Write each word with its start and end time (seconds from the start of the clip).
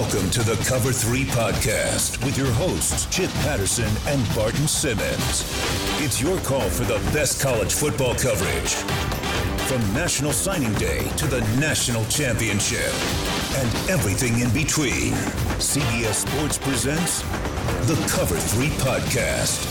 Welcome 0.00 0.30
to 0.30 0.42
the 0.42 0.56
Cover 0.64 0.92
3 0.92 1.24
Podcast 1.24 2.24
with 2.24 2.38
your 2.38 2.50
hosts, 2.52 3.04
Chip 3.14 3.30
Patterson 3.42 3.90
and 4.06 4.34
Barton 4.34 4.66
Simmons. 4.66 5.44
It's 6.02 6.22
your 6.22 6.38
call 6.38 6.70
for 6.70 6.84
the 6.84 6.98
best 7.12 7.42
college 7.42 7.74
football 7.74 8.14
coverage. 8.14 8.72
From 9.68 9.80
National 9.92 10.32
Signing 10.32 10.72
Day 10.74 11.06
to 11.18 11.26
the 11.26 11.42
National 11.60 12.02
Championship 12.06 12.90
and 13.58 13.90
everything 13.90 14.40
in 14.40 14.50
between, 14.54 15.12
CBS 15.60 16.26
Sports 16.26 16.56
presents 16.56 17.20
the 17.86 17.94
Cover 18.08 18.36
3 18.36 18.68
Podcast. 18.78 19.68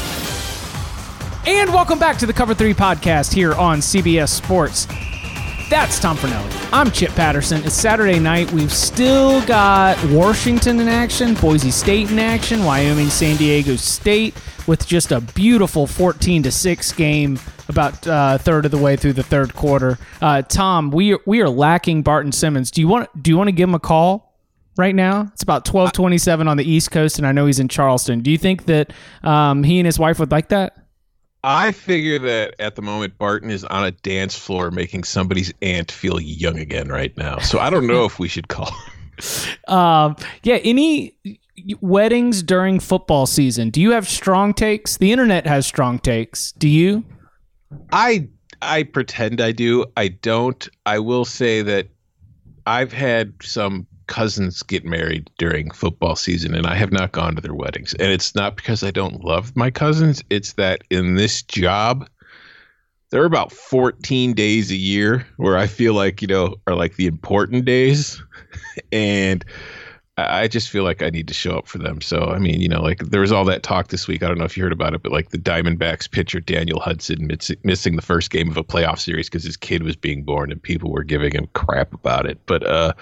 And 1.47 1.73
welcome 1.73 1.97
back 1.97 2.17
to 2.17 2.27
the 2.27 2.33
Cover 2.33 2.53
3 2.53 2.75
podcast 2.75 3.33
here 3.33 3.55
on 3.55 3.79
CBS 3.79 4.29
Sports. 4.29 4.85
That's 5.69 5.99
Tom 5.99 6.17
Fornelli. 6.17 6.69
I'm 6.73 6.89
Chip 6.89 7.11
Patterson. 7.11 7.63
It's 7.63 7.75
Saturday 7.75 8.17
night. 8.17 8.51
We've 8.51 8.73
still 8.73 9.45
got 9.45 10.03
Washington 10.05 10.79
in 10.79 10.87
action, 10.87 11.35
Boise 11.35 11.69
State 11.69 12.09
in 12.09 12.17
action, 12.17 12.65
Wyoming, 12.65 13.09
San 13.09 13.37
Diego 13.37 13.75
State 13.75 14.33
with 14.65 14.87
just 14.87 15.11
a 15.11 15.21
beautiful 15.21 15.85
14 15.85 16.41
to 16.41 16.51
6 16.51 16.91
game 16.93 17.37
about 17.67 18.07
uh, 18.07 18.39
third 18.39 18.65
of 18.65 18.71
the 18.71 18.79
way 18.79 18.95
through 18.95 19.13
the 19.13 19.21
third 19.21 19.53
quarter. 19.53 19.99
Uh, 20.19 20.41
Tom, 20.41 20.89
we 20.89 21.13
are, 21.13 21.19
we 21.27 21.39
are 21.39 21.49
lacking 21.49 22.01
Barton 22.01 22.31
Simmons. 22.31 22.71
Do 22.71 22.81
you 22.81 22.87
want 22.87 23.21
do 23.21 23.29
you 23.29 23.37
want 23.37 23.49
to 23.49 23.53
give 23.53 23.69
him 23.69 23.75
a 23.75 23.79
call? 23.79 24.27
right 24.77 24.95
now. 24.95 25.29
It's 25.33 25.43
about 25.43 25.65
twelve 25.65 25.91
twenty 25.91 26.17
seven 26.17 26.47
on 26.47 26.55
the 26.55 26.63
East 26.63 26.89
Coast, 26.89 27.17
and 27.17 27.27
I 27.27 27.33
know 27.33 27.45
he's 27.45 27.59
in 27.59 27.67
Charleston. 27.67 28.21
Do 28.21 28.31
you 28.31 28.37
think 28.37 28.65
that 28.65 28.93
um, 29.23 29.63
he 29.63 29.77
and 29.77 29.85
his 29.85 29.99
wife 29.99 30.19
would 30.19 30.31
like 30.31 30.47
that? 30.49 30.78
I 31.43 31.71
figure 31.71 32.19
that 32.19 32.55
at 32.59 32.75
the 32.75 32.81
moment 32.81 33.17
Barton 33.17 33.49
is 33.49 33.63
on 33.63 33.85
a 33.85 33.91
dance 33.91 34.37
floor 34.37 34.71
making 34.71 35.05
somebody's 35.05 35.53
aunt 35.61 35.91
feel 35.91 36.19
young 36.19 36.59
again 36.59 36.89
right 36.89 37.15
now. 37.17 37.39
So 37.39 37.59
I 37.59 37.69
don't 37.69 37.87
know 37.87 38.05
if 38.05 38.19
we 38.19 38.27
should 38.27 38.49
call. 38.49 38.71
um, 39.67 40.15
yeah, 40.43 40.57
any 40.63 41.15
weddings 41.81 42.43
during 42.43 42.79
football 42.79 43.25
season? 43.25 43.69
Do 43.69 43.81
you 43.81 43.91
have 43.91 44.07
strong 44.07 44.53
takes? 44.53 44.97
The 44.97 45.11
internet 45.11 45.45
has 45.45 45.65
strong 45.65 45.99
takes. 45.99 46.51
Do 46.53 46.67
you? 46.67 47.05
I 47.91 48.27
I 48.61 48.83
pretend 48.83 49.41
I 49.41 49.51
do. 49.51 49.85
I 49.95 50.09
don't. 50.09 50.67
I 50.85 50.99
will 50.99 51.25
say 51.25 51.61
that 51.61 51.87
I've 52.65 52.91
had 52.91 53.33
some 53.41 53.87
cousins 54.09 54.63
get 54.63 54.83
married 54.83 55.29
during 55.37 55.71
football 55.71 56.15
season 56.17 56.53
and 56.53 56.67
I 56.67 56.75
have 56.75 56.91
not 56.91 57.13
gone 57.13 57.35
to 57.35 57.41
their 57.41 57.53
weddings. 57.53 57.93
And 57.93 58.11
it's 58.11 58.35
not 58.35 58.57
because 58.57 58.83
I 58.83 58.91
don't 58.91 59.23
love 59.23 59.55
my 59.55 59.71
cousins, 59.71 60.21
it's 60.29 60.53
that 60.53 60.83
in 60.89 61.15
this 61.15 61.41
job 61.43 62.09
there 63.11 63.21
are 63.21 63.25
about 63.25 63.51
14 63.51 64.33
days 64.33 64.71
a 64.71 64.75
year 64.75 65.25
where 65.37 65.57
I 65.57 65.67
feel 65.67 65.93
like, 65.93 66.21
you 66.21 66.27
know, 66.27 66.55
are 66.67 66.75
like 66.75 66.95
the 66.95 67.07
important 67.07 67.65
days 67.65 68.21
and 68.91 69.45
I 70.27 70.47
just 70.47 70.69
feel 70.69 70.83
like 70.83 71.01
I 71.01 71.09
need 71.09 71.27
to 71.27 71.33
show 71.33 71.57
up 71.57 71.67
for 71.67 71.77
them. 71.77 72.01
So, 72.01 72.25
I 72.25 72.39
mean, 72.39 72.61
you 72.61 72.67
know, 72.67 72.81
like 72.81 72.99
there 72.99 73.21
was 73.21 73.31
all 73.31 73.45
that 73.45 73.63
talk 73.63 73.89
this 73.89 74.07
week. 74.07 74.23
I 74.23 74.27
don't 74.27 74.37
know 74.37 74.45
if 74.45 74.57
you 74.57 74.63
heard 74.63 74.71
about 74.71 74.93
it, 74.93 75.03
but 75.03 75.11
like 75.11 75.29
the 75.29 75.37
Diamondbacks 75.37 76.09
pitcher 76.09 76.39
Daniel 76.39 76.79
Hudson 76.79 77.27
miss, 77.27 77.51
missing 77.63 77.95
the 77.95 78.01
first 78.01 78.29
game 78.31 78.49
of 78.49 78.57
a 78.57 78.63
playoff 78.63 78.99
series 78.99 79.29
because 79.29 79.43
his 79.43 79.57
kid 79.57 79.83
was 79.83 79.95
being 79.95 80.23
born 80.23 80.51
and 80.51 80.61
people 80.61 80.91
were 80.91 81.03
giving 81.03 81.31
him 81.31 81.47
crap 81.53 81.93
about 81.93 82.25
it. 82.25 82.39
But 82.45 82.65
uh, 82.65 82.93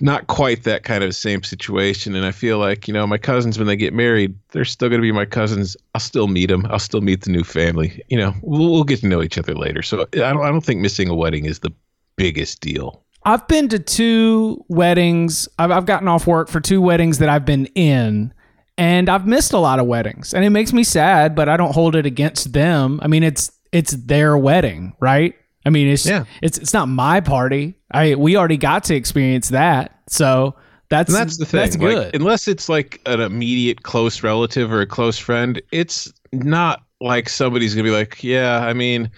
not 0.00 0.26
quite 0.26 0.64
that 0.64 0.84
kind 0.84 1.04
of 1.04 1.14
same 1.14 1.42
situation. 1.42 2.14
And 2.14 2.24
I 2.26 2.32
feel 2.32 2.58
like, 2.58 2.88
you 2.88 2.94
know, 2.94 3.06
my 3.06 3.18
cousins, 3.18 3.58
when 3.58 3.66
they 3.66 3.76
get 3.76 3.94
married, 3.94 4.34
they're 4.50 4.64
still 4.64 4.88
going 4.88 5.00
to 5.00 5.06
be 5.06 5.12
my 5.12 5.26
cousins. 5.26 5.76
I'll 5.94 6.00
still 6.00 6.28
meet 6.28 6.46
them. 6.46 6.66
I'll 6.70 6.78
still 6.78 7.00
meet 7.00 7.22
the 7.22 7.30
new 7.30 7.44
family. 7.44 8.02
You 8.08 8.18
know, 8.18 8.34
we'll, 8.42 8.70
we'll 8.70 8.84
get 8.84 9.00
to 9.00 9.06
know 9.06 9.22
each 9.22 9.38
other 9.38 9.54
later. 9.54 9.82
So 9.82 10.02
I 10.02 10.18
don't, 10.18 10.42
I 10.42 10.48
don't 10.48 10.64
think 10.64 10.80
missing 10.80 11.08
a 11.08 11.14
wedding 11.14 11.44
is 11.44 11.60
the 11.60 11.72
biggest 12.16 12.60
deal. 12.60 13.02
I've 13.24 13.46
been 13.48 13.68
to 13.68 13.78
two 13.78 14.64
weddings. 14.68 15.48
I've, 15.58 15.70
I've 15.70 15.86
gotten 15.86 16.08
off 16.08 16.26
work 16.26 16.48
for 16.48 16.60
two 16.60 16.80
weddings 16.80 17.18
that 17.18 17.28
I've 17.28 17.44
been 17.44 17.66
in, 17.66 18.32
and 18.76 19.08
I've 19.08 19.26
missed 19.26 19.52
a 19.52 19.58
lot 19.58 19.78
of 19.78 19.86
weddings, 19.86 20.34
and 20.34 20.44
it 20.44 20.50
makes 20.50 20.72
me 20.72 20.84
sad. 20.84 21.34
But 21.34 21.48
I 21.48 21.56
don't 21.56 21.72
hold 21.72 21.96
it 21.96 22.06
against 22.06 22.52
them. 22.52 23.00
I 23.02 23.08
mean, 23.08 23.22
it's 23.22 23.50
it's 23.72 23.92
their 23.92 24.36
wedding, 24.36 24.94
right? 25.00 25.34
I 25.64 25.70
mean, 25.70 25.88
it's 25.88 26.06
yeah. 26.06 26.24
it's 26.42 26.58
it's 26.58 26.74
not 26.74 26.88
my 26.88 27.20
party. 27.20 27.74
I 27.90 28.14
we 28.14 28.36
already 28.36 28.56
got 28.56 28.84
to 28.84 28.94
experience 28.94 29.48
that, 29.50 29.98
so 30.08 30.56
that's 30.88 31.12
and 31.12 31.20
that's 31.20 31.38
the 31.38 31.46
thing. 31.46 31.60
That's 31.60 31.76
good. 31.76 32.06
Like, 32.06 32.14
unless 32.14 32.48
it's 32.48 32.68
like 32.68 33.00
an 33.06 33.20
immediate 33.20 33.82
close 33.82 34.22
relative 34.22 34.72
or 34.72 34.80
a 34.80 34.86
close 34.86 35.18
friend, 35.18 35.62
it's 35.70 36.12
not 36.32 36.82
like 37.00 37.28
somebody's 37.28 37.74
gonna 37.74 37.84
be 37.84 37.90
like, 37.94 38.22
yeah, 38.22 38.58
I 38.64 38.72
mean, 38.72 39.10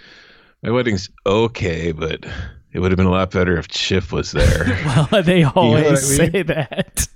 my 0.62 0.70
wedding's 0.70 1.08
okay, 1.26 1.92
but 1.92 2.26
it 2.74 2.80
would 2.80 2.90
have 2.90 2.96
been 2.96 3.06
a 3.06 3.10
lot 3.10 3.30
better 3.30 3.56
if 3.56 3.68
Chip 3.68 4.10
was 4.10 4.32
there. 4.32 4.64
well, 5.12 5.22
they 5.22 5.44
always 5.44 6.10
you 6.10 6.18
know 6.18 6.24
I 6.24 6.26
mean? 6.26 6.32
say 6.32 6.42
that. 6.42 7.08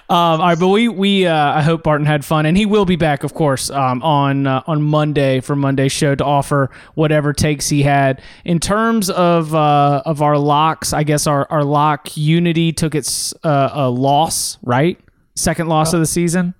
um, 0.08 0.16
all 0.16 0.38
right, 0.38 0.58
but 0.58 0.68
we 0.68 0.88
we 0.88 1.26
uh, 1.26 1.52
I 1.52 1.60
hope 1.60 1.82
Barton 1.82 2.06
had 2.06 2.24
fun, 2.24 2.46
and 2.46 2.56
he 2.56 2.64
will 2.64 2.86
be 2.86 2.96
back, 2.96 3.22
of 3.22 3.34
course, 3.34 3.68
um, 3.68 4.02
on 4.02 4.46
uh, 4.46 4.62
on 4.66 4.82
Monday 4.82 5.40
for 5.40 5.54
Monday's 5.54 5.92
show 5.92 6.14
to 6.14 6.24
offer 6.24 6.70
whatever 6.94 7.34
takes 7.34 7.68
he 7.68 7.82
had 7.82 8.22
in 8.46 8.58
terms 8.58 9.10
of 9.10 9.54
uh, 9.54 10.02
of 10.06 10.22
our 10.22 10.38
locks. 10.38 10.94
I 10.94 11.02
guess 11.02 11.26
our 11.26 11.46
our 11.50 11.64
lock 11.64 12.16
Unity 12.16 12.72
took 12.72 12.94
its 12.94 13.34
uh, 13.44 13.70
a 13.74 13.90
loss, 13.90 14.56
right? 14.62 14.98
Second 15.36 15.68
loss 15.68 15.92
of 15.92 16.00
the 16.00 16.06
season. 16.06 16.54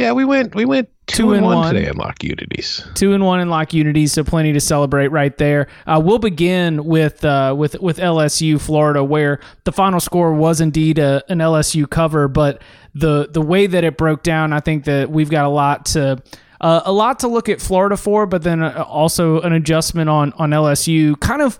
Yeah, 0.00 0.12
we 0.12 0.24
went 0.24 0.54
we 0.54 0.64
went 0.64 0.88
two, 1.06 1.24
two 1.24 1.32
and 1.34 1.44
one, 1.44 1.56
one, 1.56 1.74
today 1.74 1.86
in 1.86 1.96
Lock 1.96 2.24
Unities. 2.24 2.86
Two 2.94 3.12
and 3.12 3.22
one 3.22 3.40
in 3.40 3.50
Lock 3.50 3.74
Unities, 3.74 4.12
so 4.12 4.24
plenty 4.24 4.52
to 4.54 4.60
celebrate 4.60 5.08
right 5.08 5.36
there. 5.36 5.66
Uh, 5.86 6.00
we'll 6.02 6.18
begin 6.18 6.84
with 6.86 7.22
uh, 7.22 7.54
with 7.56 7.78
with 7.80 7.98
LSU 7.98 8.58
Florida, 8.58 9.04
where 9.04 9.40
the 9.64 9.72
final 9.72 10.00
score 10.00 10.32
was 10.32 10.62
indeed 10.62 10.98
a, 10.98 11.22
an 11.28 11.38
LSU 11.38 11.88
cover, 11.88 12.28
but 12.28 12.62
the 12.94 13.28
the 13.30 13.42
way 13.42 13.66
that 13.66 13.84
it 13.84 13.98
broke 13.98 14.22
down, 14.22 14.54
I 14.54 14.60
think 14.60 14.84
that 14.84 15.10
we've 15.10 15.30
got 15.30 15.44
a 15.44 15.50
lot 15.50 15.86
to. 15.86 16.22
Uh, 16.62 16.82
a 16.84 16.92
lot 16.92 17.20
to 17.20 17.26
look 17.26 17.48
at 17.48 17.58
Florida 17.58 17.96
for, 17.96 18.26
but 18.26 18.42
then 18.42 18.62
uh, 18.62 18.84
also 18.86 19.40
an 19.40 19.54
adjustment 19.54 20.10
on 20.10 20.30
on 20.34 20.50
LSU. 20.50 21.18
Kind 21.18 21.40
of, 21.40 21.58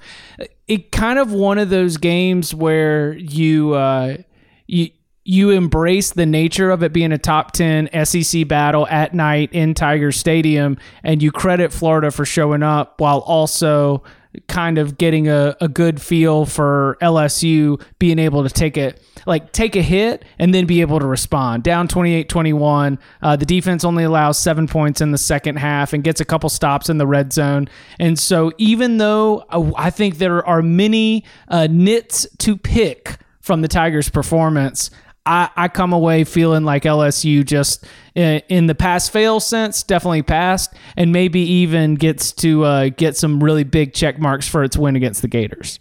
it 0.69 0.93
kind 0.93 1.19
of 1.19 1.33
one 1.33 1.57
of 1.57 1.71
those 1.71 1.97
games 1.97 2.55
where 2.55 3.15
you 3.15 3.73
uh, 3.73 4.19
you 4.67 4.91
you 5.25 5.51
embrace 5.51 6.13
the 6.13 6.27
nature 6.27 6.71
of 6.71 6.83
it 6.83 6.93
being 6.93 7.13
a 7.13 7.19
top 7.19 7.53
10 7.53 7.91
SEC 8.05 8.49
battle 8.49 8.87
at 8.89 9.15
night 9.15 9.53
in 9.53 9.75
Tiger 9.75 10.13
Stadium, 10.13 10.79
and 11.03 11.23
you 11.23 11.31
credit 11.31 11.73
Florida 11.73 12.11
for 12.11 12.25
showing 12.25 12.63
up 12.63 13.01
while 13.01 13.19
also 13.21 14.03
kind 14.47 14.79
of 14.79 14.97
getting 14.97 15.29
a, 15.29 15.57
a 15.61 15.69
good 15.69 16.01
feel 16.01 16.47
for 16.47 16.97
LSU 17.03 17.83
being 17.99 18.19
able 18.19 18.45
to 18.45 18.49
take 18.49 18.77
it 18.77 19.03
like 19.27 19.53
take 19.53 19.75
a 19.75 19.83
hit 19.83 20.25
and 20.39 20.55
then 20.55 20.67
be 20.67 20.81
able 20.81 21.01
to 21.01 21.07
respond. 21.07 21.63
Down 21.63 21.89
28-21, 21.89 22.99
uh, 23.23 23.37
the 23.37 23.45
defense 23.45 23.85
only 23.85 24.05
allows 24.05 24.39
7 24.39 24.67
points 24.69 25.01
in 25.01 25.11
the 25.11 25.19
second 25.19 25.57
half 25.57 25.93
and 25.93 26.05
gets 26.05 26.21
a 26.21 26.25
couple 26.25 26.49
stops 26.49 26.89
in 26.89 26.99
the 26.99 27.07
red 27.07 27.33
zone. 27.33 27.69
And 27.99 28.19
so 28.19 28.53
even 28.57 28.99
though 28.99 29.45
uh, 29.51 29.73
I 29.77 29.91
think 29.91 30.19
there 30.19 30.47
are 30.47 30.63
many 30.63 31.25
uh, 31.49 31.67
nits 31.69 32.27
to 32.39 32.57
pick 32.57 33.19
from 33.41 33.63
the 33.63 33.69
Tigers 33.69 34.09
performance, 34.09 34.91
I, 35.27 35.51
I 35.57 35.69
come 35.69 35.93
away 35.93 36.25
feeling 36.25 36.65
like 36.65 36.85
LSU 36.85 37.45
just 37.45 37.87
in, 38.15 38.43
in 38.49 38.67
the 38.67 38.75
pass 38.75 39.09
fail 39.09 39.41
sense 39.41 39.83
definitely 39.83 40.23
passed 40.23 40.75
and 40.97 41.13
maybe 41.13 41.41
even 41.41 41.95
gets 41.95 42.33
to 42.33 42.65
uh, 42.65 42.89
get 42.89 43.17
some 43.17 43.43
really 43.43 43.65
big 43.65 43.93
check 43.93 44.19
marks 44.19 44.49
for 44.49 44.65
its 44.65 44.77
win 44.77 44.97
against 44.97 45.23
the 45.23 45.29
Gators. 45.29 45.79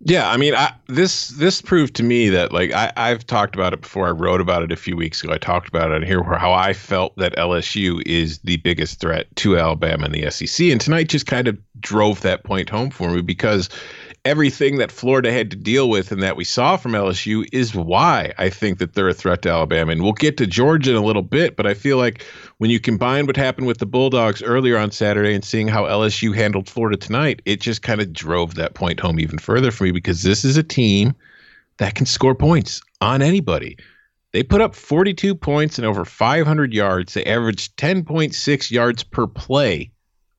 Yeah, 0.00 0.28
I 0.28 0.36
mean, 0.36 0.54
I, 0.54 0.72
this 0.88 1.28
this 1.28 1.62
proved 1.62 1.96
to 1.96 2.02
me 2.02 2.28
that 2.28 2.52
like 2.52 2.70
I, 2.72 2.92
I've 2.96 3.26
talked 3.26 3.54
about 3.54 3.72
it 3.72 3.80
before. 3.80 4.06
I 4.06 4.10
wrote 4.10 4.42
about 4.42 4.62
it 4.62 4.70
a 4.70 4.76
few 4.76 4.94
weeks 4.94 5.24
ago. 5.24 5.32
I 5.32 5.38
talked 5.38 5.68
about 5.68 5.90
it 5.90 6.06
here 6.06 6.22
where 6.22 6.38
how 6.38 6.52
I 6.52 6.74
felt 6.74 7.16
that 7.16 7.34
LSU 7.36 8.02
is 8.04 8.38
the 8.40 8.58
biggest 8.58 9.00
threat 9.00 9.26
to 9.36 9.58
Alabama 9.58 10.06
in 10.06 10.12
the 10.12 10.30
SEC, 10.30 10.66
and 10.66 10.80
tonight 10.80 11.08
just 11.08 11.26
kind 11.26 11.48
of 11.48 11.58
drove 11.80 12.20
that 12.20 12.44
point 12.44 12.68
home 12.68 12.90
for 12.90 13.10
me 13.10 13.22
because 13.22 13.70
everything 14.26 14.78
that 14.78 14.90
Florida 14.90 15.30
had 15.30 15.52
to 15.52 15.56
deal 15.56 15.88
with 15.88 16.10
and 16.10 16.20
that 16.20 16.36
we 16.36 16.42
saw 16.42 16.76
from 16.76 16.92
LSU 16.92 17.48
is 17.52 17.76
why 17.76 18.32
I 18.36 18.50
think 18.50 18.80
that 18.80 18.92
they're 18.92 19.08
a 19.08 19.14
threat 19.14 19.42
to 19.42 19.50
Alabama. 19.50 19.92
And 19.92 20.02
we'll 20.02 20.14
get 20.14 20.36
to 20.38 20.48
Georgia 20.48 20.90
in 20.90 20.96
a 20.96 21.04
little 21.04 21.22
bit, 21.22 21.54
but 21.54 21.64
I 21.64 21.74
feel 21.74 21.96
like 21.96 22.24
when 22.58 22.68
you 22.68 22.80
combine 22.80 23.26
what 23.26 23.36
happened 23.36 23.68
with 23.68 23.78
the 23.78 23.86
Bulldogs 23.86 24.42
earlier 24.42 24.78
on 24.78 24.90
Saturday 24.90 25.32
and 25.32 25.44
seeing 25.44 25.68
how 25.68 25.84
LSU 25.84 26.34
handled 26.34 26.68
Florida 26.68 26.96
tonight, 26.96 27.40
it 27.44 27.60
just 27.60 27.82
kind 27.82 28.00
of 28.00 28.12
drove 28.12 28.56
that 28.56 28.74
point 28.74 28.98
home 28.98 29.20
even 29.20 29.38
further 29.38 29.70
for 29.70 29.84
me 29.84 29.92
because 29.92 30.24
this 30.24 30.44
is 30.44 30.56
a 30.56 30.62
team 30.64 31.14
that 31.76 31.94
can 31.94 32.04
score 32.04 32.34
points 32.34 32.82
on 33.00 33.22
anybody. 33.22 33.78
They 34.32 34.42
put 34.42 34.60
up 34.60 34.74
42 34.74 35.36
points 35.36 35.78
and 35.78 35.86
over 35.86 36.04
500 36.04 36.74
yards. 36.74 37.14
They 37.14 37.24
averaged 37.24 37.76
10.6 37.76 38.70
yards 38.72 39.04
per 39.04 39.28
play 39.28 39.92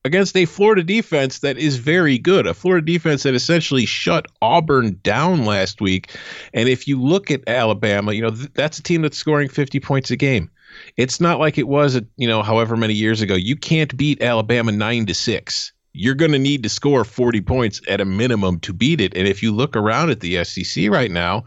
against 0.04 0.36
a 0.36 0.44
Florida 0.44 0.82
defense 0.82 1.40
that 1.40 1.58
is 1.58 1.76
very 1.76 2.18
good, 2.18 2.46
a 2.46 2.54
Florida 2.54 2.84
defense 2.84 3.24
that 3.24 3.34
essentially 3.34 3.86
shut 3.86 4.26
Auburn 4.40 4.98
down 5.02 5.44
last 5.44 5.80
week. 5.80 6.16
And 6.54 6.68
if 6.68 6.86
you 6.86 7.00
look 7.00 7.30
at 7.30 7.48
Alabama, 7.48 8.12
you 8.12 8.22
know, 8.22 8.30
th- 8.30 8.52
that's 8.54 8.78
a 8.78 8.82
team 8.82 9.02
that's 9.02 9.18
scoring 9.18 9.48
50 9.48 9.80
points 9.80 10.10
a 10.10 10.16
game. 10.16 10.50
It's 10.96 11.20
not 11.20 11.38
like 11.38 11.58
it 11.58 11.68
was, 11.68 11.96
uh, 11.96 12.00
you 12.16 12.28
know, 12.28 12.42
however 12.42 12.76
many 12.76 12.94
years 12.94 13.20
ago. 13.20 13.34
You 13.34 13.56
can't 13.56 13.96
beat 13.96 14.22
Alabama 14.22 14.72
9 14.72 15.06
to 15.06 15.14
6. 15.14 15.72
You're 15.92 16.14
going 16.14 16.32
to 16.32 16.38
need 16.38 16.62
to 16.62 16.68
score 16.68 17.04
40 17.04 17.40
points 17.40 17.80
at 17.88 18.00
a 18.00 18.04
minimum 18.04 18.60
to 18.60 18.72
beat 18.72 19.00
it. 19.00 19.16
And 19.16 19.26
if 19.26 19.42
you 19.42 19.52
look 19.52 19.74
around 19.74 20.10
at 20.10 20.20
the 20.20 20.44
SEC 20.44 20.90
right 20.90 21.10
now, 21.10 21.44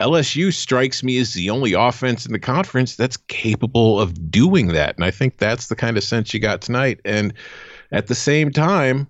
LSU 0.00 0.52
strikes 0.52 1.02
me 1.02 1.18
as 1.18 1.34
the 1.34 1.50
only 1.50 1.74
offense 1.74 2.26
in 2.26 2.32
the 2.32 2.38
conference 2.38 2.96
that's 2.96 3.16
capable 3.16 4.00
of 4.00 4.30
doing 4.30 4.68
that. 4.68 4.96
And 4.96 5.04
I 5.04 5.10
think 5.10 5.38
that's 5.38 5.68
the 5.68 5.76
kind 5.76 5.96
of 5.96 6.02
sense 6.02 6.32
you 6.32 6.40
got 6.40 6.62
tonight. 6.62 7.00
And 7.04 7.34
at 7.92 8.06
the 8.06 8.14
same 8.14 8.50
time, 8.50 9.06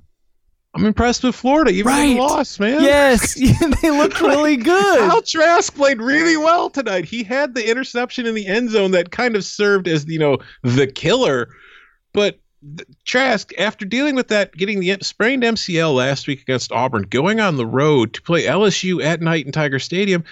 I'm 0.74 0.86
impressed 0.86 1.22
with 1.22 1.34
Florida, 1.34 1.70
even 1.70 1.92
right. 1.92 2.16
lost, 2.16 2.58
man. 2.58 2.82
Yes, 2.82 3.34
they 3.82 3.90
looked 3.90 4.20
really 4.20 4.56
good. 4.56 4.98
Kyle 4.98 5.22
Trask 5.22 5.74
played 5.74 6.00
really 6.00 6.36
well 6.36 6.70
tonight. 6.70 7.04
He 7.04 7.22
had 7.22 7.54
the 7.54 7.68
interception 7.68 8.26
in 8.26 8.34
the 8.34 8.46
end 8.46 8.70
zone 8.70 8.92
that 8.92 9.10
kind 9.10 9.36
of 9.36 9.44
served 9.44 9.86
as 9.86 10.06
you 10.06 10.18
know 10.18 10.38
the 10.62 10.86
killer, 10.86 11.48
but 12.12 12.38
Trask, 13.04 13.52
after 13.58 13.84
dealing 13.84 14.14
with 14.14 14.28
that, 14.28 14.54
getting 14.54 14.80
the 14.80 14.96
sprained 15.02 15.42
MCL 15.42 15.94
last 15.94 16.28
week 16.28 16.42
against 16.42 16.70
Auburn, 16.70 17.02
going 17.02 17.40
on 17.40 17.56
the 17.56 17.66
road 17.66 18.14
to 18.14 18.22
play 18.22 18.44
LSU 18.44 19.02
at 19.02 19.20
night 19.20 19.46
in 19.46 19.52
Tiger 19.52 19.80
Stadium, 19.80 20.22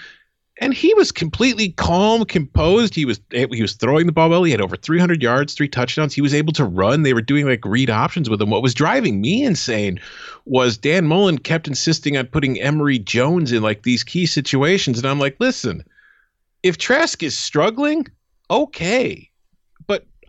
and 0.61 0.75
he 0.75 0.93
was 0.93 1.11
completely 1.11 1.69
calm, 1.69 2.23
composed. 2.23 2.93
He 2.93 3.03
was 3.03 3.19
he 3.31 3.61
was 3.61 3.73
throwing 3.73 4.05
the 4.05 4.11
ball 4.11 4.29
well. 4.29 4.43
He 4.43 4.51
had 4.51 4.61
over 4.61 4.77
300 4.77 5.21
yards, 5.21 5.55
three 5.55 5.67
touchdowns. 5.67 6.13
He 6.13 6.21
was 6.21 6.35
able 6.35 6.53
to 6.53 6.63
run. 6.63 7.01
They 7.01 7.15
were 7.15 7.21
doing 7.21 7.47
like 7.47 7.65
read 7.65 7.89
options 7.89 8.29
with 8.29 8.39
him. 8.39 8.51
What 8.51 8.61
was 8.61 8.75
driving 8.75 9.19
me 9.19 9.43
insane 9.43 9.99
was 10.45 10.77
Dan 10.77 11.07
Mullen 11.07 11.39
kept 11.39 11.67
insisting 11.67 12.15
on 12.15 12.27
putting 12.27 12.61
Emory 12.61 12.99
Jones 12.99 13.51
in 13.51 13.63
like 13.63 13.81
these 13.81 14.03
key 14.03 14.27
situations, 14.27 14.99
and 14.99 15.07
I'm 15.07 15.19
like, 15.19 15.35
listen, 15.39 15.83
if 16.61 16.77
Trask 16.77 17.23
is 17.23 17.35
struggling, 17.35 18.05
okay, 18.51 19.30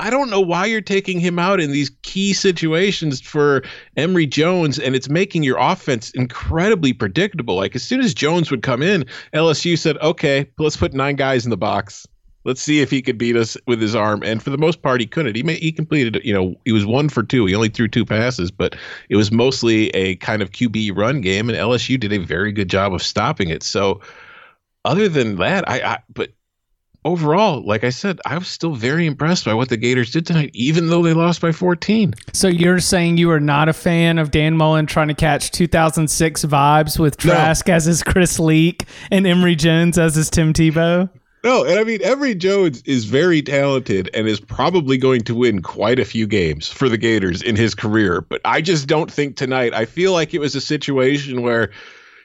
I 0.00 0.10
don't 0.10 0.30
know 0.30 0.40
why 0.40 0.66
you're 0.66 0.80
taking 0.80 1.20
him 1.20 1.38
out 1.38 1.60
in 1.60 1.70
these 1.70 1.90
key 2.02 2.32
situations 2.32 3.20
for 3.20 3.62
Emory 3.96 4.26
Jones, 4.26 4.78
and 4.78 4.94
it's 4.94 5.08
making 5.08 5.42
your 5.42 5.58
offense 5.58 6.10
incredibly 6.12 6.92
predictable. 6.92 7.56
Like 7.56 7.76
as 7.76 7.82
soon 7.82 8.00
as 8.00 8.14
Jones 8.14 8.50
would 8.50 8.62
come 8.62 8.82
in, 8.82 9.04
LSU 9.34 9.76
said, 9.78 9.98
"Okay, 9.98 10.48
let's 10.58 10.76
put 10.76 10.94
nine 10.94 11.16
guys 11.16 11.44
in 11.44 11.50
the 11.50 11.56
box. 11.56 12.06
Let's 12.44 12.60
see 12.60 12.80
if 12.80 12.90
he 12.90 13.02
could 13.02 13.18
beat 13.18 13.36
us 13.36 13.56
with 13.66 13.80
his 13.80 13.94
arm." 13.94 14.22
And 14.24 14.42
for 14.42 14.50
the 14.50 14.58
most 14.58 14.82
part, 14.82 15.00
he 15.00 15.06
couldn't. 15.06 15.36
He 15.36 15.42
he 15.54 15.70
completed, 15.70 16.20
you 16.24 16.32
know, 16.32 16.56
he 16.64 16.72
was 16.72 16.86
one 16.86 17.08
for 17.08 17.22
two. 17.22 17.44
He 17.46 17.54
only 17.54 17.68
threw 17.68 17.86
two 17.86 18.06
passes, 18.06 18.50
but 18.50 18.74
it 19.10 19.16
was 19.16 19.30
mostly 19.30 19.90
a 19.90 20.16
kind 20.16 20.42
of 20.42 20.52
QB 20.52 20.96
run 20.96 21.20
game, 21.20 21.48
and 21.48 21.58
LSU 21.58 22.00
did 22.00 22.12
a 22.12 22.18
very 22.18 22.50
good 22.50 22.70
job 22.70 22.94
of 22.94 23.02
stopping 23.02 23.50
it. 23.50 23.62
So, 23.62 24.00
other 24.86 25.08
than 25.08 25.36
that, 25.36 25.68
I, 25.68 25.80
I 25.82 25.98
but 26.12 26.30
overall, 27.04 27.62
like 27.64 27.84
I 27.84 27.90
said, 27.90 28.20
I 28.24 28.38
was 28.38 28.48
still 28.48 28.74
very 28.74 29.06
impressed 29.06 29.44
by 29.44 29.54
what 29.54 29.68
the 29.68 29.76
Gators 29.76 30.10
did 30.10 30.26
tonight, 30.26 30.50
even 30.54 30.88
though 30.88 31.02
they 31.02 31.12
lost 31.12 31.40
by 31.40 31.52
14. 31.52 32.14
So 32.32 32.48
you're 32.48 32.80
saying 32.80 33.18
you 33.18 33.30
are 33.30 33.40
not 33.40 33.68
a 33.68 33.72
fan 33.72 34.18
of 34.18 34.30
Dan 34.30 34.56
Mullen 34.56 34.86
trying 34.86 35.08
to 35.08 35.14
catch 35.14 35.50
2006 35.50 36.44
vibes 36.44 36.98
with 36.98 37.16
Trask 37.16 37.68
no. 37.68 37.74
as 37.74 37.84
his 37.84 38.02
Chris 38.02 38.38
Leak 38.38 38.84
and 39.10 39.26
Emory 39.26 39.56
Jones 39.56 39.98
as 39.98 40.14
his 40.14 40.30
Tim 40.30 40.52
Tebow? 40.52 41.08
No, 41.44 41.64
and 41.64 41.76
I 41.76 41.82
mean 41.82 42.00
Emory 42.02 42.36
Jones 42.36 42.82
is 42.82 43.04
very 43.04 43.42
talented 43.42 44.08
and 44.14 44.28
is 44.28 44.38
probably 44.38 44.96
going 44.96 45.22
to 45.22 45.34
win 45.34 45.60
quite 45.60 45.98
a 45.98 46.04
few 46.04 46.28
games 46.28 46.68
for 46.68 46.88
the 46.88 46.96
Gators 46.96 47.42
in 47.42 47.56
his 47.56 47.74
career. 47.74 48.20
But 48.20 48.40
I 48.44 48.60
just 48.60 48.86
don't 48.86 49.10
think 49.10 49.36
tonight. 49.36 49.74
I 49.74 49.84
feel 49.84 50.12
like 50.12 50.34
it 50.34 50.38
was 50.38 50.54
a 50.54 50.60
situation 50.60 51.42
where 51.42 51.72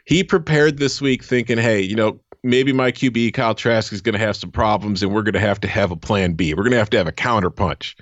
he 0.05 0.23
prepared 0.23 0.77
this 0.77 1.01
week 1.01 1.23
thinking, 1.23 1.57
hey, 1.57 1.81
you 1.81 1.95
know, 1.95 2.19
maybe 2.43 2.73
my 2.73 2.91
QB 2.91 3.33
Kyle 3.33 3.55
Trask 3.55 3.91
is 3.91 4.01
going 4.01 4.13
to 4.13 4.19
have 4.19 4.35
some 4.35 4.51
problems, 4.51 5.03
and 5.03 5.13
we're 5.13 5.21
going 5.21 5.33
to 5.33 5.39
have 5.39 5.59
to 5.61 5.67
have 5.67 5.91
a 5.91 5.95
plan 5.95 6.33
B. 6.33 6.53
We're 6.53 6.63
going 6.63 6.71
to 6.71 6.77
have 6.77 6.89
to 6.91 6.97
have 6.97 7.07
a 7.07 7.11
counterpunch. 7.11 7.95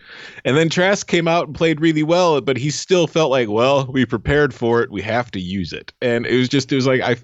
And 0.43 0.57
then 0.57 0.69
Trask 0.69 1.07
came 1.07 1.27
out 1.27 1.47
and 1.47 1.55
played 1.55 1.81
really 1.81 2.03
well, 2.03 2.41
but 2.41 2.57
he 2.57 2.69
still 2.69 3.07
felt 3.07 3.31
like, 3.31 3.49
well, 3.49 3.87
we 3.87 4.05
prepared 4.05 4.53
for 4.53 4.81
it. 4.81 4.91
We 4.91 5.01
have 5.01 5.31
to 5.31 5.39
use 5.39 5.73
it. 5.73 5.93
And 6.01 6.25
it 6.25 6.37
was 6.37 6.49
just, 6.49 6.71
it 6.71 6.75
was 6.75 6.87
like 6.87 7.01
I, 7.01 7.17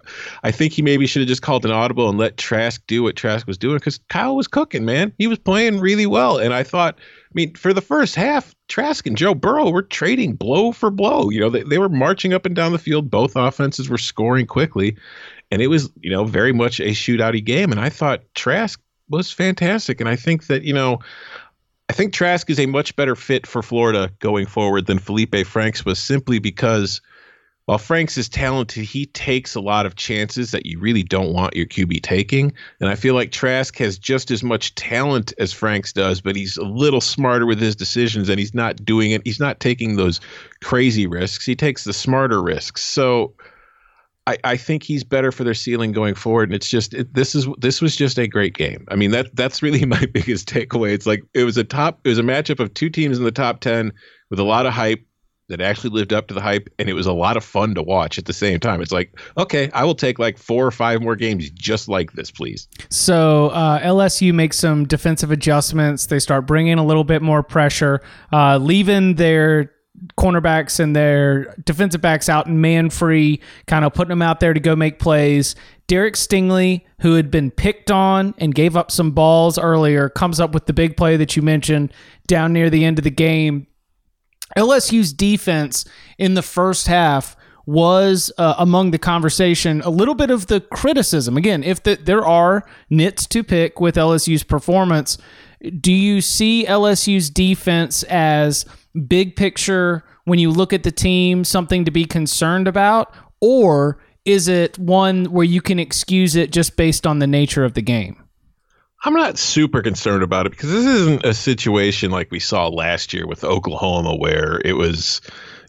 I 0.43 0.51
think 0.51 0.73
he 0.73 0.81
maybe 0.81 1.07
should 1.07 1.21
have 1.21 1.29
just 1.29 1.41
called 1.41 1.65
an 1.65 1.71
audible 1.71 2.09
and 2.09 2.17
let 2.17 2.37
Trask 2.37 2.81
do 2.87 3.03
what 3.03 3.15
Trask 3.15 3.47
was 3.47 3.57
doing 3.57 3.77
because 3.77 3.99
Kyle 4.09 4.35
was 4.35 4.47
cooking, 4.47 4.85
man. 4.85 5.13
He 5.17 5.27
was 5.27 5.39
playing 5.39 5.79
really 5.79 6.05
well, 6.05 6.37
and 6.37 6.53
I 6.53 6.63
thought. 6.63 6.97
I 6.99 7.33
mean, 7.33 7.55
for 7.55 7.71
the 7.71 7.79
first 7.79 8.13
half, 8.15 8.53
Trask 8.67 9.07
and 9.07 9.15
Joe 9.15 9.33
Burrow 9.33 9.69
were 9.69 9.83
trading 9.83 10.35
blow 10.35 10.73
for 10.73 10.91
blow. 10.91 11.29
You 11.29 11.39
know, 11.39 11.49
they, 11.49 11.63
they 11.63 11.77
were 11.77 11.87
marching 11.87 12.33
up 12.33 12.45
and 12.45 12.53
down 12.53 12.73
the 12.73 12.77
field. 12.77 13.09
Both 13.09 13.37
offenses 13.37 13.87
were 13.87 13.97
scoring 13.97 14.45
quickly 14.45 14.97
and 15.51 15.61
it 15.61 15.67
was 15.67 15.91
you 15.99 16.09
know 16.09 16.23
very 16.23 16.53
much 16.53 16.79
a 16.79 16.89
shootouty 16.89 17.43
game. 17.43 17.71
And 17.71 17.79
I 17.79 17.89
thought 17.89 18.23
Trask 18.33 18.79
was 19.09 19.31
fantastic, 19.31 19.99
and 19.99 20.09
I 20.09 20.15
think 20.15 20.47
that 20.47 20.63
you 20.63 20.73
know. 20.73 20.99
I 21.89 21.93
think 21.93 22.13
Trask 22.13 22.49
is 22.49 22.57
a 22.57 22.67
much 22.67 22.95
better 22.95 23.17
fit 23.17 23.45
for 23.45 23.61
Florida 23.61 24.13
going 24.19 24.45
forward 24.45 24.85
than 24.85 24.97
Felipe 24.97 25.35
Franks 25.45 25.83
was 25.83 25.99
simply 25.99 26.39
because 26.39 27.01
while 27.65 27.77
Franks 27.77 28.17
is 28.17 28.27
talented, 28.27 28.83
he 28.83 29.05
takes 29.05 29.55
a 29.55 29.61
lot 29.61 29.85
of 29.85 29.95
chances 29.95 30.51
that 30.51 30.65
you 30.65 30.79
really 30.79 31.03
don't 31.03 31.31
want 31.31 31.55
your 31.55 31.67
QB 31.67 32.01
taking. 32.01 32.53
And 32.79 32.89
I 32.89 32.95
feel 32.95 33.13
like 33.13 33.31
Trask 33.31 33.77
has 33.77 33.97
just 33.97 34.31
as 34.31 34.43
much 34.43 34.73
talent 34.75 35.33
as 35.37 35.53
Franks 35.53 35.93
does, 35.93 36.21
but 36.21 36.35
he's 36.35 36.57
a 36.57 36.63
little 36.63 37.01
smarter 37.01 37.45
with 37.45 37.61
his 37.61 37.75
decisions 37.75 38.29
and 38.29 38.39
he's 38.39 38.53
not 38.53 38.83
doing 38.83 39.11
it. 39.11 39.21
He's 39.23 39.39
not 39.39 39.59
taking 39.59 39.95
those 39.95 40.19
crazy 40.61 41.05
risks. 41.07 41.45
He 41.45 41.55
takes 41.55 41.83
the 41.83 41.93
smarter 41.93 42.41
risks. 42.41 42.83
So 42.83 43.33
I, 44.27 44.37
I 44.43 44.57
think 44.57 44.83
he's 44.83 45.03
better 45.03 45.31
for 45.31 45.43
their 45.43 45.53
ceiling 45.53 45.91
going 45.91 46.15
forward. 46.15 46.49
And 46.49 46.55
it's 46.55 46.69
just 46.69 46.93
it, 46.93 47.13
this 47.13 47.33
is 47.33 47.47
this 47.57 47.81
was 47.81 47.95
just 47.95 48.19
a 48.19 48.27
great 48.27 48.53
game. 48.53 48.85
I 48.89 48.95
mean 48.95 49.11
that 49.11 49.35
that's 49.35 49.61
really 49.61 49.85
my 49.85 50.05
biggest 50.05 50.47
takeaway. 50.47 50.93
It's 50.93 51.07
like 51.07 51.23
it 51.33 51.43
was 51.43 51.57
a 51.57 51.63
top 51.63 51.99
it 52.03 52.09
was 52.09 52.19
a 52.19 52.23
matchup 52.23 52.59
of 52.59 52.73
two 52.73 52.89
teams 52.89 53.17
in 53.17 53.23
the 53.23 53.31
top 53.31 53.61
ten 53.61 53.91
with 54.29 54.39
a 54.39 54.43
lot 54.43 54.65
of 54.65 54.73
hype 54.73 55.05
that 55.51 55.59
actually 55.59 55.89
lived 55.89 56.13
up 56.13 56.27
to 56.27 56.33
the 56.33 56.39
hype 56.39 56.69
and 56.79 56.89
it 56.89 56.93
was 56.93 57.05
a 57.05 57.11
lot 57.11 57.35
of 57.35 57.43
fun 57.43 57.75
to 57.75 57.83
watch 57.83 58.17
at 58.17 58.23
the 58.23 58.31
same 58.31 58.57
time 58.57 58.81
it's 58.81 58.91
like 58.91 59.19
okay 59.37 59.69
i 59.73 59.83
will 59.83 59.95
take 59.95 60.17
like 60.17 60.37
four 60.37 60.65
or 60.65 60.71
five 60.71 61.01
more 61.01 61.15
games 61.15 61.49
just 61.49 61.89
like 61.89 62.13
this 62.13 62.31
please 62.31 62.69
so 62.89 63.49
uh, 63.49 63.77
lsu 63.81 64.33
makes 64.33 64.57
some 64.57 64.87
defensive 64.87 65.29
adjustments 65.29 66.05
they 66.05 66.19
start 66.19 66.47
bringing 66.47 66.77
a 66.77 66.85
little 66.85 67.03
bit 67.03 67.21
more 67.21 67.43
pressure 67.43 68.01
uh, 68.31 68.57
leaving 68.57 69.15
their 69.15 69.69
cornerbacks 70.17 70.79
and 70.79 70.95
their 70.95 71.55
defensive 71.65 72.01
backs 72.01 72.29
out 72.29 72.47
in 72.47 72.59
man 72.59 72.89
free, 72.89 73.41
kind 73.67 73.85
of 73.85 73.93
putting 73.93 74.09
them 74.09 74.21
out 74.21 74.39
there 74.39 74.53
to 74.53 74.59
go 74.59 74.75
make 74.75 74.99
plays. 74.99 75.55
Derek 75.87 76.15
Stingley, 76.15 76.81
who 77.01 77.15
had 77.15 77.29
been 77.29 77.51
picked 77.51 77.91
on 77.91 78.33
and 78.37 78.55
gave 78.55 78.75
up 78.75 78.91
some 78.91 79.11
balls 79.11 79.57
earlier, 79.57 80.09
comes 80.09 80.39
up 80.39 80.53
with 80.53 80.65
the 80.65 80.73
big 80.73 80.97
play 80.97 81.17
that 81.17 81.35
you 81.35 81.41
mentioned 81.41 81.93
down 82.27 82.53
near 82.53 82.69
the 82.69 82.85
end 82.85 82.97
of 82.97 83.03
the 83.03 83.11
game. 83.11 83.67
LSU's 84.57 85.13
defense 85.13 85.85
in 86.17 86.33
the 86.33 86.41
first 86.41 86.87
half 86.87 87.35
was 87.65 88.31
uh, 88.37 88.55
among 88.57 88.91
the 88.91 88.97
conversation 88.97 89.81
a 89.81 89.89
little 89.89 90.15
bit 90.15 90.31
of 90.31 90.47
the 90.47 90.59
criticism 90.59 91.37
again 91.37 91.63
if 91.63 91.81
the, 91.83 91.95
there 91.95 92.25
are 92.25 92.65
nits 92.89 93.27
to 93.27 93.43
pick 93.43 93.79
with 93.79 93.95
lsu's 93.95 94.41
performance 94.43 95.17
do 95.79 95.93
you 95.93 96.21
see 96.21 96.65
lsu's 96.65 97.29
defense 97.29 98.01
as 98.03 98.65
big 99.07 99.35
picture, 99.35 100.03
when 100.25 100.39
you 100.39 100.51
look 100.51 100.73
at 100.73 100.83
the 100.83 100.91
team, 100.91 101.43
something 101.43 101.85
to 101.85 101.91
be 101.91 102.05
concerned 102.05 102.67
about? 102.67 103.13
Or 103.39 103.99
is 104.25 104.47
it 104.47 104.77
one 104.77 105.25
where 105.25 105.45
you 105.45 105.61
can 105.61 105.79
excuse 105.79 106.35
it 106.35 106.51
just 106.51 106.77
based 106.77 107.07
on 107.07 107.19
the 107.19 107.27
nature 107.27 107.63
of 107.63 107.73
the 107.73 107.81
game? 107.81 108.23
I'm 109.03 109.13
not 109.15 109.39
super 109.39 109.81
concerned 109.81 110.21
about 110.21 110.45
it 110.45 110.51
because 110.51 110.71
this 110.71 110.85
isn't 110.85 111.25
a 111.25 111.33
situation 111.33 112.11
like 112.11 112.29
we 112.29 112.39
saw 112.39 112.67
last 112.67 113.13
year 113.13 113.25
with 113.25 113.43
Oklahoma 113.43 114.15
where 114.15 114.61
it 114.63 114.73
was 114.73 115.21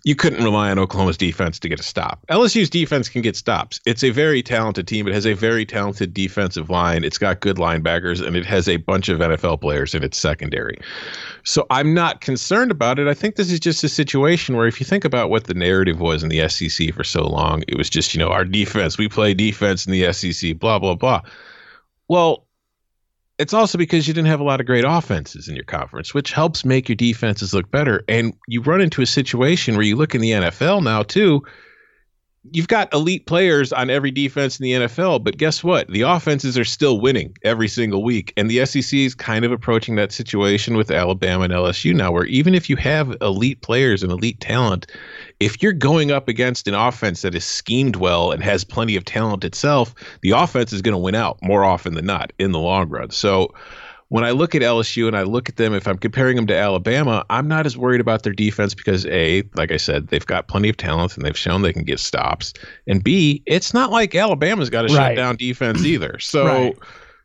you 0.04 0.16
couldn't 0.16 0.42
rely 0.42 0.70
on 0.70 0.78
Oklahoma's 0.78 1.16
defense 1.16 1.60
to 1.60 1.68
get 1.68 1.78
a 1.78 1.82
stop. 1.82 2.24
LSU's 2.28 2.68
defense 2.68 3.08
can 3.08 3.22
get 3.22 3.36
stops. 3.36 3.80
It's 3.86 4.02
a 4.02 4.10
very 4.10 4.42
talented 4.42 4.88
team. 4.88 5.06
It 5.06 5.14
has 5.14 5.26
a 5.26 5.34
very 5.34 5.64
talented 5.64 6.12
defensive 6.12 6.70
line. 6.70 7.04
It's 7.04 7.18
got 7.18 7.40
good 7.40 7.56
linebackers, 7.56 8.24
and 8.24 8.34
it 8.34 8.44
has 8.44 8.68
a 8.68 8.78
bunch 8.78 9.08
of 9.08 9.20
NFL 9.20 9.60
players 9.60 9.94
in 9.94 10.02
its 10.02 10.18
secondary. 10.18 10.76
So 11.44 11.66
I'm 11.70 11.94
not 11.94 12.20
concerned 12.20 12.72
about 12.72 12.98
it. 12.98 13.06
I 13.06 13.14
think 13.14 13.36
this 13.36 13.52
is 13.52 13.60
just 13.60 13.84
a 13.84 13.88
situation 13.88 14.56
where 14.56 14.66
if 14.66 14.80
you 14.80 14.86
think 14.86 15.04
about 15.04 15.30
what 15.30 15.44
the 15.44 15.54
narrative 15.54 16.00
was 16.00 16.24
in 16.24 16.28
the 16.28 16.48
SEC 16.48 16.92
for 16.92 17.04
so 17.04 17.22
long, 17.22 17.62
it 17.68 17.78
was 17.78 17.88
just, 17.88 18.12
you 18.12 18.18
know, 18.18 18.30
our 18.30 18.44
defense, 18.44 18.98
we 18.98 19.08
play 19.08 19.34
defense 19.34 19.86
in 19.86 19.92
the 19.92 20.12
SEC, 20.12 20.58
blah, 20.58 20.80
blah, 20.80 20.96
blah. 20.96 21.20
Well, 22.08 22.46
it's 23.38 23.54
also 23.54 23.78
because 23.78 24.06
you 24.06 24.14
didn't 24.14 24.28
have 24.28 24.40
a 24.40 24.44
lot 24.44 24.60
of 24.60 24.66
great 24.66 24.84
offenses 24.84 25.48
in 25.48 25.54
your 25.54 25.64
conference, 25.64 26.14
which 26.14 26.32
helps 26.32 26.64
make 26.64 26.88
your 26.88 26.96
defenses 26.96 27.54
look 27.54 27.70
better. 27.70 28.04
And 28.08 28.34
you 28.46 28.62
run 28.62 28.80
into 28.80 29.02
a 29.02 29.06
situation 29.06 29.74
where 29.74 29.84
you 29.84 29.96
look 29.96 30.14
in 30.14 30.20
the 30.20 30.32
NFL 30.32 30.82
now, 30.82 31.02
too. 31.02 31.42
You've 32.50 32.66
got 32.66 32.92
elite 32.92 33.26
players 33.26 33.72
on 33.72 33.88
every 33.88 34.10
defense 34.10 34.58
in 34.58 34.64
the 34.64 34.72
NFL, 34.72 35.22
but 35.22 35.36
guess 35.36 35.62
what? 35.62 35.86
The 35.86 36.00
offenses 36.00 36.58
are 36.58 36.64
still 36.64 37.00
winning 37.00 37.36
every 37.44 37.68
single 37.68 38.02
week. 38.02 38.32
And 38.36 38.50
the 38.50 38.66
SEC 38.66 38.92
is 38.92 39.14
kind 39.14 39.44
of 39.44 39.52
approaching 39.52 39.94
that 39.94 40.10
situation 40.10 40.76
with 40.76 40.90
Alabama 40.90 41.44
and 41.44 41.52
LSU 41.52 41.94
now, 41.94 42.10
where 42.10 42.24
even 42.24 42.52
if 42.52 42.68
you 42.68 42.74
have 42.76 43.16
elite 43.20 43.60
players 43.62 44.02
and 44.02 44.10
elite 44.10 44.40
talent, 44.40 44.88
if 45.38 45.62
you're 45.62 45.72
going 45.72 46.10
up 46.10 46.26
against 46.26 46.66
an 46.66 46.74
offense 46.74 47.22
that 47.22 47.36
is 47.36 47.44
schemed 47.44 47.94
well 47.94 48.32
and 48.32 48.42
has 48.42 48.64
plenty 48.64 48.96
of 48.96 49.04
talent 49.04 49.44
itself, 49.44 49.94
the 50.22 50.32
offense 50.32 50.72
is 50.72 50.82
going 50.82 50.94
to 50.94 50.98
win 50.98 51.14
out 51.14 51.38
more 51.42 51.64
often 51.64 51.94
than 51.94 52.06
not 52.06 52.32
in 52.40 52.50
the 52.50 52.58
long 52.58 52.88
run. 52.88 53.10
So 53.10 53.54
when 54.12 54.24
I 54.24 54.32
look 54.32 54.54
at 54.54 54.60
LSU 54.60 55.06
and 55.06 55.16
I 55.16 55.22
look 55.22 55.48
at 55.48 55.56
them, 55.56 55.72
if 55.72 55.88
I'm 55.88 55.96
comparing 55.96 56.36
them 56.36 56.46
to 56.48 56.54
Alabama, 56.54 57.24
I'm 57.30 57.48
not 57.48 57.64
as 57.64 57.78
worried 57.78 58.02
about 58.02 58.24
their 58.24 58.34
defense 58.34 58.74
because 58.74 59.06
A, 59.06 59.42
like 59.54 59.72
I 59.72 59.78
said, 59.78 60.08
they've 60.08 60.26
got 60.26 60.48
plenty 60.48 60.68
of 60.68 60.76
talent 60.76 61.16
and 61.16 61.24
they've 61.24 61.36
shown 61.36 61.62
they 61.62 61.72
can 61.72 61.84
get 61.84 61.98
stops. 61.98 62.52
And 62.86 63.02
B, 63.02 63.42
it's 63.46 63.72
not 63.72 63.90
like 63.90 64.14
Alabama's 64.14 64.68
got 64.68 64.84
a 64.84 64.92
right. 64.92 65.08
shut 65.08 65.16
down 65.16 65.36
defense 65.36 65.86
either. 65.86 66.18
So 66.18 66.44
right 66.44 66.78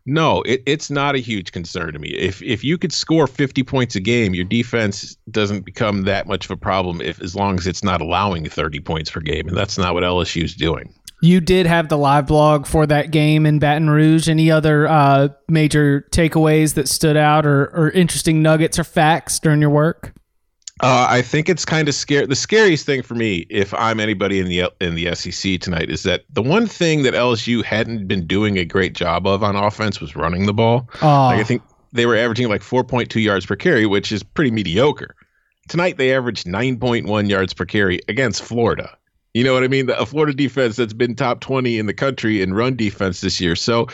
No, 0.05 0.41
it, 0.43 0.63
it's 0.65 0.89
not 0.89 1.15
a 1.15 1.19
huge 1.19 1.51
concern 1.51 1.91
to 1.91 1.99
me. 1.99 2.07
If 2.07 2.41
if 2.41 2.63
you 2.63 2.77
could 2.77 2.93
score 2.93 3.27
50 3.27 3.63
points 3.63 3.93
a 3.97 3.99
game, 3.99 4.33
your 4.33 4.45
defense 4.45 5.17
doesn't 5.29 5.65
become 5.65 6.03
that 6.03 6.25
much 6.25 6.45
of 6.45 6.51
a 6.51 6.55
problem 6.55 7.01
if 7.01 7.21
as 7.21 7.35
long 7.35 7.57
as 7.57 7.67
it's 7.67 7.83
not 7.83 7.99
allowing 7.99 8.47
30 8.47 8.79
points 8.79 9.11
per 9.11 9.19
game, 9.19 9.49
and 9.49 9.57
that's 9.57 9.77
not 9.77 9.93
what 9.93 10.03
LSU 10.03 10.41
is 10.45 10.55
doing. 10.55 10.93
You 11.21 11.41
did 11.41 11.65
have 11.65 11.89
the 11.89 11.97
live 11.97 12.27
blog 12.27 12.67
for 12.67 12.85
that 12.85 13.09
game 13.11 13.45
in 13.45 13.57
Baton 13.57 13.89
Rouge. 13.89 14.29
Any 14.29 14.51
other 14.51 14.87
uh, 14.87 15.29
major 15.47 16.07
takeaways 16.11 16.75
that 16.75 16.87
stood 16.87 17.17
out, 17.17 17.45
or, 17.45 17.65
or 17.75 17.89
interesting 17.89 18.41
nuggets 18.43 18.77
or 18.77 18.83
facts 18.83 19.39
during 19.39 19.59
your 19.61 19.71
work? 19.71 20.13
Uh, 20.79 21.07
I 21.09 21.23
think 21.23 21.49
it's 21.49 21.65
kind 21.65 21.87
of 21.87 21.95
scary. 21.95 22.27
The 22.27 22.35
scariest 22.35 22.85
thing 22.85 23.01
for 23.01 23.15
me, 23.15 23.47
if 23.49 23.73
I'm 23.73 23.99
anybody 23.99 24.39
in 24.39 24.47
the 24.47 24.71
in 24.79 24.93
the 24.93 25.15
SEC 25.15 25.59
tonight, 25.59 25.89
is 25.89 26.03
that 26.03 26.25
the 26.29 26.43
one 26.43 26.67
thing 26.67 27.01
that 27.01 27.15
LSU 27.15 27.63
hadn't 27.63 28.07
been 28.07 28.27
doing 28.27 28.57
a 28.57 28.65
great 28.65 28.93
job 28.93 29.25
of 29.25 29.43
on 29.43 29.55
offense 29.55 29.99
was 29.99 30.15
running 30.15 30.45
the 30.45 30.53
ball. 30.53 30.87
Oh. 31.01 31.07
Like 31.07 31.39
I 31.39 31.43
think 31.43 31.63
they 31.93 32.05
were 32.05 32.15
averaging 32.15 32.47
like 32.47 32.61
4.2 32.61 33.21
yards 33.23 33.47
per 33.47 33.55
carry, 33.55 33.87
which 33.87 34.11
is 34.11 34.21
pretty 34.21 34.51
mediocre. 34.51 35.15
Tonight 35.67 35.97
they 35.97 36.13
averaged 36.13 36.45
9.1 36.45 37.27
yards 37.27 37.53
per 37.53 37.65
carry 37.65 37.99
against 38.07 38.43
Florida. 38.43 38.95
You 39.37 39.43
know 39.43 39.53
what 39.53 39.63
I 39.63 39.67
mean? 39.67 39.87
A 39.91 40.03
Florida 40.03 40.33
defense 40.33 40.77
that's 40.77 40.93
been 40.93 41.13
top 41.13 41.41
20 41.41 41.77
in 41.77 41.85
the 41.85 41.93
country 41.93 42.41
in 42.41 42.55
run 42.55 42.75
defense 42.75 43.21
this 43.21 43.39
year. 43.39 43.55
So 43.55 43.85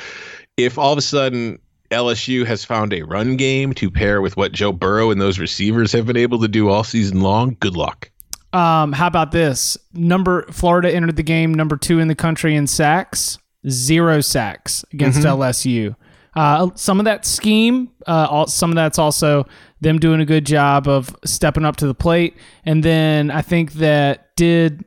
if 0.56 0.78
all 0.78 0.94
of 0.94 0.98
a 0.98 1.02
sudden 1.02 1.60
LSU 1.92 2.46
has 2.46 2.64
found 2.64 2.94
a 2.94 3.02
run 3.02 3.36
game 3.36 3.74
to 3.74 3.92
pair 3.92 4.22
with 4.22 4.38
what 4.38 4.54
Joe 4.54 4.72
Burrow 4.72 5.12
and 5.12 5.20
those 5.20 5.40
receivers 5.40 5.92
have 5.92 6.06
been 6.06 6.16
able 6.16 6.40
to 6.40 6.48
do 6.48 6.70
all 6.70 6.86
season 6.86 7.20
long. 7.20 7.58
Good 7.60 7.76
luck. 7.76 8.10
Um, 8.54 8.94
how 8.94 9.08
about 9.08 9.34
this? 9.34 9.78
Number 9.94 10.44
Florida 10.50 10.90
entered 10.90 11.18
the 11.18 11.24
game 11.24 11.54
number 11.54 11.76
two 11.76 12.00
in 12.00 12.08
the 12.08 12.16
country 12.16 12.56
in 12.56 12.66
sacks, 12.66 13.38
zero 13.68 14.22
sacks 14.22 14.86
against 14.94 15.20
Mm-hmm. 15.20 15.42
LSU. 15.42 15.96
Uh, 16.38 16.70
some 16.76 17.00
of 17.00 17.06
that 17.06 17.26
scheme, 17.26 17.92
uh, 18.08 18.28
all, 18.30 18.48
some 18.48 18.70
of 18.72 18.76
that's 18.76 18.98
also 18.98 19.46
them 19.82 20.00
doing 20.00 20.22
a 20.22 20.26
good 20.26 20.46
job 20.46 20.88
of 20.88 21.14
stepping 21.26 21.66
up 21.66 21.76
to 21.76 21.86
the 21.86 21.94
plate. 21.94 22.38
And 22.64 22.82
then 22.82 23.30
I 23.30 23.42
think 23.42 23.74
that 23.74 24.34
did 24.38 24.86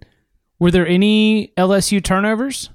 were 0.59 0.71
there 0.71 0.87
any 0.87 1.53
LSU 1.57 2.03
turnovers? 2.03 2.71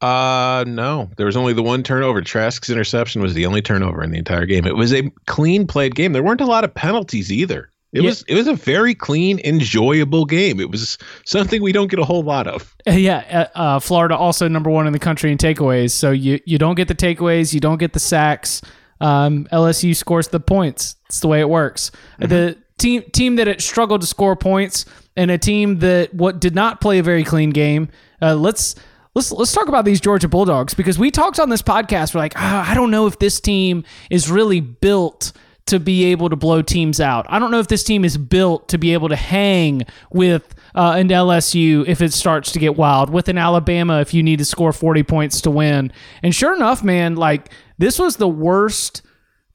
Uh 0.00 0.64
no. 0.66 1.10
There 1.16 1.26
was 1.26 1.36
only 1.36 1.52
the 1.52 1.62
one 1.62 1.82
turnover. 1.82 2.22
Trask's 2.22 2.70
interception 2.70 3.20
was 3.20 3.34
the 3.34 3.44
only 3.44 3.60
turnover 3.60 4.02
in 4.02 4.10
the 4.12 4.18
entire 4.18 4.46
game. 4.46 4.64
It 4.64 4.74
was 4.76 4.94
a 4.94 5.10
clean 5.26 5.66
played 5.66 5.94
game. 5.94 6.12
There 6.14 6.22
weren't 6.22 6.40
a 6.40 6.46
lot 6.46 6.64
of 6.64 6.72
penalties 6.74 7.30
either. 7.30 7.68
It 7.92 8.00
Yeah. 8.02 8.08
was 8.08 8.22
it 8.28 8.34
was 8.34 8.46
a 8.46 8.54
very 8.54 8.94
clean, 8.94 9.40
enjoyable 9.44 10.24
game. 10.24 10.58
It 10.58 10.70
was 10.70 10.96
something 11.26 11.60
we 11.62 11.72
don't 11.72 11.88
get 11.90 11.98
a 11.98 12.04
whole 12.04 12.22
lot 12.22 12.46
of. 12.46 12.74
Uh, 12.88 12.92
yeah, 12.92 13.48
uh, 13.54 13.58
uh, 13.58 13.78
Florida 13.80 14.16
also 14.16 14.48
number 14.48 14.70
one 14.70 14.86
in 14.86 14.94
the 14.94 14.98
country 14.98 15.30
in 15.32 15.36
takeaways. 15.38 15.90
So 15.90 16.12
you 16.12 16.40
you 16.46 16.56
don't 16.56 16.76
get 16.76 16.88
the 16.88 16.94
takeaways, 16.94 17.52
you 17.52 17.60
don't 17.60 17.78
get 17.78 17.92
the 17.92 18.00
sacks. 18.00 18.62
Um, 19.02 19.48
LSU 19.52 19.94
scores 19.94 20.28
the 20.28 20.40
points. 20.40 20.96
It's 21.06 21.20
the 21.20 21.28
way 21.28 21.40
it 21.40 21.48
works. 21.50 21.90
The 22.20 22.56
team 22.78 23.02
team 23.12 23.36
that 23.36 23.48
it 23.48 23.60
struggled 23.60 24.00
to 24.00 24.06
score 24.06 24.36
points 24.36 24.86
and 25.16 25.30
a 25.30 25.38
team 25.38 25.80
that 25.80 26.14
what 26.14 26.40
did 26.40 26.54
not 26.54 26.80
play 26.80 26.98
a 26.98 27.02
very 27.02 27.24
clean 27.24 27.50
game. 27.50 27.88
Uh, 28.22 28.34
let's 28.34 28.74
let's 29.14 29.32
let's 29.32 29.52
talk 29.52 29.68
about 29.68 29.84
these 29.84 30.00
Georgia 30.00 30.28
Bulldogs 30.28 30.74
because 30.74 30.98
we 30.98 31.10
talked 31.10 31.38
on 31.38 31.48
this 31.48 31.62
podcast. 31.62 32.14
We're 32.14 32.20
like, 32.20 32.34
ah, 32.36 32.70
I 32.70 32.74
don't 32.74 32.90
know 32.90 33.06
if 33.06 33.18
this 33.18 33.40
team 33.40 33.84
is 34.10 34.30
really 34.30 34.60
built 34.60 35.32
to 35.66 35.78
be 35.78 36.04
able 36.06 36.28
to 36.28 36.36
blow 36.36 36.62
teams 36.62 37.00
out. 37.00 37.26
I 37.28 37.38
don't 37.38 37.50
know 37.50 37.60
if 37.60 37.68
this 37.68 37.84
team 37.84 38.04
is 38.04 38.16
built 38.16 38.68
to 38.68 38.78
be 38.78 38.92
able 38.92 39.08
to 39.08 39.16
hang 39.16 39.82
with 40.12 40.54
uh, 40.74 40.94
an 40.96 41.08
LSU 41.08 41.86
if 41.86 42.00
it 42.00 42.12
starts 42.12 42.52
to 42.52 42.58
get 42.58 42.76
wild, 42.76 43.10
with 43.10 43.28
an 43.28 43.38
Alabama 43.38 44.00
if 44.00 44.12
you 44.12 44.22
need 44.22 44.38
to 44.40 44.44
score 44.44 44.72
40 44.72 45.02
points 45.04 45.40
to 45.42 45.50
win. 45.50 45.92
And 46.22 46.34
sure 46.34 46.54
enough, 46.54 46.82
man, 46.82 47.14
like 47.14 47.52
this 47.78 47.98
was 47.98 48.16
the 48.16 48.28
worst. 48.28 49.02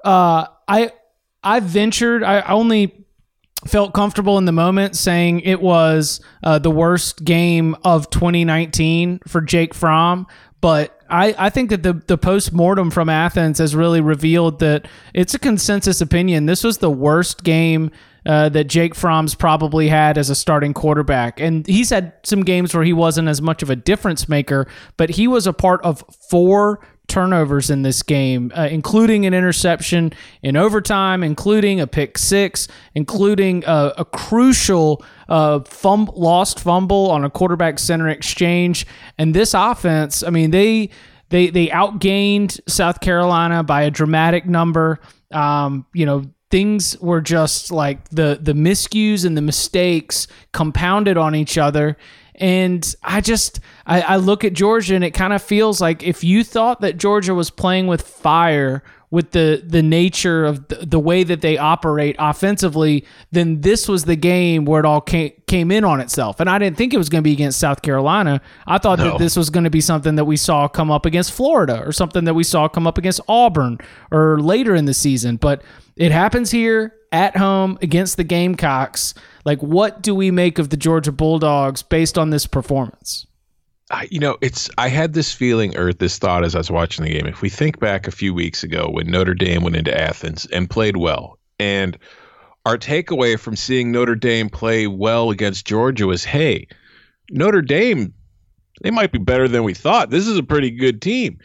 Uh, 0.04 0.46
I 0.68 0.92
I 1.44 1.60
ventured. 1.60 2.24
I 2.24 2.42
only 2.42 3.05
felt 3.68 3.94
comfortable 3.94 4.38
in 4.38 4.46
the 4.46 4.52
moment 4.52 4.96
saying 4.96 5.42
it 5.42 5.62
was 5.62 6.22
uh, 6.44 6.60
the 6.60 6.72
worst 6.72 7.24
game 7.24 7.76
of 7.84 8.10
2019 8.10 9.20
for 9.28 9.42
Jake 9.42 9.74
Fromm. 9.74 10.28
But 10.62 11.00
I, 11.10 11.36
I 11.38 11.50
think 11.50 11.70
that 11.70 11.84
the, 11.84 11.94
the 11.94 12.18
post 12.18 12.52
mortem 12.52 12.90
from 12.90 13.10
Athens 13.10 13.60
has 13.60 13.76
really 13.76 14.02
revealed 14.02 14.60
that 14.60 14.88
it's 15.14 15.34
a 15.34 15.40
consensus 15.40 16.02
opinion. 16.02 16.46
This 16.46 16.64
was 16.64 16.80
the 16.80 16.90
worst 16.90 17.44
game 17.44 17.92
uh, 18.26 18.50
that 18.50 18.64
Jake 18.64 18.96
Fromm's 18.96 19.36
probably 19.36 19.88
had 19.88 20.18
as 20.18 20.32
a 20.32 20.36
starting 20.36 20.74
quarterback. 20.74 21.40
And 21.40 21.68
he's 21.68 21.92
had 21.92 22.14
some 22.24 22.44
games 22.44 22.74
where 22.74 22.84
he 22.84 22.94
wasn't 22.94 23.28
as 23.28 23.42
much 23.42 23.62
of 23.62 23.70
a 23.70 23.76
difference 23.76 24.28
maker, 24.28 24.68
but 24.98 25.12
he 25.12 25.28
was 25.28 25.46
a 25.46 25.54
part 25.54 25.82
of 25.84 26.04
four 26.30 26.80
turnovers 27.08 27.70
in 27.70 27.82
this 27.82 28.04
game, 28.04 28.52
uh, 28.56 28.68
including 28.70 29.26
an 29.26 29.34
interception 29.34 30.14
in 30.42 30.56
overtime, 30.56 31.24
including 31.24 31.80
a 31.80 31.88
pick 31.88 32.18
six, 32.18 32.68
including 32.94 33.64
a, 33.66 33.94
a 33.98 34.06
crucial 34.06 35.04
uh, 35.30 35.60
lost 35.84 36.60
fumble 36.60 37.12
on 37.12 37.24
a 37.24 37.30
quarterback 37.30 37.80
center 37.80 38.10
exchange. 38.10 38.86
And 39.18 39.34
this 39.34 39.54
offense, 39.54 40.24
I 40.24 40.30
mean, 40.30 40.52
they 40.52 40.90
they 41.30 41.50
they 41.50 41.68
outgained 41.68 42.60
South 42.68 43.00
Carolina 43.02 43.64
by 43.64 43.84
a 43.84 43.92
dramatic 43.92 44.46
number. 44.46 45.00
Um, 45.32 45.86
you 45.94 46.06
know, 46.06 46.26
things 46.52 46.98
were 47.00 47.22
just 47.22 47.72
like 47.72 48.08
the 48.10 48.40
the 48.42 48.54
miscues 48.54 49.26
and 49.26 49.36
the 49.36 49.42
mistakes 49.42 50.28
compounded 50.54 51.18
on 51.18 51.36
each 51.36 51.58
other. 51.58 51.98
And 52.40 52.96
I 53.04 53.22
just 53.22 53.60
I, 53.86 54.02
I 54.02 54.16
look 54.18 54.44
at 54.44 54.54
Georgia 54.54 54.96
and 54.96 55.04
it 55.04 55.12
kind 55.12 55.34
of 55.34 55.42
feels 55.42 55.80
like 55.82 56.04
if 56.04 56.24
you 56.24 56.44
thought 56.44 56.82
that 56.82 56.98
Georgia 56.98 57.34
was 57.34 57.50
playing 57.50 57.88
with 57.88 58.02
fire 58.02 58.84
with 59.12 59.32
the 59.32 59.64
the 59.66 59.82
nature 59.84 60.44
of 60.46 60.68
the, 60.68 60.78
the 60.86 61.00
way 61.00 61.24
that 61.24 61.40
they 61.42 61.58
operate 61.58 62.16
offensively, 62.20 63.06
then 63.32 63.62
this 63.62 63.88
was 63.88 64.04
the 64.06 64.16
game 64.16 64.66
where 64.66 64.80
it 64.82 64.86
all 64.86 65.00
came 65.00 65.32
came 65.48 65.72
in 65.72 65.86
on 65.86 66.02
itself. 66.02 66.40
And 66.40 66.50
I 66.50 66.58
didn't 66.58 66.76
think 66.76 66.94
it 66.94 66.98
was 66.98 67.08
going 67.08 67.24
to 67.24 67.28
be 67.28 67.32
against 67.32 67.60
South 67.60 67.82
Carolina. 67.82 68.42
I 68.68 68.78
thought 68.80 69.00
No. 69.00 69.12
that 69.12 69.20
this 69.20 69.38
was 69.38 69.50
going 69.50 69.64
to 69.64 69.70
be 69.70 69.80
something 69.82 70.16
that 70.16 70.26
we 70.26 70.36
saw 70.36 70.68
come 70.68 70.92
up 70.92 71.06
against 71.06 71.32
Florida 71.32 71.82
or 71.86 71.92
something 71.94 72.26
that 72.26 72.34
we 72.34 72.44
saw 72.44 72.68
come 72.68 72.88
up 72.88 72.98
against 72.98 73.22
Auburn 73.30 73.78
or 74.12 74.40
later 74.42 74.76
in 74.76 74.86
the 74.86 74.94
season. 74.94 75.38
But 75.38 75.62
it 75.96 76.12
happens 76.12 76.52
here 76.52 76.94
at 77.14 77.38
home 77.38 77.78
against 77.82 78.18
the 78.18 78.24
Gamecocks. 78.26 79.14
Like, 79.46 79.62
what 79.62 80.02
do 80.02 80.16
we 80.16 80.32
make 80.32 80.58
of 80.58 80.70
the 80.70 80.78
Georgia 80.78 81.12
Bulldogs 81.12 81.84
based 81.84 82.18
on 82.18 82.32
this 82.32 82.48
performance? 82.48 83.28
I, 83.92 84.08
you 84.10 84.20
know, 84.20 84.38
it's 84.42 84.70
I 84.80 84.90
had 84.90 85.14
this 85.14 85.32
feeling 85.32 85.78
or 85.78 85.94
this 85.94 86.18
thought 86.18 86.44
as 86.44 86.56
I 86.56 86.58
was 86.58 86.72
watching 86.72 87.06
the 87.06 87.12
game. 87.12 87.28
If 87.28 87.44
we 87.44 87.50
think 87.50 87.80
back 87.80 88.08
a 88.08 88.12
few 88.12 88.34
weeks 88.34 88.64
ago 88.64 88.90
when 88.90 89.12
Notre 89.12 89.36
Dame 89.36 89.62
went 89.62 89.76
into 89.76 89.96
Athens 89.96 90.48
and 90.48 90.68
played 90.68 90.98
well, 90.98 91.38
and 91.60 91.96
our 92.66 92.80
takeaway 92.80 93.40
from 93.40 93.56
seeing 93.56 93.92
Notre 93.92 94.16
Dame 94.16 94.50
play 94.50 94.88
well 94.88 95.30
against 95.30 95.68
Georgia 95.68 96.08
was, 96.08 96.24
hey, 96.24 96.68
Notre 97.30 97.62
Dame, 97.62 98.12
they 98.82 98.90
might 98.90 99.12
be 99.12 99.20
better 99.20 99.48
than 99.48 99.64
we 99.64 99.76
thought. 99.76 100.10
This 100.10 100.28
is 100.28 100.40
a 100.40 100.44
pretty 100.44 100.72
good 100.72 101.00
team. 101.00 101.38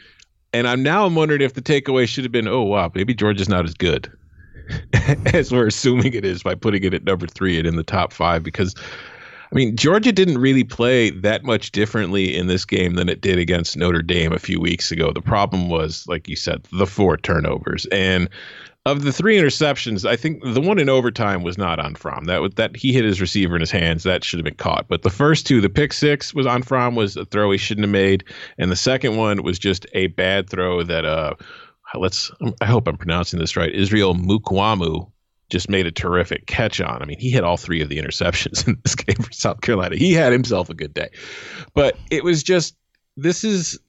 And 0.51 0.67
I'm 0.67 0.81
now 0.81 1.05
I'm 1.05 1.13
wondering 1.13 1.41
if 1.41 1.53
the 1.53 1.61
takeaway 1.61 2.07
should 2.07 2.23
have 2.23 2.31
been, 2.31 2.47
oh 2.47 2.63
wow, 2.63 2.91
maybe 2.95 3.13
Georgia's 3.13 3.47
not 3.47 3.65
as 3.65 3.75
good 3.75 4.11
as 5.33 5.51
we're 5.51 5.67
assuming 5.67 6.13
it 6.13 6.25
is 6.25 6.43
by 6.43 6.55
putting 6.55 6.83
it 6.83 6.93
at 6.93 7.03
number 7.03 7.27
three 7.27 7.57
and 7.57 7.67
in 7.67 7.75
the 7.75 7.83
top 7.83 8.13
five 8.13 8.43
because 8.43 8.75
I 9.51 9.57
mean, 9.57 9.75
Georgia 9.75 10.13
didn't 10.13 10.37
really 10.37 10.63
play 10.63 11.09
that 11.09 11.43
much 11.43 11.73
differently 11.73 12.37
in 12.37 12.47
this 12.47 12.63
game 12.63 12.95
than 12.95 13.09
it 13.09 13.19
did 13.19 13.37
against 13.37 13.75
Notre 13.75 14.01
Dame 14.01 14.31
a 14.31 14.39
few 14.39 14.61
weeks 14.61 14.91
ago. 14.91 15.11
The 15.11 15.21
problem 15.21 15.67
was, 15.67 16.07
like 16.07 16.29
you 16.29 16.37
said, 16.37 16.65
the 16.71 16.87
four 16.87 17.17
turnovers. 17.17 17.85
And 17.87 18.29
of 18.85 19.03
the 19.03 19.11
three 19.11 19.37
interceptions, 19.37 20.09
I 20.09 20.15
think 20.15 20.41
the 20.43 20.61
one 20.61 20.79
in 20.79 20.87
overtime 20.87 21.43
was 21.43 21.57
not 21.57 21.79
on 21.79 21.95
Fromm. 21.95 22.25
That 22.25 22.55
that 22.55 22.75
he 22.77 22.93
hit 22.93 23.03
his 23.03 23.19
receiver 23.19 23.55
in 23.55 23.59
his 23.59 23.71
hands. 23.71 24.03
That 24.03 24.23
should 24.23 24.39
have 24.39 24.45
been 24.45 24.55
caught. 24.55 24.87
But 24.87 25.03
the 25.03 25.09
first 25.09 25.45
two, 25.45 25.59
the 25.59 25.69
pick 25.69 25.91
six 25.91 26.33
was 26.33 26.47
on 26.47 26.63
Fromm, 26.63 26.95
was 26.95 27.17
a 27.17 27.25
throw 27.25 27.51
he 27.51 27.57
shouldn't 27.57 27.85
have 27.85 27.91
made, 27.91 28.23
and 28.57 28.71
the 28.71 28.75
second 28.75 29.17
one 29.17 29.43
was 29.43 29.59
just 29.59 29.85
a 29.93 30.07
bad 30.07 30.49
throw 30.49 30.81
that 30.83 31.05
uh 31.05 31.35
let's 31.97 32.31
I 32.61 32.65
hope 32.65 32.87
I'm 32.87 32.97
pronouncing 32.97 33.39
this 33.39 33.55
right. 33.55 33.73
Israel 33.73 34.15
Mukuamu 34.15 35.11
just 35.49 35.69
made 35.69 35.85
a 35.85 35.91
terrific 35.91 36.47
catch 36.47 36.79
on. 36.79 37.01
I 37.01 37.05
mean, 37.05 37.19
he 37.19 37.29
hit 37.29 37.43
all 37.43 37.57
three 37.57 37.81
of 37.81 37.89
the 37.89 37.97
interceptions 37.97 38.67
in 38.67 38.79
this 38.83 38.95
game 38.95 39.17
for 39.17 39.31
South 39.31 39.61
Carolina. 39.61 39.97
He 39.97 40.13
had 40.13 40.31
himself 40.31 40.69
a 40.69 40.73
good 40.73 40.93
day. 40.93 41.09
But 41.73 41.97
it 42.09 42.23
was 42.23 42.41
just 42.41 42.75
this 43.17 43.43
is 43.43 43.79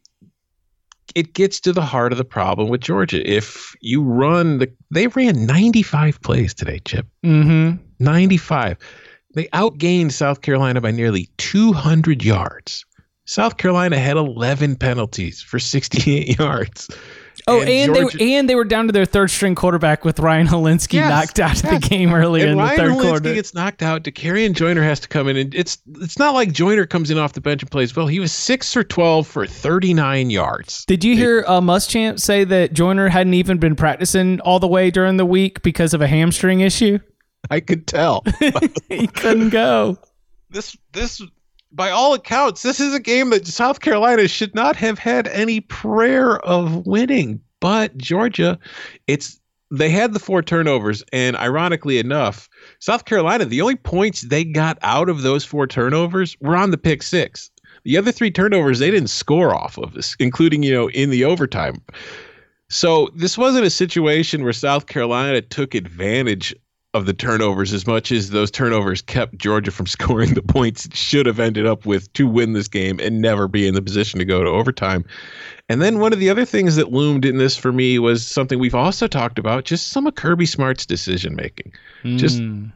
it 1.14 1.34
gets 1.34 1.60
to 1.60 1.72
the 1.72 1.82
heart 1.82 2.12
of 2.12 2.18
the 2.18 2.24
problem 2.24 2.68
with 2.68 2.80
Georgia. 2.80 3.28
If 3.28 3.74
you 3.80 4.02
run 4.02 4.58
the 4.58 4.72
they 4.90 5.06
ran 5.06 5.46
95 5.46 6.20
plays 6.20 6.54
today, 6.54 6.80
Chip. 6.84 7.06
Mm-hmm. 7.24 7.82
95. 7.98 8.78
They 9.34 9.46
outgained 9.48 10.12
South 10.12 10.42
Carolina 10.42 10.80
by 10.80 10.90
nearly 10.90 11.30
200 11.38 12.22
yards. 12.22 12.84
South 13.24 13.56
Carolina 13.56 13.98
had 13.98 14.16
11 14.16 14.76
penalties 14.76 15.40
for 15.40 15.58
68 15.58 16.38
yards. 16.38 16.88
Oh, 17.46 17.60
and, 17.60 17.68
and 17.68 17.94
Georgia, 17.94 18.16
they 18.16 18.24
were, 18.24 18.30
and 18.38 18.48
they 18.48 18.54
were 18.54 18.64
down 18.64 18.86
to 18.86 18.92
their 18.92 19.04
third 19.04 19.30
string 19.30 19.54
quarterback 19.54 20.04
with 20.04 20.20
Ryan 20.20 20.46
Hilinski 20.46 20.94
yes, 20.94 21.10
knocked 21.10 21.40
out 21.40 21.64
of 21.64 21.70
the 21.70 21.88
game 21.88 22.14
earlier 22.14 22.44
and 22.44 22.52
in 22.52 22.58
Ryan 22.58 22.76
the 22.76 22.82
third 22.82 22.92
Hilinski 22.92 23.08
quarter. 23.08 23.34
gets 23.34 23.54
knocked 23.54 23.82
out. 23.82 24.04
Dakereon 24.04 24.54
Joyner 24.54 24.82
has 24.82 25.00
to 25.00 25.08
come 25.08 25.28
in, 25.28 25.36
and 25.36 25.54
it's 25.54 25.78
it's 26.00 26.18
not 26.18 26.34
like 26.34 26.52
Joyner 26.52 26.86
comes 26.86 27.10
in 27.10 27.18
off 27.18 27.32
the 27.32 27.40
bench 27.40 27.62
and 27.62 27.70
plays 27.70 27.96
well. 27.96 28.06
He 28.06 28.20
was 28.20 28.32
six 28.32 28.76
or 28.76 28.84
twelve 28.84 29.26
for 29.26 29.46
thirty 29.46 29.92
nine 29.92 30.30
yards. 30.30 30.84
Did 30.84 31.04
you 31.04 31.16
hear 31.16 31.44
uh, 31.48 31.60
Muschamp 31.60 32.20
say 32.20 32.44
that 32.44 32.74
Joyner 32.74 33.08
hadn't 33.08 33.34
even 33.34 33.58
been 33.58 33.74
practicing 33.74 34.40
all 34.40 34.60
the 34.60 34.68
way 34.68 34.90
during 34.90 35.16
the 35.16 35.26
week 35.26 35.62
because 35.62 35.94
of 35.94 36.00
a 36.00 36.06
hamstring 36.06 36.60
issue? 36.60 36.98
I 37.50 37.60
could 37.60 37.86
tell. 37.86 38.24
he 38.88 39.06
couldn't 39.08 39.50
go. 39.50 39.98
This 40.50 40.76
this 40.92 41.20
by 41.72 41.90
all 41.90 42.14
accounts, 42.14 42.62
this 42.62 42.80
is 42.80 42.94
a 42.94 43.00
game 43.00 43.30
that 43.30 43.46
South 43.46 43.80
Carolina 43.80 44.28
should 44.28 44.54
not 44.54 44.76
have 44.76 44.98
had 44.98 45.26
any 45.28 45.60
prayer 45.60 46.38
of 46.40 46.86
winning. 46.86 47.40
But 47.60 47.96
Georgia, 47.96 48.58
it's 49.06 49.40
they 49.70 49.88
had 49.88 50.12
the 50.12 50.18
four 50.18 50.42
turnovers, 50.42 51.02
and 51.12 51.36
ironically 51.36 51.98
enough, 51.98 52.48
South 52.78 53.06
Carolina, 53.06 53.46
the 53.46 53.62
only 53.62 53.76
points 53.76 54.20
they 54.20 54.44
got 54.44 54.78
out 54.82 55.08
of 55.08 55.22
those 55.22 55.44
four 55.44 55.66
turnovers 55.66 56.36
were 56.40 56.56
on 56.56 56.70
the 56.70 56.78
pick 56.78 57.02
six. 57.02 57.50
The 57.84 57.96
other 57.96 58.12
three 58.12 58.30
turnovers 58.30 58.78
they 58.78 58.90
didn't 58.90 59.08
score 59.08 59.54
off 59.54 59.78
of 59.78 59.94
this, 59.94 60.14
including, 60.18 60.62
you 60.62 60.74
know, 60.74 60.90
in 60.90 61.10
the 61.10 61.24
overtime. 61.24 61.80
So 62.68 63.10
this 63.14 63.38
wasn't 63.38 63.66
a 63.66 63.70
situation 63.70 64.42
where 64.42 64.52
South 64.52 64.86
Carolina 64.86 65.40
took 65.40 65.74
advantage 65.74 66.54
of 66.94 67.06
the 67.06 67.12
turnovers 67.12 67.72
as 67.72 67.86
much 67.86 68.12
as 68.12 68.30
those 68.30 68.50
turnovers 68.50 69.00
kept 69.00 69.38
Georgia 69.38 69.70
from 69.70 69.86
scoring 69.96 70.34
the 70.34 70.42
points 70.42 70.86
it 70.86 70.96
should 70.96 71.26
have 71.26 71.40
ended 71.40 71.66
up 71.66 71.86
with 71.86 72.12
to 72.12 72.26
win 72.26 72.52
this 72.52 72.68
game 72.68 73.00
and 73.00 73.20
never 73.20 73.48
be 73.48 73.66
in 73.66 73.74
the 73.74 73.82
position 73.82 74.18
to 74.18 74.24
go 74.24 74.42
to 74.42 74.50
overtime. 74.50 75.04
And 75.68 75.80
then 75.80 76.00
one 76.00 76.12
of 76.12 76.18
the 76.18 76.28
other 76.28 76.44
things 76.44 76.76
that 76.76 76.92
loomed 76.92 77.24
in 77.24 77.38
this 77.38 77.56
for 77.56 77.72
me 77.72 77.98
was 77.98 78.26
something 78.26 78.58
we've 78.58 78.74
also 78.74 79.06
talked 79.06 79.38
about, 79.38 79.64
just 79.64 79.88
some 79.88 80.06
of 80.06 80.14
Kirby 80.16 80.46
Smart's 80.46 80.84
decision 80.84 81.34
making. 81.34 81.72
Mm. 82.04 82.18
Just 82.18 82.38
hmm 82.38 82.66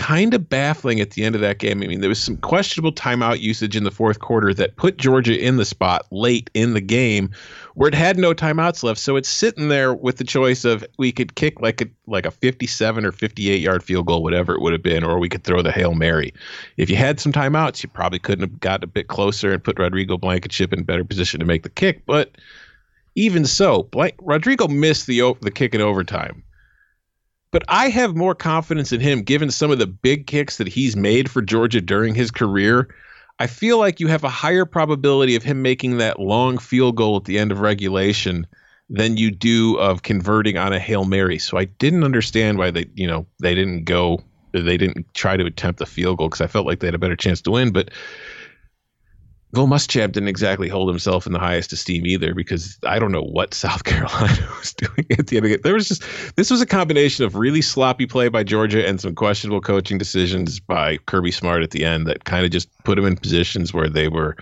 kind 0.00 0.32
of 0.32 0.48
baffling 0.48 0.98
at 0.98 1.10
the 1.10 1.22
end 1.22 1.34
of 1.34 1.42
that 1.42 1.58
game. 1.58 1.82
I 1.82 1.86
mean, 1.86 2.00
there 2.00 2.08
was 2.08 2.22
some 2.22 2.38
questionable 2.38 2.90
timeout 2.90 3.40
usage 3.40 3.76
in 3.76 3.84
the 3.84 3.90
fourth 3.90 4.18
quarter 4.18 4.54
that 4.54 4.76
put 4.76 4.96
Georgia 4.96 5.38
in 5.38 5.58
the 5.58 5.66
spot 5.66 6.06
late 6.10 6.48
in 6.54 6.72
the 6.72 6.80
game 6.80 7.30
where 7.74 7.86
it 7.86 7.94
had 7.94 8.16
no 8.16 8.32
timeouts 8.32 8.82
left. 8.82 8.98
So 8.98 9.16
it's 9.16 9.28
sitting 9.28 9.68
there 9.68 9.92
with 9.92 10.16
the 10.16 10.24
choice 10.24 10.64
of 10.64 10.86
we 10.96 11.12
could 11.12 11.34
kick 11.34 11.60
like 11.60 11.82
a 11.82 11.86
like 12.06 12.24
a 12.24 12.30
57 12.30 13.04
or 13.04 13.12
58 13.12 13.60
yard 13.60 13.84
field 13.84 14.06
goal, 14.06 14.22
whatever 14.22 14.54
it 14.54 14.62
would 14.62 14.72
have 14.72 14.82
been, 14.82 15.04
or 15.04 15.18
we 15.18 15.28
could 15.28 15.44
throw 15.44 15.60
the 15.60 15.70
Hail 15.70 15.92
Mary. 15.92 16.32
If 16.78 16.88
you 16.88 16.96
had 16.96 17.20
some 17.20 17.30
timeouts, 17.30 17.82
you 17.82 17.90
probably 17.90 18.20
couldn't 18.20 18.48
have 18.48 18.58
got 18.58 18.82
a 18.82 18.86
bit 18.86 19.08
closer 19.08 19.52
and 19.52 19.62
put 19.62 19.78
Rodrigo 19.78 20.16
Blankenship 20.16 20.72
in 20.72 20.82
better 20.82 21.04
position 21.04 21.40
to 21.40 21.46
make 21.46 21.62
the 21.62 21.68
kick. 21.68 22.06
But 22.06 22.38
even 23.16 23.44
so, 23.44 23.82
Blank, 23.82 24.14
Rodrigo 24.22 24.66
missed 24.66 25.06
the 25.06 25.34
the 25.42 25.50
kick 25.50 25.74
in 25.74 25.82
overtime 25.82 26.42
but 27.50 27.64
I 27.68 27.88
have 27.88 28.16
more 28.16 28.34
confidence 28.34 28.92
in 28.92 29.00
him 29.00 29.22
given 29.22 29.50
some 29.50 29.70
of 29.70 29.78
the 29.78 29.86
big 29.86 30.26
kicks 30.26 30.56
that 30.58 30.68
he's 30.68 30.96
made 30.96 31.30
for 31.30 31.42
Georgia 31.42 31.80
during 31.80 32.14
his 32.14 32.30
career. 32.30 32.94
I 33.38 33.46
feel 33.46 33.78
like 33.78 34.00
you 34.00 34.08
have 34.08 34.24
a 34.24 34.28
higher 34.28 34.64
probability 34.64 35.34
of 35.34 35.42
him 35.42 35.62
making 35.62 35.98
that 35.98 36.20
long 36.20 36.58
field 36.58 36.96
goal 36.96 37.16
at 37.16 37.24
the 37.24 37.38
end 37.38 37.52
of 37.52 37.60
regulation 37.60 38.46
than 38.88 39.16
you 39.16 39.30
do 39.30 39.76
of 39.78 40.02
converting 40.02 40.58
on 40.58 40.72
a 40.72 40.78
Hail 40.78 41.04
Mary. 41.04 41.38
So 41.38 41.56
I 41.56 41.64
didn't 41.64 42.04
understand 42.04 42.58
why 42.58 42.70
they, 42.70 42.86
you 42.94 43.06
know, 43.06 43.26
they 43.40 43.54
didn't 43.54 43.84
go 43.84 44.22
they 44.52 44.76
didn't 44.76 45.06
try 45.14 45.36
to 45.36 45.44
attempt 45.44 45.78
the 45.78 45.86
field 45.86 46.18
goal 46.18 46.28
because 46.28 46.40
I 46.40 46.48
felt 46.48 46.66
like 46.66 46.80
they 46.80 46.88
had 46.88 46.94
a 46.94 46.98
better 46.98 47.16
chance 47.16 47.40
to 47.42 47.52
win, 47.52 47.72
but 47.72 47.90
Will 49.52 49.66
Muschamp 49.66 50.12
didn't 50.12 50.28
exactly 50.28 50.68
hold 50.68 50.88
himself 50.88 51.26
in 51.26 51.32
the 51.32 51.38
highest 51.38 51.72
esteem 51.72 52.06
either 52.06 52.34
because 52.34 52.78
I 52.86 52.98
don't 52.98 53.12
know 53.12 53.22
what 53.22 53.54
South 53.54 53.84
Carolina 53.84 54.48
was 54.58 54.72
doing 54.74 55.06
at 55.18 55.26
the 55.26 55.36
end 55.36 55.46
of 55.46 55.52
it. 55.52 55.62
There 55.62 55.74
was 55.74 55.88
just 55.88 56.04
this 56.36 56.50
was 56.50 56.60
a 56.60 56.66
combination 56.66 57.24
of 57.24 57.34
really 57.34 57.62
sloppy 57.62 58.06
play 58.06 58.28
by 58.28 58.44
Georgia 58.44 58.86
and 58.86 59.00
some 59.00 59.14
questionable 59.14 59.60
coaching 59.60 59.98
decisions 59.98 60.60
by 60.60 60.98
Kirby 61.06 61.32
Smart 61.32 61.62
at 61.62 61.70
the 61.70 61.84
end 61.84 62.06
that 62.06 62.24
kind 62.24 62.44
of 62.44 62.50
just 62.50 62.68
put 62.84 62.96
them 62.96 63.06
in 63.06 63.16
positions 63.16 63.74
where 63.74 63.88
they 63.88 64.08
were 64.08 64.36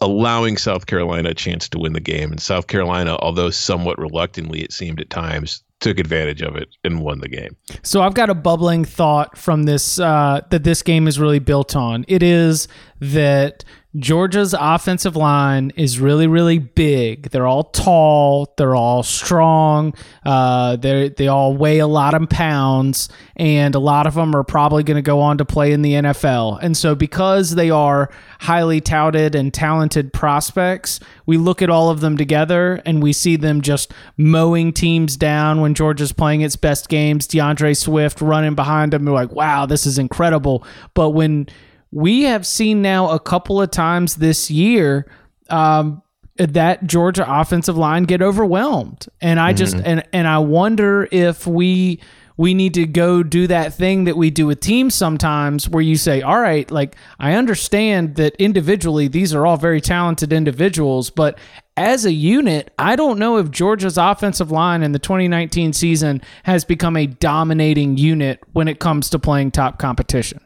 allowing 0.00 0.56
South 0.56 0.86
Carolina 0.86 1.30
a 1.30 1.34
chance 1.34 1.68
to 1.70 1.78
win 1.78 1.94
the 1.94 2.00
game. 2.00 2.30
And 2.30 2.40
South 2.40 2.66
Carolina, 2.66 3.16
although 3.20 3.50
somewhat 3.50 3.98
reluctantly, 3.98 4.62
it 4.62 4.72
seemed 4.72 5.00
at 5.00 5.10
times, 5.10 5.62
took 5.80 5.98
advantage 5.98 6.42
of 6.42 6.56
it 6.56 6.68
and 6.84 7.00
won 7.00 7.20
the 7.20 7.28
game. 7.28 7.56
So 7.82 8.02
I've 8.02 8.14
got 8.14 8.30
a 8.30 8.34
bubbling 8.34 8.84
thought 8.84 9.36
from 9.36 9.64
this 9.64 9.98
uh, 9.98 10.42
that 10.50 10.64
this 10.64 10.82
game 10.82 11.06
is 11.06 11.18
really 11.18 11.38
built 11.38 11.76
on. 11.76 12.04
It 12.08 12.22
is 12.22 12.68
that 13.00 13.64
Georgia's 13.96 14.56
offensive 14.58 15.14
line 15.14 15.70
is 15.76 16.00
really, 16.00 16.26
really 16.26 16.58
big. 16.58 17.30
They're 17.30 17.46
all 17.46 17.64
tall. 17.64 18.52
They're 18.56 18.74
all 18.74 19.04
strong. 19.04 19.94
Uh, 20.24 20.74
they 20.76 21.10
they 21.10 21.28
all 21.28 21.56
weigh 21.56 21.78
a 21.78 21.86
lot 21.86 22.14
of 22.14 22.28
pounds, 22.28 23.08
and 23.36 23.74
a 23.74 23.78
lot 23.78 24.08
of 24.08 24.14
them 24.14 24.34
are 24.34 24.42
probably 24.42 24.82
going 24.82 24.96
to 24.96 25.02
go 25.02 25.20
on 25.20 25.38
to 25.38 25.44
play 25.44 25.70
in 25.72 25.82
the 25.82 25.92
NFL. 25.92 26.58
And 26.60 26.76
so, 26.76 26.96
because 26.96 27.54
they 27.54 27.70
are 27.70 28.10
highly 28.40 28.80
touted 28.80 29.36
and 29.36 29.54
talented 29.54 30.12
prospects, 30.12 30.98
we 31.24 31.36
look 31.36 31.62
at 31.62 31.70
all 31.70 31.90
of 31.90 32.00
them 32.00 32.16
together 32.16 32.82
and 32.84 33.02
we 33.02 33.12
see 33.12 33.36
them 33.36 33.60
just 33.60 33.92
mowing 34.16 34.72
teams 34.72 35.16
down 35.16 35.60
when 35.60 35.74
Georgia's 35.74 36.12
playing 36.12 36.40
its 36.40 36.56
best 36.56 36.88
games. 36.88 37.28
DeAndre 37.28 37.76
Swift 37.76 38.20
running 38.20 38.56
behind 38.56 38.92
them. 38.92 39.04
We're 39.04 39.12
like, 39.12 39.32
wow, 39.32 39.66
this 39.66 39.86
is 39.86 39.98
incredible. 39.98 40.64
But 40.94 41.10
when 41.10 41.46
we 41.94 42.22
have 42.22 42.44
seen 42.44 42.82
now 42.82 43.10
a 43.10 43.20
couple 43.20 43.62
of 43.62 43.70
times 43.70 44.16
this 44.16 44.50
year 44.50 45.06
um, 45.48 46.02
that 46.36 46.84
Georgia 46.86 47.24
offensive 47.26 47.78
line 47.78 48.02
get 48.02 48.20
overwhelmed, 48.20 49.06
and 49.20 49.38
I 49.38 49.52
just 49.52 49.76
mm-hmm. 49.76 49.86
and 49.86 50.08
and 50.12 50.26
I 50.26 50.38
wonder 50.38 51.08
if 51.12 51.46
we 51.46 52.00
we 52.36 52.52
need 52.52 52.74
to 52.74 52.84
go 52.84 53.22
do 53.22 53.46
that 53.46 53.74
thing 53.74 54.04
that 54.04 54.16
we 54.16 54.28
do 54.28 54.46
with 54.46 54.58
teams 54.58 54.92
sometimes 54.92 55.68
where 55.68 55.82
you 55.82 55.94
say, 55.94 56.20
all 56.20 56.40
right, 56.40 56.68
like 56.68 56.96
I 57.20 57.34
understand 57.34 58.16
that 58.16 58.34
individually 58.40 59.06
these 59.06 59.32
are 59.32 59.46
all 59.46 59.56
very 59.56 59.80
talented 59.80 60.32
individuals, 60.32 61.10
but 61.10 61.38
as 61.76 62.04
a 62.04 62.12
unit, 62.12 62.72
I 62.76 62.96
don't 62.96 63.20
know 63.20 63.36
if 63.36 63.52
Georgia's 63.52 63.98
offensive 63.98 64.50
line 64.50 64.82
in 64.82 64.90
the 64.90 64.98
2019 64.98 65.72
season 65.72 66.22
has 66.42 66.64
become 66.64 66.96
a 66.96 67.06
dominating 67.06 67.96
unit 67.96 68.40
when 68.52 68.66
it 68.66 68.80
comes 68.80 69.10
to 69.10 69.20
playing 69.20 69.52
top 69.52 69.78
competition. 69.78 70.40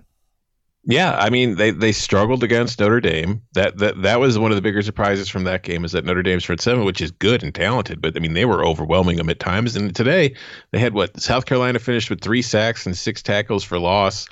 Yeah, 0.85 1.17
I 1.19 1.29
mean 1.29 1.57
they 1.57 1.71
they 1.71 1.93
struggled 1.93 2.43
against 2.43 2.81
Notre 2.81 3.01
Dame. 3.01 3.43
That 3.53 3.79
that 3.79 4.01
that 4.03 4.21
was 4.21 4.39
one 4.39 4.51
of 4.53 4.57
the 4.57 4.63
bigger 4.63 4.83
surprises 4.83 5.29
from 5.29 5.45
that 5.45 5.63
game 5.63 5.85
is 5.85 5.93
that 5.93 6.05
Notre 6.05 6.23
Dame's 6.23 6.45
front 6.45 6.61
seven, 6.61 6.85
which 6.85 7.01
is 7.01 7.11
good 7.11 7.43
and 7.43 7.55
talented, 7.55 8.01
but 8.01 8.17
I 8.17 8.21
mean 8.21 8.33
they 8.35 8.45
were 8.47 8.65
overwhelming 8.65 9.17
them 9.17 9.29
at 9.29 9.41
times. 9.41 9.77
And 9.77 9.95
today 9.95 10.35
they 10.71 10.79
had 10.79 10.95
what 10.95 11.21
South 11.21 11.47
Carolina 11.47 11.79
finished 11.79 12.11
with 12.11 12.21
three 12.21 12.43
sacks 12.43 12.87
and 12.87 12.97
six 12.97 13.23
tackles 13.23 13.65
for 13.65 13.79
loss. 13.79 14.27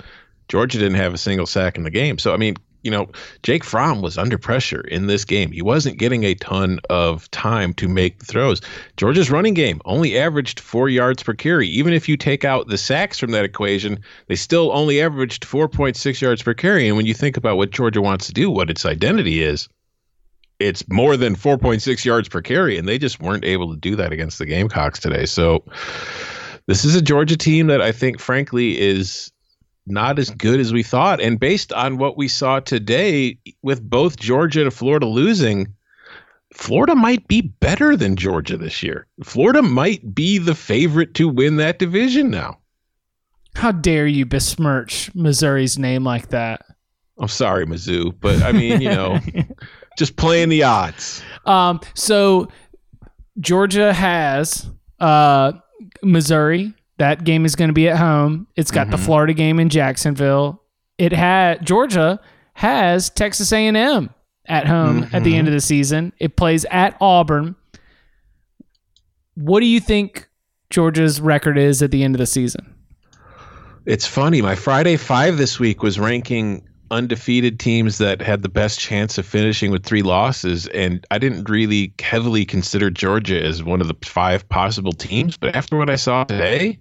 Georgia 0.47 0.79
didn't 0.79 0.95
have 0.97 1.13
a 1.13 1.17
single 1.17 1.45
sack 1.45 1.77
in 1.77 1.83
the 1.83 1.91
game. 1.91 2.17
So 2.17 2.33
I 2.33 2.37
mean, 2.37 2.55
you 2.87 2.91
know, 2.91 3.09
Jake 3.43 3.65
Fromm 3.65 4.01
was 4.01 4.17
under 4.17 4.37
pressure 4.37 4.79
in 4.79 5.07
this 5.07 5.25
game. 5.25 5.51
He 5.51 5.61
wasn't 5.61 5.97
getting 5.97 6.23
a 6.23 6.35
ton 6.35 6.79
of 6.89 7.29
time 7.31 7.73
to 7.73 7.89
make 7.89 8.23
throws. 8.23 8.61
Georgia's 8.95 9.29
running 9.29 9.53
game 9.53 9.81
only 9.83 10.17
averaged 10.17 10.61
four 10.61 10.87
yards 10.87 11.21
per 11.21 11.33
carry. 11.33 11.67
Even 11.67 11.91
if 11.91 12.07
you 12.07 12.15
take 12.15 12.45
out 12.45 12.69
the 12.69 12.77
sacks 12.77 13.19
from 13.19 13.31
that 13.31 13.43
equation, 13.43 13.99
they 14.27 14.35
still 14.35 14.71
only 14.71 15.01
averaged 15.01 15.45
4.6 15.45 16.21
yards 16.21 16.41
per 16.41 16.53
carry. 16.53 16.87
And 16.87 16.95
when 16.95 17.05
you 17.05 17.13
think 17.13 17.35
about 17.35 17.57
what 17.57 17.71
Georgia 17.71 18.01
wants 18.01 18.27
to 18.27 18.33
do, 18.33 18.49
what 18.49 18.69
its 18.69 18.85
identity 18.85 19.43
is, 19.43 19.67
it's 20.57 20.87
more 20.87 21.17
than 21.17 21.35
4.6 21.35 22.05
yards 22.05 22.29
per 22.29 22.41
carry. 22.41 22.77
And 22.77 22.87
they 22.87 22.97
just 22.97 23.19
weren't 23.19 23.43
able 23.43 23.73
to 23.73 23.77
do 23.77 23.97
that 23.97 24.13
against 24.13 24.39
the 24.39 24.45
Gamecocks 24.45 24.99
today. 24.99 25.25
So 25.25 25.65
this 26.67 26.85
is 26.85 26.95
a 26.95 27.01
Georgia 27.01 27.35
team 27.35 27.67
that 27.67 27.81
I 27.81 27.91
think, 27.91 28.21
frankly, 28.21 28.79
is 28.79 29.29
not 29.87 30.19
as 30.19 30.29
good 30.29 30.59
as 30.59 30.73
we 30.73 30.83
thought. 30.83 31.21
And 31.21 31.39
based 31.39 31.73
on 31.73 31.97
what 31.97 32.17
we 32.17 32.27
saw 32.27 32.59
today, 32.59 33.37
with 33.61 33.87
both 33.87 34.17
Georgia 34.17 34.61
and 34.61 34.73
Florida 34.73 35.05
losing, 35.05 35.73
Florida 36.53 36.95
might 36.95 37.27
be 37.27 37.41
better 37.41 37.95
than 37.95 38.15
Georgia 38.15 38.57
this 38.57 38.81
year. 38.81 39.07
Florida 39.23 39.61
might 39.61 40.15
be 40.15 40.37
the 40.37 40.55
favorite 40.55 41.13
to 41.15 41.27
win 41.27 41.57
that 41.57 41.79
division 41.79 42.29
now. 42.29 42.57
How 43.55 43.71
dare 43.71 44.07
you 44.07 44.25
besmirch 44.25 45.13
Missouri's 45.15 45.77
name 45.79 46.03
like 46.03 46.29
that? 46.29 46.65
I'm 47.19 47.27
sorry, 47.27 47.65
Mizzou, 47.65 48.15
but 48.19 48.41
I 48.43 48.51
mean, 48.51 48.81
you 48.81 48.89
know, 48.89 49.19
just 49.97 50.15
playing 50.15 50.49
the 50.49 50.63
odds. 50.63 51.23
Um, 51.45 51.79
so 51.95 52.49
Georgia 53.39 53.93
has 53.93 54.69
uh, 54.99 55.53
Missouri, 56.03 56.73
that 56.97 57.23
game 57.23 57.45
is 57.45 57.55
going 57.55 57.69
to 57.69 57.73
be 57.73 57.87
at 57.89 57.97
home. 57.97 58.47
It's 58.55 58.71
got 58.71 58.87
mm-hmm. 58.87 58.91
the 58.91 58.97
Florida 58.97 59.33
game 59.33 59.59
in 59.59 59.69
Jacksonville. 59.69 60.61
It 60.97 61.13
had 61.13 61.65
Georgia 61.65 62.19
has 62.53 63.09
Texas 63.09 63.51
A&M 63.51 64.09
at 64.47 64.67
home 64.67 65.03
mm-hmm. 65.03 65.15
at 65.15 65.23
the 65.23 65.35
end 65.35 65.47
of 65.47 65.53
the 65.53 65.61
season. 65.61 66.11
It 66.19 66.35
plays 66.35 66.65
at 66.65 66.97
Auburn. 66.99 67.55
What 69.35 69.59
do 69.59 69.67
you 69.67 69.79
think 69.79 70.27
Georgia's 70.69 71.21
record 71.21 71.57
is 71.57 71.83
at 71.83 71.91
the 71.91 72.03
end 72.03 72.15
of 72.15 72.19
the 72.19 72.25
season? 72.25 72.73
It's 73.85 74.07
funny. 74.07 74.41
My 74.41 74.55
Friday 74.55 74.97
five 74.97 75.37
this 75.37 75.59
week 75.59 75.83
was 75.83 75.99
ranking 75.99 76.67
undefeated 76.89 77.59
teams 77.59 77.97
that 77.97 78.21
had 78.21 78.41
the 78.41 78.49
best 78.49 78.79
chance 78.79 79.17
of 79.17 79.25
finishing 79.25 79.71
with 79.71 79.85
three 79.85 80.01
losses. 80.01 80.67
And 80.67 81.05
I 81.11 81.17
didn't 81.17 81.49
really 81.49 81.93
heavily 81.99 82.45
consider 82.45 82.89
Georgia 82.89 83.41
as 83.41 83.63
one 83.63 83.81
of 83.81 83.87
the 83.87 83.95
five 84.03 84.47
possible 84.49 84.93
teams. 84.93 85.37
But 85.37 85.55
after 85.55 85.77
what 85.77 85.89
I 85.89 85.95
saw 85.95 86.23
today, 86.23 86.79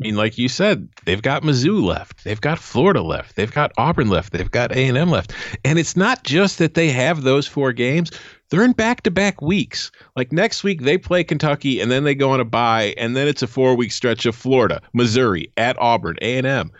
I 0.00 0.06
mean, 0.06 0.16
like 0.16 0.38
you 0.38 0.48
said, 0.48 0.88
they've 1.06 1.22
got 1.22 1.42
Mizzou 1.42 1.82
left, 1.82 2.22
they've 2.22 2.40
got 2.40 2.60
Florida 2.60 3.02
left, 3.02 3.34
they've 3.34 3.52
got 3.52 3.72
Auburn 3.76 4.08
left, 4.08 4.32
they've 4.32 4.50
got 4.50 4.70
A 4.70 4.86
and 4.86 4.96
M 4.96 5.10
left, 5.10 5.32
and 5.64 5.76
it's 5.76 5.96
not 5.96 6.22
just 6.22 6.58
that 6.58 6.74
they 6.74 6.90
have 6.90 7.22
those 7.22 7.48
four 7.48 7.72
games; 7.72 8.12
they're 8.48 8.62
in 8.62 8.72
back-to-back 8.72 9.42
weeks. 9.42 9.90
Like 10.14 10.30
next 10.30 10.62
week, 10.62 10.82
they 10.82 10.98
play 10.98 11.24
Kentucky, 11.24 11.80
and 11.80 11.90
then 11.90 12.04
they 12.04 12.14
go 12.14 12.30
on 12.30 12.38
a 12.38 12.44
bye, 12.44 12.94
and 12.96 13.16
then 13.16 13.26
it's 13.26 13.42
a 13.42 13.48
four-week 13.48 13.90
stretch 13.90 14.24
of 14.24 14.36
Florida, 14.36 14.80
Missouri, 14.92 15.50
at 15.56 15.76
Auburn, 15.80 16.16
A 16.22 16.38
and 16.38 16.46
M. 16.46 16.70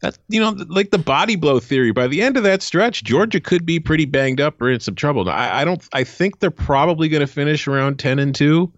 That's 0.00 0.16
you 0.28 0.40
know 0.40 0.50
like 0.68 0.92
the 0.92 0.98
body 0.98 1.34
blow 1.34 1.58
theory. 1.58 1.90
By 1.90 2.06
the 2.06 2.22
end 2.22 2.36
of 2.36 2.44
that 2.44 2.62
stretch, 2.62 3.02
Georgia 3.02 3.40
could 3.40 3.66
be 3.66 3.80
pretty 3.80 4.04
banged 4.04 4.40
up 4.40 4.62
or 4.62 4.70
in 4.70 4.78
some 4.78 4.94
trouble. 4.94 5.28
I, 5.28 5.62
I 5.62 5.64
don't. 5.64 5.82
I 5.92 6.04
think 6.04 6.38
they're 6.38 6.52
probably 6.52 7.08
going 7.08 7.22
to 7.22 7.26
finish 7.26 7.66
around 7.66 7.98
ten 7.98 8.20
and 8.20 8.32
two. 8.32 8.72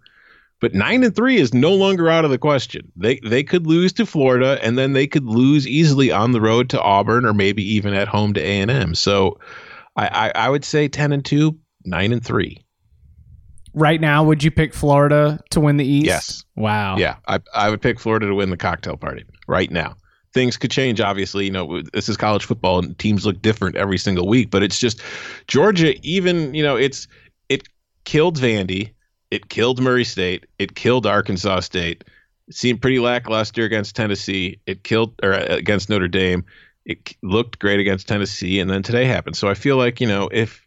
But 0.61 0.75
nine 0.75 1.03
and 1.03 1.17
three 1.17 1.39
is 1.39 1.55
no 1.55 1.73
longer 1.75 2.11
out 2.11 2.25
of 2.25 2.31
the 2.31 2.39
question. 2.39 2.93
They 2.95 3.19
they 3.25 3.43
could 3.43 3.67
lose 3.67 3.93
to 3.95 4.05
Florida, 4.05 4.59
and 4.63 4.77
then 4.77 4.93
they 4.93 5.07
could 5.07 5.25
lose 5.25 5.67
easily 5.67 6.13
on 6.13 6.33
the 6.33 6.41
road 6.41 6.69
to 6.71 6.81
Auburn, 6.81 7.25
or 7.25 7.33
maybe 7.33 7.63
even 7.63 7.95
at 7.95 8.09
home 8.09 8.35
to 8.35 8.41
A 8.41 8.61
and 8.61 8.71
M. 8.71 8.95
So, 8.95 9.39
I, 9.97 10.09
I, 10.09 10.33
I 10.47 10.49
would 10.51 10.65
say 10.65 10.87
ten 10.87 11.13
and 11.13 11.25
two, 11.25 11.59
nine 11.85 12.13
and 12.13 12.23
three. 12.23 12.63
Right 13.73 14.01
now, 14.01 14.23
would 14.23 14.45
you 14.45 14.51
pick 14.51 14.75
Florida 14.75 15.41
to 15.51 15.61
win 15.61 15.79
the 15.79 15.87
East? 15.87 16.07
Yes. 16.07 16.45
Wow. 16.57 16.99
Yeah, 16.99 17.17
I 17.27 17.41
I 17.55 17.71
would 17.71 17.81
pick 17.81 17.99
Florida 17.99 18.27
to 18.27 18.35
win 18.35 18.51
the 18.51 18.59
cocktail 18.59 18.99
party 18.99 19.25
right 19.49 19.71
now. 19.71 19.97
Things 20.35 20.59
could 20.59 20.71
change, 20.71 21.01
obviously. 21.01 21.47
You 21.47 21.53
know, 21.53 21.83
this 21.95 22.09
is 22.11 22.19
college 22.19 22.45
football, 22.45 22.81
and 22.81 22.99
teams 22.99 23.25
look 23.25 23.41
different 23.41 23.77
every 23.77 23.99
single 23.99 24.29
week. 24.29 24.51
But 24.51 24.63
it's 24.63 24.79
just 24.79 25.01
Georgia. 25.47 25.95
Even 26.07 26.53
you 26.53 26.63
know, 26.63 26.77
it's 26.77 27.09
it 27.49 27.67
killed 28.05 28.39
Vandy 28.39 28.91
it 29.31 29.49
killed 29.49 29.81
Murray 29.81 30.05
State. 30.05 30.47
It 30.59 30.75
killed 30.75 31.07
Arkansas 31.07 31.61
State. 31.61 32.05
It 32.49 32.55
seemed 32.55 32.83
pretty 32.83 32.99
lackluster 32.99 33.65
against 33.65 33.95
Tennessee. 33.95 34.61
It 34.67 34.83
killed 34.83 35.15
or 35.23 35.35
uh, 35.35 35.47
against 35.49 35.89
Notre 35.89 36.09
Dame. 36.09 36.45
It 36.85 37.15
looked 37.23 37.59
great 37.59 37.79
against 37.79 38.09
Tennessee, 38.09 38.59
and 38.59 38.69
then 38.69 38.83
today 38.83 39.05
happened. 39.05 39.37
So 39.37 39.49
I 39.49 39.55
feel 39.55 39.77
like 39.77 40.01
you 40.01 40.09
know 40.09 40.29
if 40.33 40.67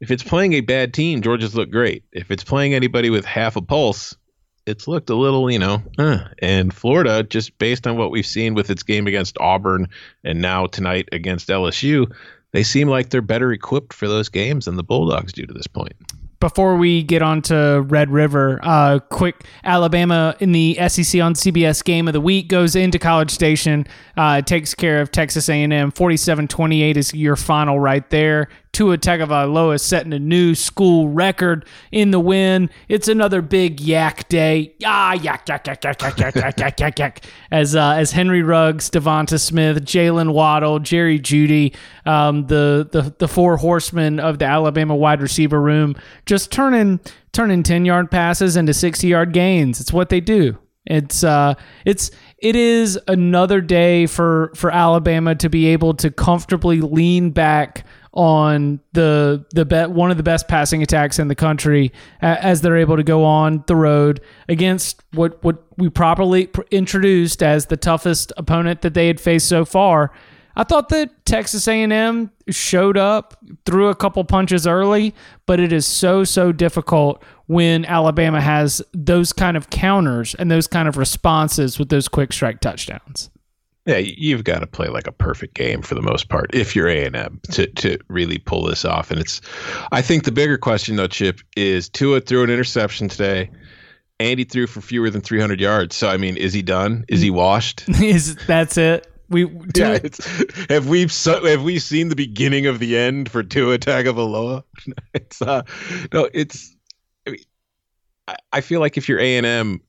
if 0.00 0.10
it's 0.10 0.22
playing 0.22 0.54
a 0.54 0.60
bad 0.62 0.94
team, 0.94 1.20
Georgia's 1.20 1.54
looked 1.54 1.72
great. 1.72 2.04
If 2.12 2.30
it's 2.30 2.44
playing 2.44 2.72
anybody 2.72 3.10
with 3.10 3.24
half 3.24 3.56
a 3.56 3.62
pulse, 3.62 4.16
it's 4.64 4.86
looked 4.86 5.10
a 5.10 5.14
little, 5.14 5.50
you 5.50 5.58
know, 5.58 5.82
uh. 5.98 6.20
and 6.38 6.72
Florida, 6.72 7.22
just 7.24 7.58
based 7.58 7.86
on 7.86 7.96
what 7.96 8.10
we've 8.10 8.26
seen 8.26 8.54
with 8.54 8.70
its 8.70 8.82
game 8.82 9.06
against 9.06 9.36
Auburn 9.38 9.88
and 10.24 10.40
now 10.40 10.66
tonight 10.66 11.08
against 11.10 11.48
LSU, 11.48 12.10
they 12.52 12.62
seem 12.62 12.88
like 12.88 13.10
they're 13.10 13.20
better 13.20 13.52
equipped 13.52 13.92
for 13.92 14.06
those 14.08 14.28
games 14.28 14.66
than 14.66 14.76
the 14.76 14.84
Bulldogs 14.84 15.32
do 15.32 15.44
to 15.44 15.52
this 15.52 15.66
point 15.66 15.94
before 16.40 16.76
we 16.76 17.02
get 17.02 17.22
on 17.22 17.42
to 17.42 17.84
Red 17.88 18.10
River, 18.10 18.60
uh, 18.62 19.00
quick 19.10 19.44
Alabama 19.64 20.36
in 20.40 20.52
the 20.52 20.74
SEC 20.88 21.20
on 21.20 21.34
CBS 21.34 21.82
game 21.82 22.06
of 22.06 22.14
the 22.14 22.20
week 22.20 22.48
goes 22.48 22.76
into 22.76 22.98
College 22.98 23.30
Station, 23.30 23.86
uh, 24.16 24.40
takes 24.42 24.74
care 24.74 25.00
of 25.00 25.10
Texas 25.10 25.48
A&M. 25.48 25.92
47-28 25.92 26.96
is 26.96 27.14
your 27.14 27.36
final 27.36 27.80
right 27.80 28.08
there. 28.10 28.48
Tua 28.78 28.96
Tagovailoa 28.96 29.80
setting 29.80 30.12
a 30.12 30.20
new 30.20 30.54
school 30.54 31.08
record 31.08 31.64
in 31.90 32.12
the 32.12 32.20
win. 32.20 32.70
It's 32.88 33.08
another 33.08 33.42
big 33.42 33.80
yak 33.80 34.28
day. 34.28 34.72
Ah, 34.86 35.14
yak, 35.14 35.48
yak, 35.48 35.66
yak, 35.66 35.82
yak, 35.82 36.00
yak, 36.00 36.16
yak, 36.16 36.34
yak, 36.36 36.60
yak, 36.60 36.78
yak, 36.78 36.98
yak. 37.00 37.24
As, 37.50 37.74
uh, 37.74 37.94
as 37.94 38.12
Henry 38.12 38.44
Ruggs, 38.44 38.88
Devonta 38.88 39.40
Smith, 39.40 39.84
Jaylen 39.84 40.32
Waddle, 40.32 40.78
Jerry 40.78 41.18
Jeudy, 41.18 41.74
um, 42.06 42.46
the, 42.46 42.88
the, 42.92 43.12
the 43.18 43.26
four 43.26 43.56
horsemen 43.56 44.20
of 44.20 44.38
the 44.38 44.44
Alabama 44.44 44.94
wide 44.94 45.22
receiver 45.22 45.60
room, 45.60 45.96
just 46.24 46.52
turning 46.52 47.00
turning 47.32 47.64
10 47.64 47.84
yard 47.84 48.12
passes 48.12 48.54
into 48.54 48.72
60 48.72 49.08
yard 49.08 49.32
gains. 49.32 49.80
It's 49.80 49.92
what 49.92 50.08
they 50.08 50.20
do. 50.20 50.56
It's 50.86 51.22
uh 51.22 51.54
it's 51.84 52.10
it 52.38 52.56
is 52.56 52.98
another 53.08 53.60
day 53.60 54.06
for 54.06 54.52
for 54.54 54.70
Alabama 54.70 55.34
to 55.34 55.50
be 55.50 55.66
able 55.66 55.94
to 55.94 56.10
comfortably 56.10 56.80
lean 56.80 57.30
back 57.30 57.84
on 58.18 58.80
the 58.94 59.46
the 59.52 59.64
bet 59.64 59.92
one 59.92 60.10
of 60.10 60.16
the 60.16 60.24
best 60.24 60.48
passing 60.48 60.82
attacks 60.82 61.20
in 61.20 61.28
the 61.28 61.36
country 61.36 61.92
as 62.20 62.60
they're 62.60 62.76
able 62.76 62.96
to 62.96 63.04
go 63.04 63.24
on 63.24 63.62
the 63.68 63.76
road 63.76 64.20
against 64.48 65.04
what 65.12 65.42
what 65.44 65.62
we 65.76 65.88
properly 65.88 66.50
introduced 66.72 67.44
as 67.44 67.66
the 67.66 67.76
toughest 67.76 68.32
opponent 68.36 68.82
that 68.82 68.92
they 68.94 69.06
had 69.06 69.20
faced 69.20 69.48
so 69.48 69.64
far. 69.64 70.10
I 70.56 70.64
thought 70.64 70.88
that 70.88 71.24
Texas 71.24 71.68
A&M 71.68 72.32
showed 72.50 72.96
up, 72.96 73.38
threw 73.64 73.86
a 73.86 73.94
couple 73.94 74.24
punches 74.24 74.66
early, 74.66 75.14
but 75.46 75.60
it 75.60 75.72
is 75.72 75.86
so 75.86 76.24
so 76.24 76.50
difficult 76.50 77.22
when 77.46 77.84
Alabama 77.84 78.40
has 78.40 78.82
those 78.92 79.32
kind 79.32 79.56
of 79.56 79.70
counters 79.70 80.34
and 80.34 80.50
those 80.50 80.66
kind 80.66 80.88
of 80.88 80.96
responses 80.96 81.78
with 81.78 81.88
those 81.88 82.08
quick 82.08 82.32
strike 82.32 82.58
touchdowns. 82.58 83.30
Yeah, 83.88 83.96
you've 83.96 84.44
got 84.44 84.58
to 84.58 84.66
play 84.66 84.88
like 84.88 85.06
a 85.06 85.12
perfect 85.12 85.54
game 85.54 85.80
for 85.80 85.94
the 85.94 86.02
most 86.02 86.28
part 86.28 86.54
if 86.54 86.76
you're 86.76 86.88
A 86.88 87.06
and 87.06 87.16
M 87.16 87.40
to 87.52 87.66
to 87.68 87.98
really 88.08 88.36
pull 88.36 88.66
this 88.66 88.84
off. 88.84 89.10
And 89.10 89.18
it's, 89.18 89.40
I 89.90 90.02
think 90.02 90.24
the 90.24 90.30
bigger 90.30 90.58
question 90.58 90.96
though, 90.96 91.06
Chip, 91.06 91.40
is 91.56 91.88
Tua 91.88 92.20
threw 92.20 92.44
an 92.44 92.50
interception 92.50 93.08
today. 93.08 93.50
Andy 94.20 94.44
threw 94.44 94.66
for 94.66 94.82
fewer 94.82 95.08
than 95.08 95.22
300 95.22 95.58
yards. 95.58 95.96
So 95.96 96.10
I 96.10 96.18
mean, 96.18 96.36
is 96.36 96.52
he 96.52 96.60
done? 96.60 97.06
Is 97.08 97.22
he 97.22 97.30
washed? 97.30 97.88
is 97.88 98.36
that's 98.46 98.76
it? 98.76 99.10
We 99.30 99.46
Tua, 99.46 99.62
yeah. 99.74 99.98
It's, 100.04 100.26
have 100.68 100.86
we 100.86 101.06
have 101.26 101.62
we 101.62 101.78
seen 101.78 102.10
the 102.10 102.16
beginning 102.16 102.66
of 102.66 102.80
the 102.80 102.98
end 102.98 103.30
for 103.30 103.42
Tua 103.42 103.78
Tagovailoa? 103.78 104.64
It's 105.14 105.40
uh, 105.40 105.62
no, 106.12 106.28
it's. 106.34 106.76
I, 107.26 107.30
mean, 107.30 107.40
I, 108.28 108.36
I 108.52 108.60
feel 108.60 108.80
like 108.80 108.98
if 108.98 109.08
you're 109.08 109.18
A 109.18 109.38
and 109.38 109.46
M, 109.46 109.80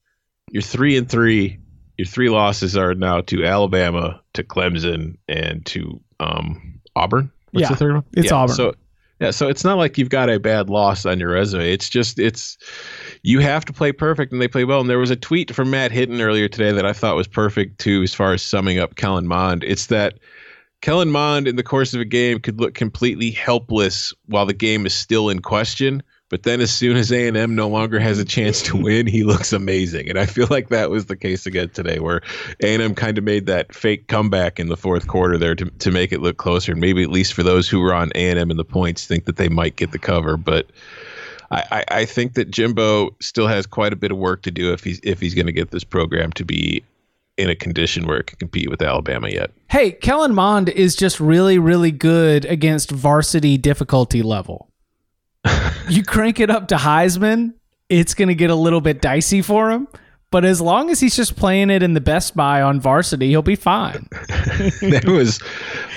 you're 0.51 0.61
three 0.61 0.97
and 0.97 1.09
three 1.09 1.59
your 1.99 2.05
three 2.05 2.29
losses 2.29 2.77
are 2.77 2.95
now 2.95 3.19
to 3.19 3.43
Alabama, 3.43 4.21
to 4.31 4.41
Clemson, 4.41 5.17
and 5.27 5.65
to 5.65 5.99
um, 6.21 6.79
Auburn. 6.95 7.29
What's 7.51 7.63
yeah, 7.63 7.69
the 7.71 7.75
third 7.75 7.93
one? 7.95 8.05
It's 8.13 8.31
yeah, 8.31 8.37
Auburn. 8.37 8.55
So 8.55 8.73
yeah, 9.19 9.31
so 9.31 9.49
it's 9.49 9.65
not 9.65 9.77
like 9.77 9.97
you've 9.97 10.09
got 10.09 10.29
a 10.29 10.39
bad 10.39 10.69
loss 10.69 11.05
on 11.05 11.19
your 11.19 11.31
resume. 11.31 11.69
It's 11.69 11.89
just 11.89 12.17
it's 12.17 12.57
you 13.21 13.39
have 13.39 13.65
to 13.65 13.73
play 13.73 13.91
perfect, 13.91 14.31
and 14.31 14.41
they 14.41 14.47
play 14.47 14.63
well. 14.63 14.79
And 14.79 14.89
there 14.89 14.97
was 14.97 15.11
a 15.11 15.17
tweet 15.17 15.53
from 15.53 15.71
Matt 15.71 15.91
Hinton 15.91 16.21
earlier 16.21 16.47
today 16.47 16.71
that 16.71 16.85
I 16.85 16.93
thought 16.93 17.17
was 17.17 17.27
perfect 17.27 17.81
too, 17.81 18.01
as 18.01 18.13
far 18.13 18.31
as 18.31 18.41
summing 18.41 18.79
up 18.79 18.95
Kellen 18.95 19.27
Mond. 19.27 19.65
It's 19.65 19.87
that 19.87 20.19
Kellen 20.79 21.11
Mond 21.11 21.49
in 21.49 21.57
the 21.57 21.63
course 21.63 21.93
of 21.93 21.99
a 21.99 22.05
game 22.05 22.39
could 22.39 22.61
look 22.61 22.75
completely 22.75 23.29
helpless 23.29 24.13
while 24.27 24.45
the 24.45 24.53
game 24.53 24.85
is 24.85 24.93
still 24.93 25.27
in 25.27 25.41
question 25.41 26.01
but 26.29 26.43
then 26.43 26.61
as 26.61 26.71
soon 26.71 26.95
as 26.95 27.11
A&M 27.11 27.55
no 27.55 27.67
longer 27.67 27.99
has 27.99 28.19
a 28.19 28.25
chance 28.25 28.61
to 28.63 28.77
win, 28.77 29.07
he 29.07 29.23
looks 29.23 29.51
amazing. 29.51 30.09
And 30.09 30.19
I 30.19 30.25
feel 30.25 30.47
like 30.49 30.69
that 30.69 30.89
was 30.89 31.07
the 31.07 31.17
case 31.17 31.45
again 31.45 31.69
today 31.69 31.99
where 31.99 32.21
A&M 32.61 32.95
kind 32.95 33.17
of 33.17 33.23
made 33.23 33.47
that 33.47 33.73
fake 33.73 34.07
comeback 34.07 34.59
in 34.59 34.69
the 34.69 34.77
fourth 34.77 35.07
quarter 35.07 35.37
there 35.37 35.55
to, 35.55 35.65
to 35.65 35.91
make 35.91 36.11
it 36.11 36.21
look 36.21 36.37
closer. 36.37 36.71
And 36.71 36.81
maybe 36.81 37.03
at 37.03 37.09
least 37.09 37.33
for 37.33 37.43
those 37.43 37.67
who 37.67 37.79
were 37.79 37.93
on 37.93 38.11
A&M 38.13 38.51
in 38.51 38.57
the 38.57 38.65
points 38.65 39.07
think 39.07 39.25
that 39.25 39.37
they 39.37 39.49
might 39.49 39.75
get 39.75 39.91
the 39.91 39.99
cover. 39.99 40.37
But 40.37 40.69
I, 41.49 41.63
I, 41.71 41.85
I 41.99 42.05
think 42.05 42.35
that 42.35 42.51
Jimbo 42.51 43.15
still 43.19 43.47
has 43.47 43.65
quite 43.65 43.91
a 43.91 43.95
bit 43.95 44.11
of 44.11 44.17
work 44.17 44.43
to 44.43 44.51
do 44.51 44.71
if 44.71 44.83
he's 44.83 44.99
if 45.03 45.19
he's 45.19 45.33
going 45.33 45.47
to 45.47 45.51
get 45.51 45.71
this 45.71 45.83
program 45.83 46.31
to 46.33 46.45
be 46.45 46.83
in 47.37 47.49
a 47.49 47.55
condition 47.55 48.05
where 48.05 48.19
it 48.19 48.27
can 48.27 48.37
compete 48.37 48.69
with 48.69 48.81
Alabama 48.81 49.29
yet. 49.29 49.49
Hey, 49.69 49.93
Kellen 49.93 50.35
Mond 50.35 50.67
is 50.69 50.95
just 50.95 51.21
really, 51.21 51.57
really 51.57 51.91
good 51.91 52.43
against 52.45 52.91
varsity 52.91 53.57
difficulty 53.57 54.21
level 54.21 54.68
you 55.89 56.03
crank 56.03 56.39
it 56.39 56.49
up 56.49 56.67
to 56.69 56.75
Heisman, 56.75 57.53
it's 57.89 58.13
going 58.13 58.27
to 58.27 58.35
get 58.35 58.49
a 58.49 58.55
little 58.55 58.81
bit 58.81 59.01
dicey 59.01 59.41
for 59.41 59.71
him. 59.71 59.87
But 60.31 60.45
as 60.45 60.61
long 60.61 60.91
as 60.91 60.99
he's 60.99 61.15
just 61.15 61.35
playing 61.35 61.71
it 61.71 61.81
in 61.81 61.95
the 61.95 62.01
Best 62.01 62.35
Buy 62.35 62.61
on 62.61 62.79
varsity, 62.79 63.29
he'll 63.29 63.41
be 63.41 63.55
fine. 63.55 64.07
there 64.81 65.11
was, 65.11 65.41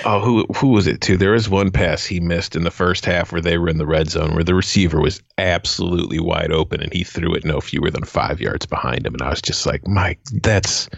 oh, 0.05 0.21
who 0.21 0.45
who 0.55 0.69
was 0.69 0.87
it 0.87 1.01
too? 1.01 1.17
There 1.17 1.33
was 1.33 1.49
one 1.49 1.69
pass 1.69 2.03
he 2.03 2.19
missed 2.19 2.55
in 2.55 2.63
the 2.63 2.71
first 2.71 3.05
half 3.05 3.31
where 3.31 3.41
they 3.41 3.59
were 3.59 3.69
in 3.69 3.77
the 3.77 3.85
red 3.85 4.09
zone, 4.09 4.33
where 4.33 4.43
the 4.43 4.55
receiver 4.55 4.99
was 4.99 5.21
absolutely 5.37 6.19
wide 6.19 6.51
open, 6.51 6.81
and 6.81 6.91
he 6.91 7.03
threw 7.03 7.35
it 7.35 7.45
no 7.45 7.61
fewer 7.61 7.91
than 7.91 8.05
five 8.05 8.41
yards 8.41 8.65
behind 8.65 9.05
him. 9.05 9.13
And 9.13 9.21
I 9.21 9.29
was 9.29 9.41
just 9.41 9.67
like, 9.67 9.87
Mike, 9.87 10.19
that's 10.41 10.89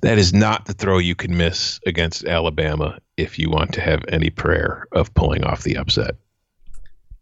that 0.00 0.16
is 0.16 0.32
not 0.32 0.64
the 0.64 0.72
throw 0.72 0.96
you 0.96 1.14
can 1.14 1.36
miss 1.36 1.80
against 1.84 2.24
Alabama 2.24 2.98
if 3.18 3.38
you 3.38 3.50
want 3.50 3.74
to 3.74 3.82
have 3.82 4.02
any 4.08 4.30
prayer 4.30 4.86
of 4.92 5.12
pulling 5.12 5.44
off 5.44 5.62
the 5.62 5.76
upset. 5.76 6.16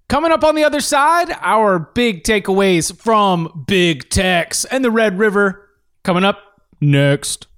Coming 0.09 0.31
up 0.31 0.45
on 0.45 0.55
the 0.55 0.63
other 0.63 0.79
side, 0.81 1.37
our 1.41 1.81
big 1.81 2.23
takeaways 2.23 2.97
from 2.97 3.65
Big 3.67 4.09
Tex 4.09 4.65
and 4.65 4.85
the 4.85 4.91
Red 4.91 5.19
River. 5.19 5.69
Coming 6.05 6.23
up 6.23 6.39
next. 6.81 7.49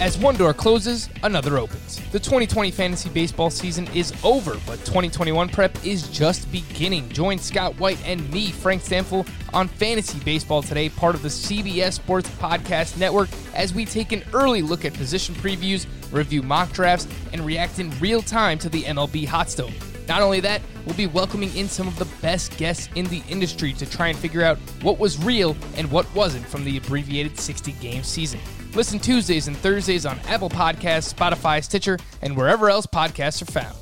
As 0.00 0.16
one 0.16 0.34
door 0.36 0.54
closes, 0.54 1.10
another 1.22 1.58
opens. 1.58 1.96
The 2.12 2.18
2020 2.18 2.70
fantasy 2.70 3.10
baseball 3.10 3.50
season 3.50 3.86
is 3.88 4.14
over, 4.24 4.52
but 4.66 4.78
2021 4.86 5.50
prep 5.50 5.84
is 5.84 6.08
just 6.08 6.50
beginning. 6.50 7.10
Join 7.10 7.36
Scott 7.36 7.78
White 7.78 8.02
and 8.06 8.30
me, 8.30 8.50
Frank 8.52 8.82
Stampfl, 8.82 9.28
on 9.52 9.68
Fantasy 9.68 10.18
Baseball 10.20 10.62
Today, 10.62 10.88
part 10.88 11.14
of 11.14 11.20
the 11.20 11.28
CBS 11.28 11.92
Sports 11.92 12.30
Podcast 12.30 12.96
Network, 12.96 13.28
as 13.54 13.74
we 13.74 13.84
take 13.84 14.12
an 14.12 14.22
early 14.32 14.62
look 14.62 14.86
at 14.86 14.94
position 14.94 15.34
previews, 15.34 15.86
review 16.10 16.42
mock 16.42 16.72
drafts, 16.72 17.06
and 17.34 17.44
react 17.44 17.78
in 17.78 17.90
real 18.00 18.22
time 18.22 18.58
to 18.60 18.70
the 18.70 18.82
MLB 18.84 19.26
hot 19.26 19.50
stove. 19.50 19.74
Not 20.08 20.22
only 20.22 20.40
that, 20.40 20.62
we'll 20.84 20.96
be 20.96 21.06
welcoming 21.06 21.54
in 21.56 21.68
some 21.68 21.88
of 21.88 21.98
the 21.98 22.04
best 22.22 22.56
guests 22.56 22.88
in 22.94 23.06
the 23.06 23.22
industry 23.28 23.72
to 23.74 23.86
try 23.86 24.08
and 24.08 24.18
figure 24.18 24.42
out 24.42 24.56
what 24.82 24.98
was 24.98 25.22
real 25.24 25.56
and 25.76 25.90
what 25.90 26.12
wasn't 26.14 26.46
from 26.46 26.64
the 26.64 26.76
abbreviated 26.76 27.38
60 27.38 27.72
game 27.72 28.04
season. 28.04 28.40
Listen 28.74 28.98
Tuesdays 28.98 29.48
and 29.48 29.56
Thursdays 29.56 30.06
on 30.06 30.18
Apple 30.28 30.50
Podcasts, 30.50 31.12
Spotify, 31.12 31.62
Stitcher, 31.64 31.98
and 32.22 32.36
wherever 32.36 32.70
else 32.70 32.86
podcasts 32.86 33.42
are 33.42 33.46
found. 33.46 33.76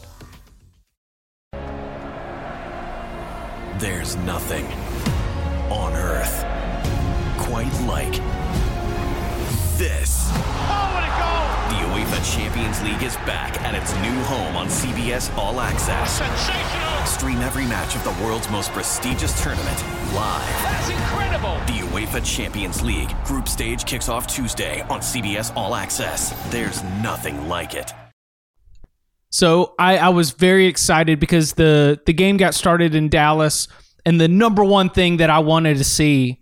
There's 3.80 4.16
nothing 4.16 4.64
on 5.70 5.92
earth 5.94 6.44
quite 7.38 7.72
like 7.86 8.14
this. 9.76 10.30
Oh, 10.32 10.90
what 10.94 11.04
a 11.04 11.20
goal! 11.20 11.33
The 12.24 12.30
UEFA 12.30 12.36
Champions 12.38 12.82
League 12.82 13.02
is 13.02 13.16
back 13.16 13.60
at 13.60 13.74
its 13.74 13.92
new 13.96 14.22
home 14.22 14.56
on 14.56 14.68
CBS 14.68 15.36
All 15.36 15.60
Access. 15.60 16.16
Sensational! 16.16 17.06
Stream 17.06 17.38
every 17.40 17.66
match 17.66 17.94
of 17.96 18.02
the 18.02 18.24
world's 18.24 18.48
most 18.48 18.70
prestigious 18.72 19.42
tournament 19.42 19.78
live. 20.14 20.62
That's 20.62 20.88
incredible! 20.88 21.54
The 21.66 21.86
UEFA 21.90 22.24
Champions 22.24 22.80
League 22.80 23.14
group 23.24 23.46
stage 23.46 23.84
kicks 23.84 24.08
off 24.08 24.26
Tuesday 24.26 24.80
on 24.82 25.00
CBS 25.00 25.54
All 25.54 25.74
Access. 25.74 26.32
There's 26.50 26.82
nothing 27.02 27.46
like 27.46 27.74
it. 27.74 27.92
So 29.28 29.74
I, 29.78 29.98
I 29.98 30.08
was 30.08 30.30
very 30.30 30.66
excited 30.66 31.20
because 31.20 31.52
the 31.52 32.00
the 32.06 32.14
game 32.14 32.38
got 32.38 32.54
started 32.54 32.94
in 32.94 33.10
Dallas, 33.10 33.68
and 34.06 34.18
the 34.18 34.28
number 34.28 34.64
one 34.64 34.88
thing 34.88 35.18
that 35.18 35.28
I 35.28 35.40
wanted 35.40 35.76
to 35.76 35.84
see 35.84 36.40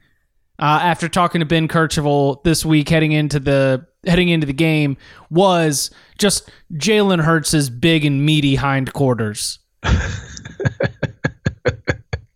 uh, 0.61 0.79
after 0.81 1.09
talking 1.09 1.41
to 1.41 1.45
Ben 1.45 1.67
Kercheval 1.67 2.45
this 2.45 2.65
week, 2.65 2.89
heading 2.89 3.11
into 3.11 3.41
the 3.41 3.87
heading 4.07 4.29
into 4.29 4.47
the 4.47 4.53
game, 4.53 4.97
was 5.31 5.91
just 6.19 6.51
Jalen 6.75 7.23
Hurts' 7.23 7.69
big 7.69 8.05
and 8.05 8.25
meaty 8.25 8.57
hindquarters. 8.57 9.59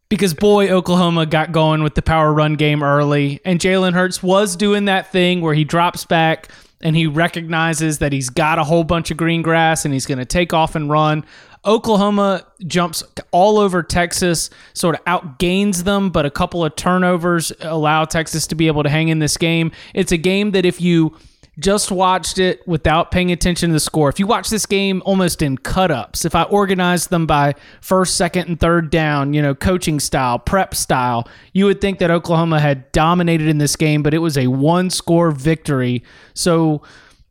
because 0.08 0.34
boy, 0.34 0.70
Oklahoma 0.70 1.26
got 1.26 1.52
going 1.52 1.82
with 1.82 1.94
the 1.94 2.02
power 2.02 2.32
run 2.32 2.54
game 2.54 2.82
early, 2.82 3.40
and 3.44 3.60
Jalen 3.60 3.92
Hurts 3.94 4.22
was 4.22 4.56
doing 4.56 4.86
that 4.86 5.12
thing 5.12 5.40
where 5.40 5.54
he 5.54 5.64
drops 5.64 6.04
back 6.04 6.48
and 6.82 6.94
he 6.94 7.06
recognizes 7.06 7.98
that 7.98 8.12
he's 8.12 8.28
got 8.28 8.58
a 8.58 8.64
whole 8.64 8.84
bunch 8.84 9.10
of 9.10 9.16
green 9.16 9.42
grass 9.42 9.84
and 9.84 9.94
he's 9.94 10.06
going 10.06 10.18
to 10.18 10.24
take 10.24 10.52
off 10.52 10.74
and 10.74 10.90
run. 10.90 11.24
Oklahoma 11.64 12.46
jumps 12.66 13.02
all 13.32 13.58
over 13.58 13.82
Texas, 13.82 14.50
sort 14.72 14.94
of 14.94 15.04
outgains 15.04 15.82
them, 15.84 16.10
but 16.10 16.24
a 16.24 16.30
couple 16.30 16.64
of 16.64 16.76
turnovers 16.76 17.50
allow 17.60 18.04
Texas 18.04 18.46
to 18.48 18.54
be 18.54 18.68
able 18.68 18.84
to 18.84 18.88
hang 18.88 19.08
in 19.08 19.18
this 19.18 19.36
game. 19.36 19.72
It's 19.94 20.12
a 20.12 20.16
game 20.16 20.52
that 20.52 20.64
if 20.64 20.80
you 20.80 21.16
just 21.58 21.90
watched 21.90 22.38
it 22.38 22.66
without 22.68 23.10
paying 23.10 23.32
attention 23.32 23.70
to 23.70 23.72
the 23.72 23.80
score. 23.80 24.08
If 24.08 24.18
you 24.18 24.26
watch 24.26 24.50
this 24.50 24.66
game 24.66 25.02
almost 25.06 25.40
in 25.40 25.56
cut 25.56 25.90
ups, 25.90 26.24
if 26.24 26.34
I 26.34 26.42
organized 26.42 27.10
them 27.10 27.26
by 27.26 27.54
first, 27.80 28.16
second, 28.16 28.48
and 28.48 28.60
third 28.60 28.90
down, 28.90 29.32
you 29.32 29.40
know, 29.40 29.54
coaching 29.54 29.98
style, 29.98 30.38
prep 30.38 30.74
style, 30.74 31.26
you 31.54 31.64
would 31.64 31.80
think 31.80 31.98
that 32.00 32.10
Oklahoma 32.10 32.60
had 32.60 32.92
dominated 32.92 33.48
in 33.48 33.58
this 33.58 33.74
game, 33.74 34.02
but 34.02 34.12
it 34.12 34.18
was 34.18 34.36
a 34.36 34.48
one 34.48 34.90
score 34.90 35.30
victory. 35.30 36.02
So, 36.34 36.82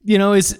you 0.04 0.18
know, 0.18 0.34
is 0.34 0.60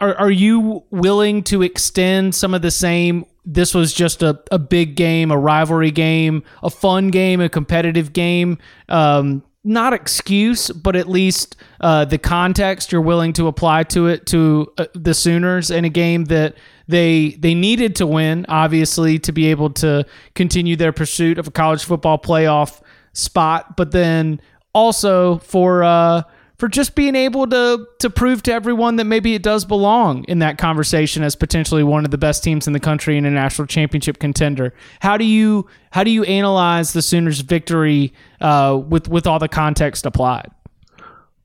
are, 0.00 0.14
are 0.16 0.30
you 0.30 0.84
willing 0.90 1.42
to 1.44 1.62
extend 1.62 2.34
some 2.34 2.54
of 2.54 2.62
the 2.62 2.70
same? 2.70 3.24
This 3.44 3.72
was 3.72 3.92
just 3.92 4.22
a, 4.22 4.42
a 4.50 4.58
big 4.58 4.96
game, 4.96 5.30
a 5.30 5.38
rivalry 5.38 5.92
game, 5.92 6.42
a 6.62 6.70
fun 6.70 7.08
game, 7.08 7.40
a 7.40 7.48
competitive 7.48 8.12
game. 8.12 8.58
Um, 8.88 9.44
not 9.66 9.92
excuse, 9.92 10.70
but 10.70 10.94
at 10.94 11.08
least 11.08 11.56
uh, 11.80 12.04
the 12.04 12.18
context 12.18 12.92
you're 12.92 13.00
willing 13.00 13.32
to 13.34 13.48
apply 13.48 13.82
to 13.82 14.06
it 14.06 14.26
to 14.26 14.72
uh, 14.78 14.86
the 14.94 15.12
Sooners 15.12 15.70
in 15.70 15.84
a 15.84 15.88
game 15.88 16.26
that 16.26 16.54
they 16.88 17.30
they 17.40 17.54
needed 17.54 17.96
to 17.96 18.06
win, 18.06 18.46
obviously, 18.48 19.18
to 19.18 19.32
be 19.32 19.46
able 19.46 19.70
to 19.70 20.06
continue 20.34 20.76
their 20.76 20.92
pursuit 20.92 21.38
of 21.38 21.48
a 21.48 21.50
college 21.50 21.84
football 21.84 22.16
playoff 22.16 22.80
spot, 23.12 23.76
but 23.76 23.90
then 23.90 24.40
also 24.72 25.38
for 25.38 25.82
uh, 25.82 26.22
for 26.58 26.68
just 26.68 26.94
being 26.94 27.14
able 27.14 27.46
to 27.46 27.86
to 27.98 28.10
prove 28.10 28.42
to 28.44 28.52
everyone 28.52 28.96
that 28.96 29.04
maybe 29.04 29.34
it 29.34 29.42
does 29.42 29.64
belong 29.64 30.24
in 30.24 30.38
that 30.40 30.58
conversation 30.58 31.22
as 31.22 31.36
potentially 31.36 31.82
one 31.82 32.04
of 32.04 32.10
the 32.10 32.18
best 32.18 32.42
teams 32.42 32.66
in 32.66 32.72
the 32.72 32.80
country 32.80 33.16
and 33.16 33.26
a 33.26 33.30
national 33.30 33.66
championship 33.66 34.18
contender. 34.18 34.74
How 35.00 35.16
do 35.16 35.24
you 35.24 35.66
how 35.90 36.04
do 36.04 36.10
you 36.10 36.24
analyze 36.24 36.92
the 36.92 37.02
Sooners' 37.02 37.40
victory 37.40 38.12
uh, 38.40 38.80
with 38.88 39.08
with 39.08 39.26
all 39.26 39.38
the 39.38 39.48
context 39.48 40.06
applied? 40.06 40.50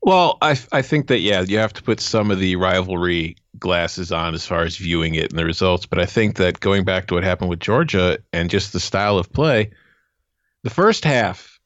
Well, 0.01 0.37
I 0.41 0.57
I 0.71 0.81
think 0.81 1.07
that 1.07 1.19
yeah, 1.19 1.41
you 1.41 1.57
have 1.57 1.73
to 1.73 1.83
put 1.83 1.99
some 1.99 2.31
of 2.31 2.39
the 2.39 2.55
rivalry 2.55 3.35
glasses 3.59 4.11
on 4.11 4.33
as 4.33 4.45
far 4.45 4.63
as 4.63 4.77
viewing 4.77 5.15
it 5.15 5.31
and 5.31 5.37
the 5.37 5.45
results. 5.45 5.85
But 5.85 5.99
I 5.99 6.05
think 6.05 6.37
that 6.37 6.59
going 6.59 6.83
back 6.83 7.07
to 7.07 7.15
what 7.15 7.23
happened 7.23 7.49
with 7.49 7.59
Georgia 7.59 8.17
and 8.33 8.49
just 8.49 8.73
the 8.73 8.79
style 8.79 9.17
of 9.17 9.31
play, 9.31 9.69
the 10.63 10.69
first 10.69 11.05
half 11.05 11.59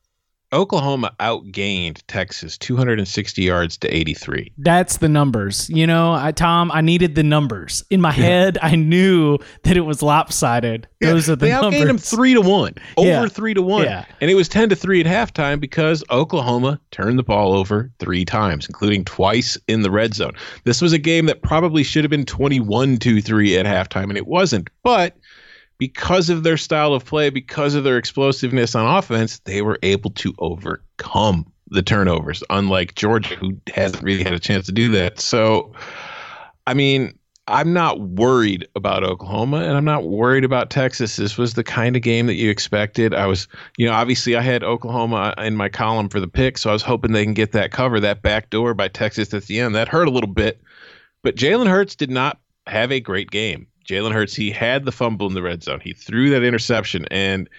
Oklahoma 0.56 1.14
outgained 1.20 2.02
Texas 2.08 2.58
260 2.58 3.42
yards 3.44 3.78
to 3.78 3.88
83. 3.96 4.52
That's 4.58 4.98
the 4.98 5.10
numbers. 5.10 5.70
You 5.70 5.86
know, 5.86 6.14
I, 6.14 6.32
Tom, 6.32 6.72
I 6.72 6.82
needed 6.82 7.16
the 7.16 7.24
numbers. 7.24 7.84
In 7.90 8.00
my 8.02 8.12
head, 8.12 8.58
I 8.62 8.76
knew 8.76 9.38
that 9.64 9.76
it 9.78 9.82
was 9.82 10.02
lopsided. 10.02 10.88
Yeah, 11.02 11.10
Those 11.12 11.30
are 11.30 11.36
the 11.36 11.46
they 11.48 11.52
numbers. 11.52 11.82
outgained 11.82 11.88
them 11.88 11.98
three 11.98 12.34
to 12.34 12.42
one, 12.42 12.74
over 12.98 13.08
Yeah. 13.08 13.28
three 13.28 13.54
to 13.54 13.62
one, 13.62 13.84
Yeah. 13.84 14.06
and 14.22 14.32
it 14.32 14.36
was 14.36 14.48
ten 14.48 14.70
to 14.70 14.76
three 14.76 15.02
at 15.02 15.06
halftime 15.06 15.60
because 15.60 16.04
Oklahoma 16.10 16.80
turned 16.92 17.20
the 17.20 17.24
ball 17.24 17.54
over 17.54 17.92
three 18.00 18.24
times, 18.26 18.66
including 18.66 19.04
twice 19.06 19.58
in 19.68 19.82
the 19.82 19.92
red 19.92 20.14
zone. 20.14 20.32
This 20.64 20.82
was 20.82 20.94
a 20.94 20.98
game 20.98 21.26
that 21.26 21.42
probably 21.42 21.84
should 21.84 22.04
have 22.04 22.12
been 22.12 22.26
21-2-3 22.26 23.58
at 23.60 23.66
halftime, 23.66 24.04
and 24.10 24.18
it 24.18 24.28
wasn't. 24.28 24.70
But 24.84 25.16
because 25.78 26.30
of 26.30 26.44
their 26.44 26.58
style 26.58 26.94
of 26.94 27.06
play, 27.06 27.30
because 27.30 27.76
of 27.76 27.84
their 27.84 27.98
explosiveness 27.98 28.76
on 28.76 28.98
offense, 28.98 29.40
they 29.40 29.62
were 29.62 29.80
able 29.84 30.12
to 30.12 30.34
overcome 30.40 31.52
the 31.70 31.82
turnovers, 31.82 32.44
unlike 32.50 32.96
Georgia, 32.96 33.36
who 33.36 33.58
hasn't 33.74 34.04
really 34.04 34.24
had 34.24 34.34
a 34.34 34.40
chance 34.40 34.66
to 34.68 34.72
do 34.72 34.90
that. 34.90 35.20
So, 35.20 35.74
I 36.68 36.74
mean, 36.74 37.18
I'm 37.48 37.74
not 37.74 38.00
worried 38.00 38.68
about 38.76 39.04
Oklahoma 39.04 39.58
and 39.58 39.78
I'm 39.78 39.86
not 39.86 40.06
worried 40.06 40.44
about 40.44 40.72
Texas. 40.72 41.16
This 41.16 41.38
was 41.38 41.54
the 41.54 41.64
kind 41.64 41.96
of 41.96 42.02
game 42.02 42.26
that 42.26 42.36
you 42.36 42.50
expected. 42.50 43.14
I 43.14 43.28
was, 43.28 43.48
you 43.78 43.86
know, 43.86 43.94
obviously 43.94 44.36
I 44.36 44.42
had 44.42 44.64
Oklahoma 44.64 45.36
uh, 45.38 45.44
in 45.44 45.56
my 45.56 45.70
column 45.70 46.10
for 46.10 46.20
the 46.20 46.28
pick, 46.28 46.58
so 46.58 46.72
I 46.72 46.74
was 46.74 46.82
hoping 46.82 47.12
they 47.12 47.24
can 47.24 47.36
get 47.36 47.52
that 47.52 47.72
cover, 47.72 48.00
that 48.00 48.24
back 48.24 48.50
door 48.50 48.74
by 48.74 48.88
Texas 48.88 49.34
at 49.34 49.44
the 49.44 49.60
end. 49.60 49.76
That 49.76 49.88
hurt 49.88 50.08
a 50.08 50.12
little 50.12 50.32
bit, 50.32 50.62
but 51.22 51.36
Jalen 51.36 51.68
Hurts 51.68 51.96
did 51.96 52.10
not 52.10 52.40
have 52.66 52.92
a 52.92 53.00
great 53.00 53.30
game. 53.30 53.68
Jalen 53.86 54.12
Hurts, 54.12 54.36
he 54.36 54.52
had 54.52 54.86
the 54.86 54.92
fumble 54.92 55.28
in 55.28 55.34
the 55.34 55.42
red 55.42 55.64
zone. 55.64 55.80
He 55.84 55.94
threw 55.94 56.30
that 56.32 56.44
interception, 56.44 57.06
and 57.12 57.50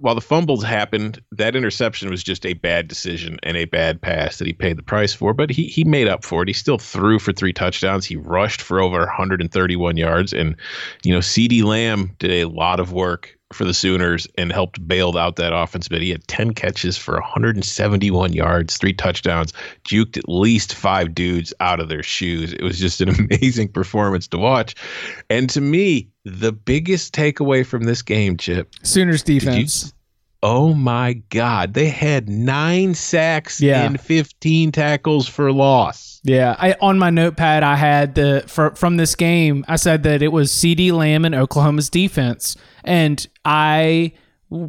while 0.00 0.14
the 0.14 0.20
fumbles 0.20 0.62
happened, 0.62 1.20
that 1.32 1.56
interception 1.56 2.10
was 2.10 2.22
just 2.22 2.46
a 2.46 2.54
bad 2.54 2.88
decision 2.88 3.38
and 3.42 3.56
a 3.56 3.64
bad 3.64 4.00
pass 4.00 4.38
that 4.38 4.46
he 4.46 4.52
paid 4.52 4.76
the 4.76 4.82
price 4.82 5.12
for. 5.12 5.34
But 5.34 5.50
he 5.50 5.64
he 5.66 5.84
made 5.84 6.08
up 6.08 6.24
for 6.24 6.42
it. 6.42 6.48
He 6.48 6.54
still 6.54 6.78
threw 6.78 7.18
for 7.18 7.32
three 7.32 7.52
touchdowns. 7.52 8.06
He 8.06 8.16
rushed 8.16 8.60
for 8.60 8.80
over 8.80 8.98
131 8.98 9.96
yards, 9.96 10.32
and 10.32 10.56
you 11.04 11.12
know, 11.12 11.20
CeeDee 11.20 11.64
Lamb 11.64 12.14
did 12.18 12.30
a 12.30 12.44
lot 12.48 12.80
of 12.80 12.92
work 12.92 13.37
for 13.52 13.64
the 13.64 13.74
Sooners 13.74 14.26
and 14.36 14.52
helped 14.52 14.86
bail 14.86 15.16
out 15.16 15.36
that 15.36 15.54
offense. 15.54 15.88
But 15.88 16.02
he 16.02 16.10
had 16.10 16.26
10 16.28 16.54
catches 16.54 16.96
for 16.96 17.14
171 17.14 18.32
yards, 18.32 18.76
three 18.76 18.92
touchdowns, 18.92 19.52
juked 19.84 20.16
at 20.16 20.28
least 20.28 20.74
five 20.74 21.14
dudes 21.14 21.54
out 21.60 21.80
of 21.80 21.88
their 21.88 22.02
shoes. 22.02 22.52
It 22.52 22.62
was 22.62 22.78
just 22.78 23.00
an 23.00 23.08
amazing 23.30 23.68
performance 23.68 24.28
to 24.28 24.38
watch. 24.38 24.74
And 25.30 25.48
to 25.50 25.60
me, 25.60 26.08
the 26.24 26.52
biggest 26.52 27.14
takeaway 27.14 27.64
from 27.64 27.84
this 27.84 28.02
game, 28.02 28.36
Chip, 28.36 28.74
Sooners 28.82 29.22
defense. 29.22 29.94
Oh 30.42 30.72
my 30.74 31.14
God. 31.30 31.74
They 31.74 31.88
had 31.88 32.28
nine 32.28 32.94
sacks 32.94 33.60
Yeah. 33.60 33.84
and 33.84 34.00
15 34.00 34.70
tackles 34.72 35.28
for 35.28 35.52
loss. 35.52 36.20
Yeah, 36.24 36.56
I 36.58 36.74
on 36.80 36.98
my 36.98 37.10
notepad 37.10 37.62
I 37.62 37.76
had 37.76 38.14
the 38.16 38.44
for, 38.46 38.74
from 38.74 38.96
this 38.96 39.14
game. 39.14 39.64
I 39.68 39.76
said 39.76 40.02
that 40.02 40.20
it 40.20 40.28
was 40.32 40.50
CeeDee 40.50 40.92
Lamb 40.92 41.24
and 41.24 41.34
Oklahoma's 41.34 41.88
defense, 41.88 42.56
and 42.84 43.24
I 43.44 44.12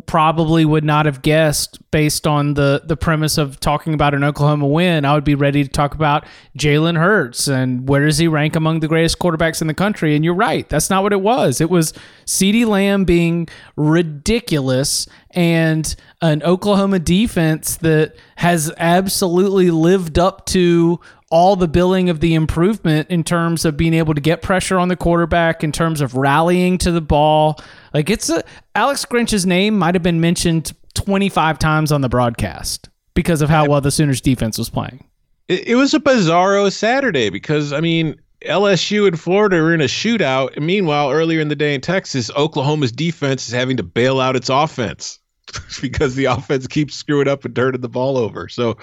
probably 0.05 0.65
would 0.65 0.83
not 0.83 1.05
have 1.05 1.21
guessed 1.21 1.79
based 1.91 2.27
on 2.27 2.53
the 2.55 2.81
the 2.83 2.97
premise 2.97 3.37
of 3.37 3.59
talking 3.61 3.93
about 3.93 4.13
an 4.13 4.25
Oklahoma 4.25 4.67
win. 4.67 5.05
I 5.05 5.13
would 5.13 5.23
be 5.23 5.35
ready 5.35 5.63
to 5.63 5.69
talk 5.69 5.95
about 5.95 6.25
Jalen 6.57 6.97
Hurts 6.97 7.47
and 7.47 7.87
where 7.87 8.05
does 8.05 8.17
he 8.17 8.27
rank 8.27 8.57
among 8.57 8.81
the 8.81 8.89
greatest 8.89 9.19
quarterbacks 9.19 9.61
in 9.61 9.67
the 9.67 9.73
country. 9.73 10.15
And 10.15 10.25
you're 10.25 10.33
right, 10.33 10.67
that's 10.67 10.89
not 10.89 11.03
what 11.03 11.13
it 11.13 11.21
was. 11.21 11.61
It 11.61 11.69
was 11.69 11.93
CeeDee 12.25 12.65
Lamb 12.65 13.05
being 13.05 13.47
ridiculous 13.77 15.07
and 15.31 15.95
an 16.21 16.43
Oklahoma 16.43 16.99
defense 16.99 17.77
that 17.77 18.15
has 18.35 18.73
absolutely 18.77 19.71
lived 19.71 20.19
up 20.19 20.45
to 20.47 20.99
all 21.31 21.55
the 21.55 21.67
billing 21.67 22.09
of 22.09 22.19
the 22.19 22.33
improvement 22.33 23.09
in 23.09 23.23
terms 23.23 23.63
of 23.63 23.77
being 23.77 23.93
able 23.93 24.13
to 24.13 24.21
get 24.21 24.41
pressure 24.41 24.79
on 24.79 24.87
the 24.87 24.95
quarterback, 24.95 25.63
in 25.63 25.71
terms 25.71 26.01
of 26.01 26.15
rallying 26.15 26.77
to 26.79 26.91
the 26.91 27.01
ball. 27.01 27.59
Like 27.93 28.09
it's 28.09 28.29
a 28.29 28.43
Alex 28.75 29.05
Grinch's 29.05 29.45
name 29.45 29.77
might 29.77 29.95
have 29.95 30.03
been 30.03 30.21
mentioned 30.21 30.73
25 30.93 31.59
times 31.59 31.91
on 31.91 32.01
the 32.01 32.09
broadcast 32.09 32.89
because 33.13 33.41
of 33.41 33.49
how 33.49 33.67
well 33.67 33.81
the 33.81 33.91
Sooners 33.91 34.21
defense 34.21 34.57
was 34.57 34.69
playing. 34.69 35.05
It, 35.47 35.69
it 35.69 35.75
was 35.75 35.93
a 35.93 35.99
bizarro 35.99 36.71
Saturday 36.71 37.29
because 37.29 37.73
I 37.73 37.81
mean 37.81 38.15
LSU 38.45 39.07
and 39.07 39.19
Florida 39.19 39.57
are 39.57 39.73
in 39.73 39.81
a 39.81 39.85
shootout, 39.85 40.55
and 40.55 40.65
meanwhile, 40.65 41.11
earlier 41.11 41.41
in 41.41 41.49
the 41.49 41.55
day 41.55 41.75
in 41.75 41.81
Texas, 41.81 42.31
Oklahoma's 42.31 42.91
defense 42.91 43.47
is 43.47 43.53
having 43.53 43.77
to 43.77 43.83
bail 43.83 44.21
out 44.21 44.35
its 44.35 44.49
offense 44.49 45.19
because 45.81 46.15
the 46.15 46.25
offense 46.25 46.65
keeps 46.67 46.95
screwing 46.95 47.27
up 47.27 47.43
and 47.43 47.55
turning 47.55 47.81
the 47.81 47.89
ball 47.89 48.17
over. 48.17 48.47
So, 48.47 48.77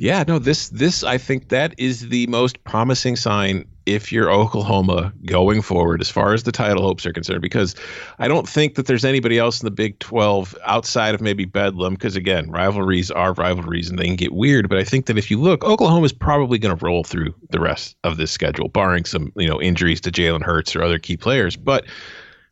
yeah, 0.00 0.24
no, 0.26 0.38
this 0.38 0.70
this 0.70 1.04
I 1.04 1.18
think 1.18 1.50
that 1.50 1.74
is 1.76 2.08
the 2.08 2.26
most 2.28 2.64
promising 2.64 3.16
sign 3.16 3.66
if 3.84 4.10
you're 4.10 4.32
Oklahoma 4.32 5.12
going 5.26 5.60
forward 5.60 6.00
as 6.00 6.08
far 6.08 6.32
as 6.32 6.44
the 6.44 6.52
title 6.52 6.82
hopes 6.82 7.04
are 7.04 7.12
concerned 7.12 7.42
because 7.42 7.74
I 8.18 8.26
don't 8.26 8.48
think 8.48 8.76
that 8.76 8.86
there's 8.86 9.04
anybody 9.04 9.36
else 9.36 9.60
in 9.60 9.66
the 9.66 9.70
Big 9.70 9.98
12 9.98 10.56
outside 10.64 11.14
of 11.14 11.20
maybe 11.20 11.44
Bedlam 11.44 11.94
because 11.94 12.16
again, 12.16 12.50
rivalries 12.50 13.10
are 13.10 13.34
rivalries 13.34 13.90
and 13.90 13.98
they 13.98 14.06
can 14.06 14.16
get 14.16 14.32
weird, 14.32 14.70
but 14.70 14.78
I 14.78 14.84
think 14.84 15.04
that 15.04 15.18
if 15.18 15.30
you 15.30 15.38
look, 15.38 15.64
Oklahoma 15.64 16.06
is 16.06 16.14
probably 16.14 16.58
going 16.58 16.74
to 16.74 16.82
roll 16.82 17.04
through 17.04 17.34
the 17.50 17.60
rest 17.60 17.94
of 18.02 18.16
this 18.16 18.30
schedule 18.30 18.68
barring 18.68 19.04
some, 19.04 19.30
you 19.36 19.48
know, 19.48 19.60
injuries 19.60 20.00
to 20.00 20.10
Jalen 20.10 20.42
Hurts 20.42 20.74
or 20.74 20.82
other 20.82 20.98
key 20.98 21.18
players, 21.18 21.56
but 21.56 21.84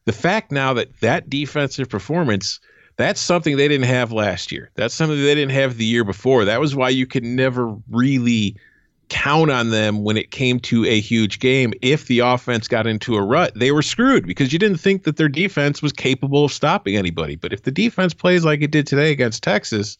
the 0.05 0.13
fact 0.13 0.53
now 0.53 0.75
that 0.75 1.01
that 1.01 1.31
defensive 1.31 1.89
performance 1.89 2.61
that's 2.99 3.21
something 3.21 3.57
they 3.57 3.69
didn't 3.69 3.87
have 3.87 4.13
last 4.13 4.51
year. 4.53 4.71
That's 4.75 4.93
something 4.93 5.17
they 5.17 5.35
didn't 5.35 5.53
have 5.53 5.79
the 5.79 5.85
year 5.85 6.05
before. 6.05 6.45
That 6.45 6.61
was 6.61 6.75
why 6.75 6.91
you 6.91 7.07
could 7.07 7.25
never 7.25 7.75
really 7.89 8.57
count 9.09 9.51
on 9.51 9.71
them 9.71 10.03
when 10.03 10.17
it 10.17 10.33
came 10.33 10.59
to 10.61 10.85
a 10.85 11.01
huge 11.01 11.39
game. 11.39 11.73
If 11.81 12.09
the 12.09 12.19
offense 12.19 12.67
got 12.67 12.89
into 12.89 13.15
a 13.15 13.23
rut, 13.23 13.53
they 13.55 13.71
were 13.71 13.83
screwed 13.83 14.27
because 14.27 14.53
you 14.53 14.59
didn't 14.59 14.79
think 14.79 15.05
that 15.05 15.17
their 15.17 15.29
defense 15.29 15.81
was 15.81 15.93
capable 15.93 16.45
of 16.45 16.53
stopping 16.53 16.97
anybody. 16.97 17.37
But 17.37 17.53
if 17.53 17.63
the 17.63 17.71
defense 17.71 18.13
plays 18.13 18.45
like 18.45 18.63
it 18.63 18.73
did 18.73 18.87
today 18.87 19.13
against 19.13 19.45
Texas, 19.45 19.97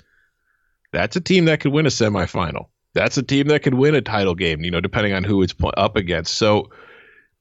that's 0.93 1.15
a 1.15 1.21
team 1.21 1.45
that 1.45 1.61
could 1.61 1.73
win 1.73 1.87
a 1.87 1.91
semifinal. 1.91 2.67
That's 2.95 3.17
a 3.17 3.23
team 3.23 3.47
that 3.47 3.63
could 3.63 3.75
win 3.75 3.95
a 3.95 4.03
title 4.03 4.35
game, 4.35 4.65
you 4.65 4.73
know, 4.73 4.81
depending 4.81 5.13
on 5.13 5.23
who 5.23 5.41
it's 5.43 5.55
up 5.77 5.95
against. 5.95 6.35
So 6.35 6.69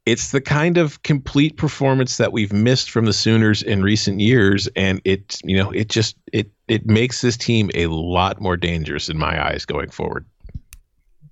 it's 0.07 0.31
the 0.31 0.39
kind 0.39 0.77
of 0.77 1.03
complete 1.03 1.57
performance 1.57 2.15
that 2.15 2.31
we've 2.31 2.53
missed 2.53 2.89
from 2.89 3.03
the 3.03 3.11
Sooners 3.11 3.61
in 3.61 3.83
recent 3.83 4.21
years, 4.21 4.67
and 4.77 5.01
it 5.03 5.37
you 5.43 5.57
know 5.57 5.69
it 5.71 5.89
just 5.89 6.15
it 6.31 6.49
it 6.69 6.85
makes 6.85 7.19
this 7.19 7.35
team 7.35 7.69
a 7.75 7.87
lot 7.87 8.39
more 8.39 8.55
dangerous 8.55 9.09
in 9.09 9.17
my 9.17 9.45
eyes 9.45 9.65
going 9.65 9.89
forward. 9.89 10.25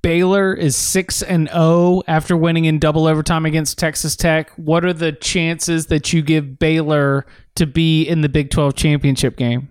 Baylor 0.02 0.54
is 0.54 0.76
6 0.76 1.24
and 1.24 1.48
0 1.48 2.04
after 2.08 2.36
winning 2.36 2.66
in 2.66 2.78
double 2.78 3.08
overtime 3.08 3.46
against 3.46 3.80
Texas 3.80 4.16
Tech. 4.18 4.52
What 4.58 4.84
are 4.84 4.94
the 4.94 5.14
chances 5.14 5.88
that 5.88 6.12
you 6.12 6.22
give 6.22 6.60
Baylor 6.60 7.26
to 7.56 7.66
be 7.66 8.04
in 8.04 8.22
the 8.22 8.30
Big 8.30 8.52
12 8.52 8.76
championship 8.76 9.38
game? 9.38 9.70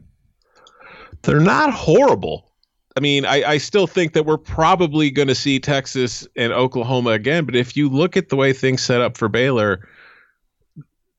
They're 1.22 1.40
not 1.40 1.74
horrible. 1.74 2.50
I 2.96 3.00
mean, 3.00 3.24
I, 3.24 3.42
I 3.42 3.58
still 3.58 3.86
think 3.86 4.12
that 4.12 4.24
we're 4.24 4.38
probably 4.38 5.10
going 5.10 5.28
to 5.28 5.34
see 5.34 5.58
Texas 5.58 6.28
and 6.36 6.52
Oklahoma 6.52 7.10
again. 7.10 7.44
But 7.44 7.56
if 7.56 7.76
you 7.76 7.88
look 7.88 8.16
at 8.16 8.28
the 8.28 8.36
way 8.36 8.52
things 8.52 8.82
set 8.82 9.00
up 9.00 9.16
for 9.16 9.28
Baylor, 9.28 9.88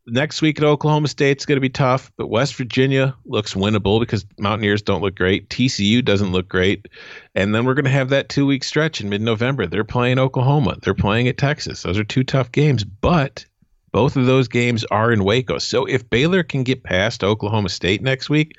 next 0.07 0.41
week 0.41 0.57
at 0.57 0.63
Oklahoma 0.63 1.07
State's 1.07 1.45
going 1.45 1.57
to 1.57 1.61
be 1.61 1.69
tough. 1.69 2.11
But 2.17 2.27
West 2.27 2.55
Virginia 2.55 3.15
looks 3.25 3.55
winnable 3.55 3.99
because 3.99 4.25
Mountaineers 4.39 4.81
don't 4.81 5.01
look 5.01 5.15
great. 5.15 5.49
TCU 5.49 6.03
doesn't 6.03 6.31
look 6.31 6.47
great. 6.47 6.88
And 7.33 7.53
then 7.53 7.65
we're 7.65 7.73
going 7.73 7.85
to 7.85 7.91
have 7.91 8.09
that 8.09 8.29
two 8.29 8.45
week 8.45 8.63
stretch 8.63 9.01
in 9.01 9.09
mid 9.09 9.21
November. 9.21 9.67
They're 9.67 9.83
playing 9.83 10.19
Oklahoma, 10.19 10.77
they're 10.81 10.93
playing 10.93 11.27
at 11.27 11.38
Texas. 11.38 11.83
Those 11.83 11.97
are 11.97 12.03
two 12.03 12.23
tough 12.23 12.51
games. 12.51 12.83
But 12.83 13.45
both 13.91 14.15
of 14.15 14.25
those 14.25 14.47
games 14.47 14.83
are 14.91 15.11
in 15.11 15.23
Waco. 15.23 15.57
So 15.57 15.85
if 15.85 16.09
Baylor 16.09 16.43
can 16.43 16.63
get 16.63 16.83
past 16.83 17.23
Oklahoma 17.23 17.69
State 17.69 18.01
next 18.01 18.29
week, 18.29 18.57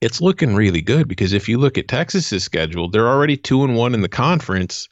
it's 0.00 0.20
looking 0.20 0.54
really 0.54 0.82
good 0.82 1.08
because 1.08 1.32
if 1.32 1.48
you 1.48 1.58
look 1.58 1.78
at 1.78 1.88
Texas's 1.88 2.44
schedule, 2.44 2.90
they're 2.90 3.08
already 3.08 3.36
two 3.36 3.64
and 3.64 3.76
one 3.76 3.94
in 3.94 4.02
the 4.02 4.08
conference. 4.08 4.88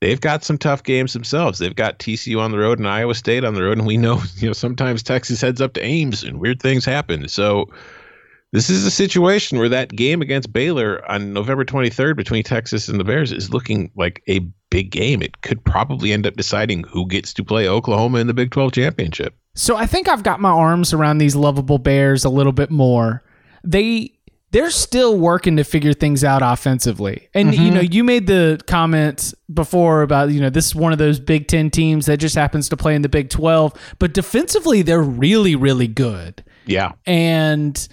They've 0.00 0.20
got 0.20 0.42
some 0.42 0.58
tough 0.58 0.82
games 0.82 1.12
themselves. 1.12 1.58
They've 1.58 1.76
got 1.76 2.00
TCU 2.00 2.40
on 2.40 2.50
the 2.50 2.58
road 2.58 2.78
and 2.78 2.88
Iowa 2.88 3.14
State 3.14 3.44
on 3.44 3.54
the 3.54 3.62
road, 3.62 3.78
and 3.78 3.86
we 3.86 3.96
know 3.96 4.20
you 4.36 4.48
know 4.48 4.52
sometimes 4.52 5.02
Texas 5.02 5.40
heads 5.40 5.60
up 5.60 5.74
to 5.74 5.84
Ames 5.84 6.22
and 6.22 6.40
weird 6.40 6.60
things 6.60 6.84
happen. 6.84 7.28
So 7.28 7.66
this 8.52 8.68
is 8.68 8.84
a 8.84 8.90
situation 8.90 9.58
where 9.58 9.68
that 9.70 9.94
game 9.94 10.20
against 10.20 10.52
Baylor 10.52 11.08
on 11.10 11.32
November 11.32 11.64
23rd 11.64 12.16
between 12.16 12.42
Texas 12.42 12.88
and 12.88 13.00
the 13.00 13.04
Bears 13.04 13.32
is 13.32 13.50
looking 13.50 13.90
like 13.96 14.22
a 14.28 14.40
big 14.70 14.90
game. 14.90 15.22
It 15.22 15.40
could 15.40 15.64
probably 15.64 16.12
end 16.12 16.26
up 16.26 16.34
deciding 16.34 16.84
who 16.84 17.06
gets 17.06 17.32
to 17.34 17.44
play 17.44 17.66
Oklahoma 17.66 18.18
in 18.18 18.26
the 18.26 18.34
Big 18.34 18.50
12 18.50 18.72
championship. 18.72 19.34
So 19.54 19.76
I 19.76 19.86
think 19.86 20.06
I've 20.06 20.22
got 20.22 20.40
my 20.40 20.50
arms 20.50 20.92
around 20.92 21.18
these 21.18 21.34
lovable 21.34 21.78
Bears 21.78 22.24
a 22.24 22.28
little 22.28 22.52
bit 22.52 22.70
more. 22.70 23.22
They 23.64 24.12
they're 24.52 24.70
still 24.70 25.18
working 25.18 25.56
to 25.56 25.64
figure 25.64 25.94
things 25.94 26.22
out 26.22 26.42
offensively. 26.42 27.28
And 27.34 27.50
mm-hmm. 27.50 27.62
you 27.62 27.70
know, 27.70 27.80
you 27.80 28.04
made 28.04 28.26
the 28.26 28.60
comment 28.66 29.34
before 29.52 30.02
about, 30.02 30.30
you 30.30 30.40
know, 30.40 30.50
this 30.50 30.66
is 30.66 30.74
one 30.74 30.92
of 30.92 30.98
those 30.98 31.18
Big 31.18 31.48
10 31.48 31.70
teams 31.70 32.06
that 32.06 32.18
just 32.18 32.34
happens 32.34 32.68
to 32.68 32.76
play 32.76 32.94
in 32.94 33.02
the 33.02 33.08
Big 33.08 33.30
12, 33.30 33.72
but 33.98 34.12
defensively 34.12 34.82
they're 34.82 35.02
really 35.02 35.56
really 35.56 35.88
good. 35.88 36.44
Yeah. 36.66 36.92
And 37.06 37.88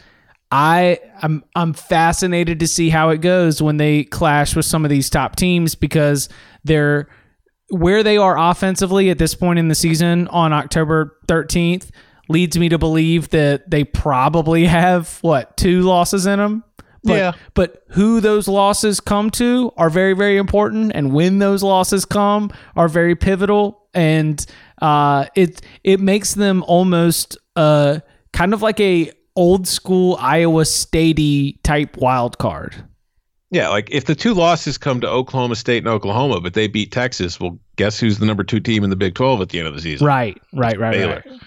I 0.52 1.00
I'm 1.22 1.44
I'm 1.56 1.74
fascinated 1.74 2.60
to 2.60 2.68
see 2.68 2.90
how 2.90 3.10
it 3.10 3.22
goes 3.22 3.62
when 3.62 3.78
they 3.78 4.04
clash 4.04 4.56
with 4.56 4.66
some 4.66 4.84
of 4.84 4.90
these 4.90 5.10
top 5.10 5.38
teams 5.38 5.76
because 5.76 6.28
they're 6.66 7.08
where 7.70 8.04
they 8.04 8.18
are 8.18 8.38
offensively 8.38 9.10
at 9.10 9.18
this 9.18 9.34
point 9.34 9.60
in 9.60 9.70
the 9.70 9.76
season 9.76 10.28
on 10.30 10.52
October 10.52 11.18
13th 11.28 11.92
leads 12.30 12.58
me 12.58 12.70
to 12.70 12.78
believe 12.78 13.30
that 13.30 13.70
they 13.70 13.84
probably 13.84 14.66
have 14.66 15.18
what 15.22 15.58
two 15.58 15.82
losses 15.82 16.26
in 16.26 16.40
them. 16.40 16.64
But, 17.04 17.14
yeah. 17.14 17.32
But 17.54 17.84
who 17.90 18.20
those 18.20 18.48
losses 18.48 19.00
come 19.00 19.30
to 19.32 19.72
are 19.78 19.90
very, 19.90 20.14
very 20.14 20.38
important, 20.38 20.92
and 20.94 21.14
when 21.14 21.40
those 21.40 21.64
losses 21.64 22.06
come 22.06 22.52
are 22.76 22.88
very 22.90 23.16
pivotal, 23.16 23.88
and 23.94 24.46
uh, 24.82 25.26
it 25.36 25.62
it 25.84 26.00
makes 26.00 26.34
them 26.34 26.64
almost 26.68 27.38
uh, 27.56 28.00
kind 28.34 28.54
of 28.54 28.62
like 28.62 28.80
a 28.80 29.12
old 29.36 29.68
school 29.68 30.18
Iowa 30.20 30.64
Statey 30.64 31.62
type 31.64 31.98
wild 31.98 32.38
card. 32.38 32.76
Yeah, 33.52 33.70
like 33.70 33.90
if 33.90 34.06
the 34.06 34.14
two 34.14 34.34
losses 34.34 34.78
come 34.78 35.02
to 35.02 35.10
Oklahoma 35.10 35.56
State 35.56 35.80
and 35.80 35.88
Oklahoma, 35.88 36.40
but 36.40 36.54
they 36.54 36.68
beat 36.68 36.92
Texas, 36.92 37.40
well, 37.40 37.58
guess 37.78 38.00
who's 38.00 38.20
the 38.20 38.26
number 38.26 38.44
two 38.44 38.60
team 38.60 38.84
in 38.84 38.90
the 38.92 38.96
Big 38.96 39.16
Twelve 39.16 39.42
at 39.42 39.50
the 39.50 39.58
end 39.58 39.68
of 39.68 39.74
the 39.74 39.82
season? 39.82 40.06
Right, 40.06 40.40
right, 40.54 40.78
right, 40.78 40.92
Baylor. 40.92 41.24
right. 41.26 41.40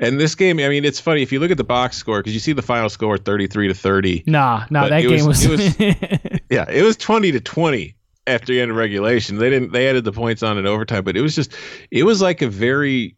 And 0.00 0.18
this 0.18 0.34
game, 0.34 0.58
I 0.58 0.68
mean, 0.68 0.84
it's 0.84 0.98
funny 0.98 1.22
if 1.22 1.30
you 1.30 1.40
look 1.40 1.50
at 1.50 1.58
the 1.58 1.64
box 1.64 1.96
score 1.96 2.20
because 2.20 2.32
you 2.32 2.40
see 2.40 2.54
the 2.54 2.62
final 2.62 2.88
score 2.88 3.18
thirty-three 3.18 3.68
to 3.68 3.74
thirty. 3.74 4.24
Nah, 4.26 4.64
nah, 4.70 4.88
that 4.88 5.02
game 5.02 5.26
was, 5.26 5.46
was, 5.46 5.76
it 5.78 6.00
was 6.00 6.40
yeah, 6.50 6.68
it 6.70 6.82
was 6.82 6.96
twenty 6.96 7.30
to 7.32 7.40
twenty 7.40 7.96
after 8.26 8.52
the 8.52 8.60
end 8.60 8.70
of 8.70 8.78
regulation. 8.78 9.36
They 9.36 9.50
didn't 9.50 9.72
they 9.72 9.88
added 9.88 10.04
the 10.04 10.12
points 10.12 10.42
on 10.42 10.56
in 10.56 10.66
overtime, 10.66 11.04
but 11.04 11.18
it 11.18 11.20
was 11.20 11.34
just 11.36 11.54
it 11.90 12.04
was 12.04 12.22
like 12.22 12.40
a 12.40 12.48
very 12.48 13.16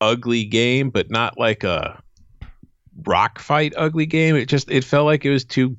ugly 0.00 0.44
game, 0.44 0.88
but 0.88 1.10
not 1.10 1.38
like 1.38 1.64
a 1.64 2.02
rock 3.04 3.38
fight 3.38 3.74
ugly 3.76 4.06
game. 4.06 4.36
It 4.36 4.46
just 4.46 4.70
it 4.70 4.84
felt 4.84 5.04
like 5.04 5.26
it 5.26 5.30
was 5.30 5.44
two 5.44 5.76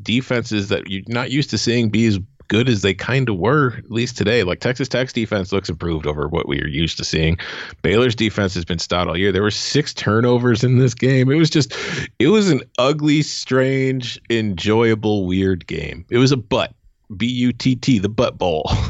defenses 0.00 0.68
that 0.68 0.88
you're 0.88 1.02
not 1.08 1.32
used 1.32 1.50
to 1.50 1.58
seeing 1.58 1.90
be 1.90 2.06
as 2.06 2.20
good 2.48 2.68
as 2.68 2.82
they 2.82 2.94
kind 2.94 3.28
of 3.28 3.36
were, 3.36 3.74
at 3.78 3.90
least 3.90 4.16
today. 4.16 4.42
Like 4.42 4.60
Texas 4.60 4.88
Tech's 4.88 5.12
defense 5.12 5.52
looks 5.52 5.68
improved 5.68 6.06
over 6.06 6.28
what 6.28 6.48
we 6.48 6.60
are 6.60 6.66
used 6.66 6.96
to 6.98 7.04
seeing. 7.04 7.38
Baylor's 7.82 8.14
defense 8.14 8.54
has 8.54 8.64
been 8.64 8.78
stout 8.78 9.08
all 9.08 9.16
year. 9.16 9.32
There 9.32 9.42
were 9.42 9.50
six 9.50 9.94
turnovers 9.94 10.64
in 10.64 10.78
this 10.78 10.94
game. 10.94 11.30
It 11.30 11.36
was 11.36 11.50
just, 11.50 11.74
it 12.18 12.28
was 12.28 12.50
an 12.50 12.62
ugly, 12.78 13.22
strange, 13.22 14.20
enjoyable, 14.30 15.26
weird 15.26 15.66
game. 15.66 16.04
It 16.10 16.18
was 16.18 16.32
a 16.32 16.36
butt, 16.36 16.74
B 17.16 17.26
U 17.26 17.52
T 17.52 17.76
T, 17.76 17.98
the 17.98 18.08
butt 18.08 18.38
bowl. 18.38 18.70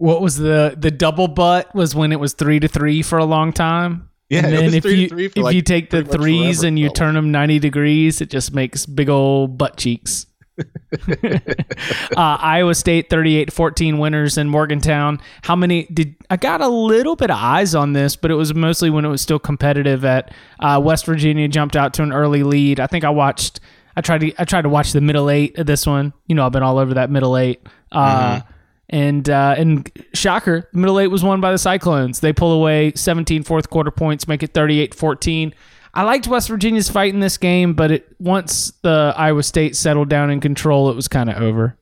What 0.00 0.22
was 0.22 0.38
the 0.38 0.74
the 0.78 0.90
double 0.90 1.28
butt? 1.28 1.74
Was 1.74 1.94
when 1.94 2.10
it 2.10 2.18
was 2.18 2.32
three 2.32 2.58
to 2.58 2.68
three 2.68 3.02
for 3.02 3.18
a 3.18 3.24
long 3.26 3.52
time. 3.52 4.08
Yeah, 4.30 4.46
and 4.46 4.54
then 4.54 4.72
if 4.72 4.86
you 4.86 5.08
if 5.18 5.36
like 5.36 5.54
you 5.54 5.60
take 5.60 5.90
the 5.90 6.02
threes 6.02 6.62
and 6.62 6.78
you 6.78 6.88
turn 6.88 7.14
them 7.14 7.30
ninety 7.30 7.58
degrees, 7.58 8.22
it 8.22 8.30
just 8.30 8.54
makes 8.54 8.86
big 8.86 9.10
old 9.10 9.58
butt 9.58 9.76
cheeks. 9.76 10.24
uh, 12.16 12.36
Iowa 12.40 12.74
State 12.74 13.10
38-14 13.10 13.98
winners 13.98 14.38
in 14.38 14.48
Morgantown. 14.48 15.20
How 15.42 15.56
many 15.56 15.84
did 15.84 16.14
I 16.28 16.36
got 16.36 16.60
a 16.60 16.68
little 16.68 17.16
bit 17.16 17.30
of 17.30 17.38
eyes 17.38 17.74
on 17.74 17.92
this, 17.92 18.16
but 18.16 18.30
it 18.30 18.34
was 18.34 18.54
mostly 18.54 18.90
when 18.90 19.04
it 19.04 19.08
was 19.08 19.22
still 19.22 19.38
competitive. 19.38 20.04
At 20.04 20.32
uh, 20.58 20.80
West 20.82 21.06
Virginia 21.06 21.48
jumped 21.48 21.76
out 21.76 21.94
to 21.94 22.02
an 22.02 22.12
early 22.12 22.42
lead. 22.42 22.80
I 22.80 22.86
think 22.86 23.04
I 23.04 23.10
watched. 23.10 23.60
I 23.96 24.00
tried 24.00 24.20
to 24.20 24.32
I 24.38 24.44
tried 24.44 24.62
to 24.62 24.68
watch 24.68 24.92
the 24.92 25.00
middle 25.00 25.30
eight 25.30 25.58
of 25.58 25.66
this 25.66 25.86
one. 25.86 26.12
You 26.26 26.34
know, 26.34 26.46
I've 26.46 26.52
been 26.52 26.62
all 26.62 26.78
over 26.78 26.94
that 26.94 27.10
middle 27.10 27.36
eight. 27.36 27.60
Uh, 27.92 28.36
mm-hmm. 28.36 28.52
And 28.92 29.30
uh, 29.30 29.54
and 29.56 29.90
shocker, 30.14 30.68
the 30.72 30.78
middle 30.78 30.98
eight 30.98 31.08
was 31.08 31.22
won 31.22 31.40
by 31.40 31.52
the 31.52 31.58
Cyclones. 31.58 32.20
They 32.20 32.32
pull 32.32 32.52
away 32.52 32.92
17 32.94 33.44
fourth 33.44 33.70
quarter 33.70 33.92
points, 33.92 34.26
make 34.26 34.42
it 34.42 34.52
38-14. 34.52 35.52
I 35.94 36.02
liked 36.04 36.28
West 36.28 36.48
Virginia's 36.48 36.88
fight 36.88 37.12
in 37.14 37.20
this 37.20 37.36
game, 37.36 37.74
but 37.74 37.90
it 37.90 38.14
once 38.18 38.72
the 38.82 39.12
Iowa 39.16 39.42
State 39.42 39.74
settled 39.76 40.08
down 40.08 40.30
in 40.30 40.40
control, 40.40 40.90
it 40.90 40.96
was 40.96 41.08
kind 41.08 41.28
of 41.30 41.36
over. 41.42 41.76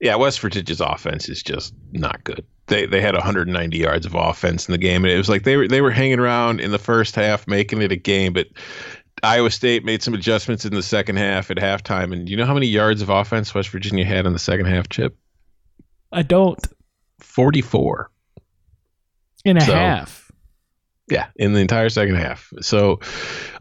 Yeah, 0.00 0.16
West 0.16 0.40
Virginia's 0.40 0.80
offense 0.80 1.28
is 1.28 1.42
just 1.42 1.72
not 1.92 2.24
good. 2.24 2.44
They 2.66 2.86
they 2.86 3.00
had 3.00 3.14
190 3.14 3.76
yards 3.78 4.04
of 4.06 4.14
offense 4.14 4.68
in 4.68 4.72
the 4.72 4.78
game, 4.78 5.04
and 5.04 5.12
it 5.12 5.16
was 5.16 5.28
like 5.28 5.44
they 5.44 5.56
were 5.56 5.68
they 5.68 5.80
were 5.80 5.90
hanging 5.92 6.18
around 6.18 6.60
in 6.60 6.70
the 6.72 6.78
first 6.78 7.14
half, 7.14 7.46
making 7.46 7.82
it 7.82 7.92
a 7.92 7.96
game. 7.96 8.32
But 8.32 8.48
Iowa 9.22 9.50
State 9.50 9.84
made 9.84 10.02
some 10.02 10.14
adjustments 10.14 10.64
in 10.64 10.74
the 10.74 10.82
second 10.82 11.16
half 11.16 11.50
at 11.50 11.56
halftime, 11.58 12.12
and 12.12 12.28
you 12.28 12.36
know 12.36 12.46
how 12.46 12.54
many 12.54 12.66
yards 12.66 13.00
of 13.02 13.10
offense 13.10 13.54
West 13.54 13.68
Virginia 13.68 14.04
had 14.04 14.26
in 14.26 14.32
the 14.32 14.38
second 14.40 14.66
half? 14.66 14.88
Chip 14.88 15.16
I 16.10 16.22
don't. 16.22 16.58
44. 17.20 18.10
In 19.44 19.56
a 19.56 19.60
So- 19.60 19.72
half. 19.74 20.21
Yeah, 21.12 21.26
in 21.36 21.52
the 21.52 21.60
entire 21.60 21.90
second 21.90 22.14
half. 22.14 22.52
So 22.60 23.00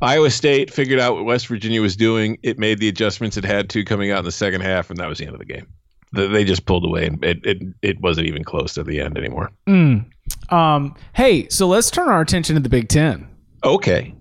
Iowa 0.02 0.30
State 0.30 0.72
figured 0.72 0.99
out 0.99 1.16
what 1.16 1.26
West 1.26 1.47
Virginia 1.47 1.82
was 1.82 1.97
doing. 1.97 2.38
It 2.43 2.58
made 2.58 2.80
the 2.80 2.88
adjustments 2.88 3.36
it 3.36 3.43
had 3.43 3.70
to 3.72 3.84
coming 3.84 4.10
out 4.12 4.20
in 4.20 4.26
the 4.26 4.32
second 4.32 4.62
half, 4.62 4.89
and 4.89 4.97
that 4.99 5.10
was 5.10 5.18
the 5.18 5.26
end 5.26 5.34
of 5.34 5.39
the 5.39 5.45
game. 5.45 5.68
They 6.14 6.45
just 6.45 6.66
pulled 6.66 6.86
away, 6.86 7.08
and 7.08 7.24
it, 7.24 7.45
it, 7.45 7.62
it 7.82 8.02
wasn't 8.02 8.28
even 8.28 8.43
close 8.43 8.74
to 8.76 8.84
the 8.84 9.02
end 9.02 9.18
anymore. 9.18 9.52
Mm. 9.68 10.06
Um, 10.49 10.95
hey, 11.14 11.49
so 11.49 11.68
let's 11.68 11.91
turn 11.91 12.08
our 12.08 12.22
attention 12.22 12.56
to 12.56 12.62
the 12.62 12.70
Big 12.70 12.88
Ten. 12.88 13.28
Okay. 13.64 14.16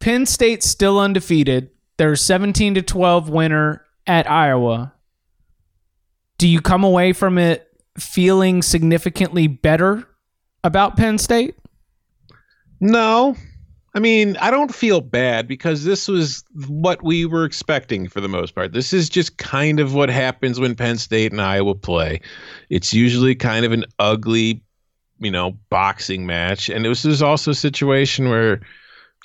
Penn 0.00 0.26
State's 0.26 0.66
still 0.66 0.98
undefeated. 0.98 1.70
They're 1.96 2.16
17 2.16 2.74
to 2.74 2.82
12 2.82 3.28
winner 3.28 3.84
at 4.06 4.28
Iowa. 4.28 4.94
Do 6.38 6.48
you 6.48 6.60
come 6.60 6.82
away 6.82 7.12
from 7.12 7.38
it 7.38 7.68
feeling 7.98 8.62
significantly 8.62 9.46
better 9.46 10.06
about 10.64 10.96
Penn 10.96 11.18
State? 11.18 11.54
No. 12.80 13.36
I 13.94 13.98
mean, 13.98 14.36
I 14.36 14.50
don't 14.50 14.72
feel 14.74 15.00
bad 15.00 15.48
because 15.48 15.84
this 15.84 16.06
was 16.06 16.44
what 16.68 17.02
we 17.02 17.26
were 17.26 17.44
expecting 17.44 18.08
for 18.08 18.20
the 18.20 18.28
most 18.28 18.54
part. 18.54 18.72
This 18.72 18.92
is 18.92 19.08
just 19.08 19.36
kind 19.38 19.80
of 19.80 19.94
what 19.94 20.08
happens 20.08 20.60
when 20.60 20.76
Penn 20.76 20.96
State 20.96 21.32
and 21.32 21.40
Iowa 21.40 21.74
play. 21.74 22.20
It's 22.68 22.94
usually 22.94 23.34
kind 23.34 23.64
of 23.64 23.72
an 23.72 23.84
ugly, 23.98 24.62
you 25.18 25.30
know, 25.30 25.58
boxing 25.70 26.24
match. 26.24 26.68
And 26.68 26.86
it 26.86 26.88
was 26.88 27.02
there's 27.02 27.22
also 27.22 27.50
a 27.50 27.54
situation 27.54 28.28
where 28.28 28.60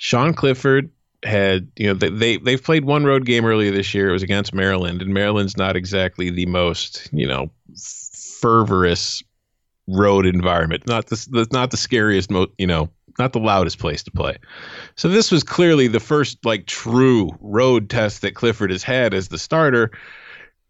Sean 0.00 0.34
Clifford 0.34 0.90
had, 1.22 1.68
you 1.76 1.86
know, 1.86 1.94
they, 1.94 2.08
they 2.08 2.36
they've 2.38 2.62
played 2.62 2.84
one 2.84 3.04
road 3.04 3.24
game 3.24 3.44
earlier 3.44 3.70
this 3.70 3.94
year. 3.94 4.08
It 4.08 4.12
was 4.12 4.22
against 4.24 4.52
Maryland, 4.52 5.00
and 5.00 5.14
Maryland's 5.14 5.56
not 5.56 5.76
exactly 5.76 6.30
the 6.30 6.46
most, 6.46 7.08
you 7.12 7.26
know, 7.26 7.50
fervorous 8.40 9.22
road 9.86 10.26
environment. 10.26 10.86
Not 10.86 11.06
the 11.06 11.46
not 11.52 11.70
the 11.70 11.76
scariest, 11.76 12.30
mo- 12.30 12.48
you 12.58 12.66
know, 12.66 12.90
not 13.18 13.32
the 13.32 13.38
loudest 13.38 13.78
place 13.78 14.02
to 14.04 14.10
play. 14.10 14.38
So 14.96 15.08
this 15.08 15.30
was 15.30 15.42
clearly 15.42 15.88
the 15.88 16.00
first 16.00 16.44
like 16.44 16.66
true 16.66 17.36
road 17.40 17.88
test 17.90 18.22
that 18.22 18.34
Clifford 18.34 18.70
has 18.70 18.82
had 18.82 19.14
as 19.14 19.28
the 19.28 19.38
starter. 19.38 19.90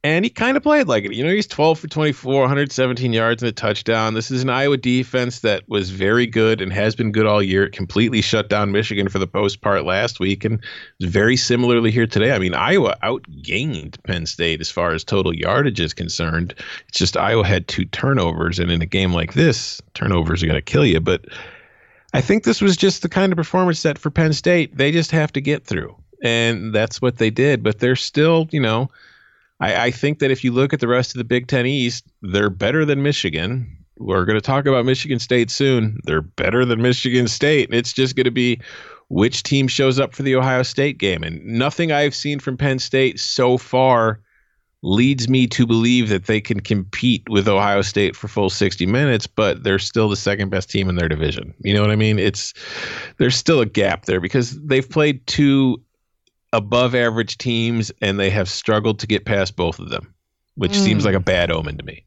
And 0.06 0.24
he 0.24 0.30
kind 0.30 0.56
of 0.56 0.62
played 0.62 0.86
like 0.86 1.04
it. 1.04 1.14
You 1.14 1.24
know, 1.24 1.32
he's 1.32 1.48
12 1.48 1.80
for 1.80 1.88
24, 1.88 2.42
117 2.42 3.12
yards 3.12 3.42
and 3.42 3.48
a 3.48 3.52
touchdown. 3.52 4.14
This 4.14 4.30
is 4.30 4.40
an 4.40 4.48
Iowa 4.48 4.76
defense 4.76 5.40
that 5.40 5.68
was 5.68 5.90
very 5.90 6.28
good 6.28 6.60
and 6.60 6.72
has 6.72 6.94
been 6.94 7.10
good 7.10 7.26
all 7.26 7.42
year. 7.42 7.64
It 7.64 7.72
completely 7.72 8.20
shut 8.20 8.48
down 8.48 8.70
Michigan 8.70 9.08
for 9.08 9.18
the 9.18 9.26
post 9.26 9.62
part 9.62 9.84
last 9.84 10.20
week 10.20 10.44
and 10.44 10.62
very 11.00 11.36
similarly 11.36 11.90
here 11.90 12.06
today. 12.06 12.30
I 12.30 12.38
mean, 12.38 12.54
Iowa 12.54 12.96
outgained 13.02 14.00
Penn 14.04 14.26
State 14.26 14.60
as 14.60 14.70
far 14.70 14.92
as 14.92 15.02
total 15.02 15.34
yardage 15.34 15.80
is 15.80 15.92
concerned. 15.92 16.54
It's 16.86 16.98
just 16.98 17.16
Iowa 17.16 17.44
had 17.44 17.66
two 17.66 17.84
turnovers, 17.86 18.60
and 18.60 18.70
in 18.70 18.82
a 18.82 18.86
game 18.86 19.12
like 19.12 19.32
this, 19.32 19.82
turnovers 19.94 20.40
are 20.40 20.46
going 20.46 20.54
to 20.54 20.62
kill 20.62 20.86
you. 20.86 21.00
But 21.00 21.24
I 22.14 22.20
think 22.20 22.44
this 22.44 22.60
was 22.60 22.76
just 22.76 23.02
the 23.02 23.08
kind 23.08 23.32
of 23.32 23.36
performance 23.36 23.82
that 23.82 23.98
for 23.98 24.10
Penn 24.10 24.34
State 24.34 24.76
they 24.76 24.92
just 24.92 25.10
have 25.10 25.32
to 25.32 25.40
get 25.40 25.64
through, 25.64 25.96
and 26.22 26.72
that's 26.72 27.02
what 27.02 27.18
they 27.18 27.30
did. 27.30 27.64
But 27.64 27.80
they're 27.80 27.96
still, 27.96 28.46
you 28.52 28.60
know, 28.60 28.88
I, 29.60 29.86
I 29.86 29.90
think 29.90 30.18
that 30.18 30.30
if 30.30 30.44
you 30.44 30.52
look 30.52 30.72
at 30.72 30.80
the 30.80 30.88
rest 30.88 31.14
of 31.14 31.18
the 31.18 31.24
Big 31.24 31.46
Ten 31.46 31.66
East, 31.66 32.06
they're 32.22 32.50
better 32.50 32.84
than 32.84 33.02
Michigan. 33.02 33.84
We're 33.98 34.24
going 34.24 34.38
to 34.38 34.42
talk 34.42 34.66
about 34.66 34.84
Michigan 34.84 35.18
State 35.18 35.50
soon. 35.50 36.00
They're 36.04 36.22
better 36.22 36.64
than 36.64 36.82
Michigan 36.82 37.28
State. 37.28 37.68
And 37.68 37.78
it's 37.78 37.92
just 37.92 38.14
going 38.14 38.24
to 38.24 38.30
be 38.30 38.60
which 39.08 39.42
team 39.42 39.68
shows 39.68 39.98
up 39.98 40.14
for 40.14 40.22
the 40.22 40.36
Ohio 40.36 40.62
State 40.62 40.98
game. 40.98 41.22
And 41.22 41.42
nothing 41.44 41.92
I've 41.92 42.14
seen 42.14 42.38
from 42.38 42.56
Penn 42.56 42.78
State 42.78 43.18
so 43.18 43.56
far 43.56 44.20
leads 44.82 45.28
me 45.28 45.46
to 45.48 45.66
believe 45.66 46.08
that 46.10 46.26
they 46.26 46.40
can 46.40 46.60
compete 46.60 47.28
with 47.28 47.48
Ohio 47.48 47.82
State 47.82 48.14
for 48.14 48.28
full 48.28 48.50
60 48.50 48.86
minutes, 48.86 49.26
but 49.26 49.64
they're 49.64 49.78
still 49.78 50.08
the 50.08 50.16
second 50.16 50.50
best 50.50 50.70
team 50.70 50.88
in 50.88 50.96
their 50.96 51.08
division. 51.08 51.54
You 51.60 51.74
know 51.74 51.80
what 51.80 51.90
I 51.90 51.96
mean? 51.96 52.18
It's 52.18 52.52
there's 53.18 53.36
still 53.36 53.60
a 53.60 53.66
gap 53.66 54.04
there 54.04 54.20
because 54.20 54.60
they've 54.62 54.88
played 54.88 55.26
two 55.26 55.80
above 56.52 56.94
average 56.94 57.38
teams 57.38 57.92
and 58.00 58.18
they 58.18 58.30
have 58.30 58.48
struggled 58.48 58.98
to 59.00 59.06
get 59.06 59.24
past 59.24 59.56
both 59.56 59.78
of 59.78 59.90
them, 59.90 60.14
which 60.54 60.74
seems 60.74 61.04
like 61.04 61.14
a 61.14 61.20
mm. 61.20 61.24
bad 61.24 61.50
omen 61.50 61.76
to 61.78 61.84
me. 61.84 62.04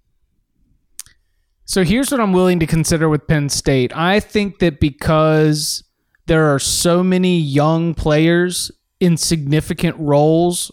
So 1.66 1.84
here's 1.84 2.12
what 2.12 2.20
I'm 2.20 2.34
willing 2.34 2.60
to 2.62 2.66
consider 2.66 3.10
with 3.10 3.28
Penn 3.28 3.48
State. 3.50 3.96
I 3.96 4.20
think 4.20 4.58
that 4.60 4.80
because 4.80 5.84
there 6.26 6.54
are 6.54 6.60
so 6.60 7.04
many 7.04 7.38
young 7.38 7.94
players 7.94 8.72
in 9.00 9.18
significant 9.18 9.96
roles, 10.00 10.72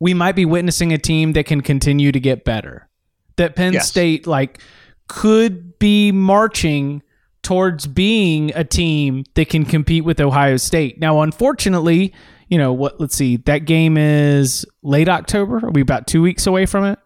we 0.00 0.14
might 0.14 0.34
be 0.34 0.44
witnessing 0.44 0.92
a 0.92 0.98
team 0.98 1.32
that 1.34 1.46
can 1.46 1.60
continue 1.60 2.10
to 2.12 2.20
get 2.20 2.44
better. 2.44 2.88
That 3.36 3.54
Penn 3.54 3.74
Yes. 3.74 3.88
State 3.88 4.26
like 4.26 4.60
could 5.06 5.78
be 5.78 6.12
marching 6.12 7.02
towards 7.42 7.86
being 7.86 8.52
a 8.54 8.64
team 8.64 9.24
that 9.34 9.48
can 9.48 9.64
compete 9.64 10.04
with 10.04 10.20
Ohio 10.20 10.56
State. 10.56 10.98
Now, 10.98 11.22
unfortunately, 11.22 12.12
you 12.48 12.58
know 12.58 12.72
what? 12.72 13.00
Let's 13.00 13.14
see. 13.14 13.36
That 13.36 13.64
game 13.64 13.96
is 13.96 14.66
late 14.82 15.08
October. 15.08 15.64
Are 15.64 15.70
we 15.70 15.80
about 15.80 16.06
two 16.06 16.22
weeks 16.22 16.46
away 16.46 16.66
from 16.66 16.84
it? 16.84 16.98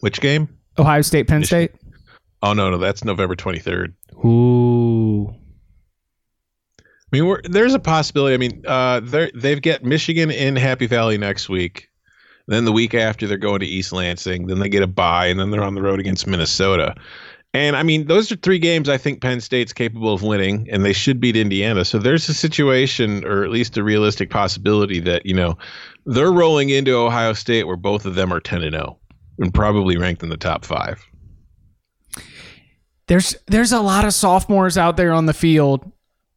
Which 0.00 0.20
game? 0.20 0.48
Ohio 0.78 1.02
State, 1.02 1.28
Penn 1.28 1.44
State. 1.44 1.72
Oh 2.42 2.54
no, 2.54 2.70
no, 2.70 2.78
that's 2.78 3.04
November 3.04 3.36
23rd. 3.36 3.92
Ooh. 4.24 5.28
I 6.80 7.16
mean, 7.16 7.26
we're, 7.26 7.42
there's 7.44 7.74
a 7.74 7.78
possibility. 7.78 8.34
I 8.34 8.38
mean, 8.38 8.62
uh, 8.66 9.00
they 9.00 9.30
they've 9.34 9.60
got 9.60 9.84
Michigan 9.84 10.30
in 10.30 10.56
Happy 10.56 10.86
Valley 10.86 11.18
next 11.18 11.48
week. 11.48 11.88
Then 12.48 12.64
the 12.64 12.72
week 12.72 12.94
after, 12.94 13.26
they're 13.26 13.36
going 13.36 13.60
to 13.60 13.66
East 13.66 13.92
Lansing. 13.92 14.46
Then 14.46 14.58
they 14.58 14.68
get 14.68 14.82
a 14.82 14.86
bye, 14.86 15.26
and 15.26 15.38
then 15.38 15.50
they're 15.50 15.62
on 15.62 15.74
the 15.74 15.82
road 15.82 16.00
against 16.00 16.26
Minnesota. 16.26 16.96
And 17.54 17.76
I 17.76 17.82
mean, 17.82 18.06
those 18.06 18.32
are 18.32 18.36
three 18.36 18.58
games 18.58 18.88
I 18.88 18.96
think 18.96 19.20
Penn 19.20 19.40
State's 19.40 19.74
capable 19.74 20.14
of 20.14 20.22
winning, 20.22 20.66
and 20.70 20.84
they 20.84 20.94
should 20.94 21.20
beat 21.20 21.36
Indiana. 21.36 21.84
So 21.84 21.98
there's 21.98 22.28
a 22.28 22.34
situation, 22.34 23.24
or 23.26 23.44
at 23.44 23.50
least 23.50 23.76
a 23.76 23.84
realistic 23.84 24.30
possibility, 24.30 25.00
that 25.00 25.26
you 25.26 25.34
know 25.34 25.58
they're 26.06 26.32
rolling 26.32 26.70
into 26.70 26.96
Ohio 26.96 27.34
State, 27.34 27.66
where 27.66 27.76
both 27.76 28.06
of 28.06 28.14
them 28.14 28.32
are 28.32 28.40
10 28.40 28.62
and 28.62 28.74
0, 28.74 28.98
and 29.38 29.52
probably 29.52 29.98
ranked 29.98 30.22
in 30.22 30.30
the 30.30 30.38
top 30.38 30.64
five. 30.64 31.06
There's 33.06 33.36
there's 33.48 33.72
a 33.72 33.80
lot 33.80 34.06
of 34.06 34.14
sophomores 34.14 34.78
out 34.78 34.96
there 34.96 35.12
on 35.12 35.26
the 35.26 35.34
field 35.34 35.92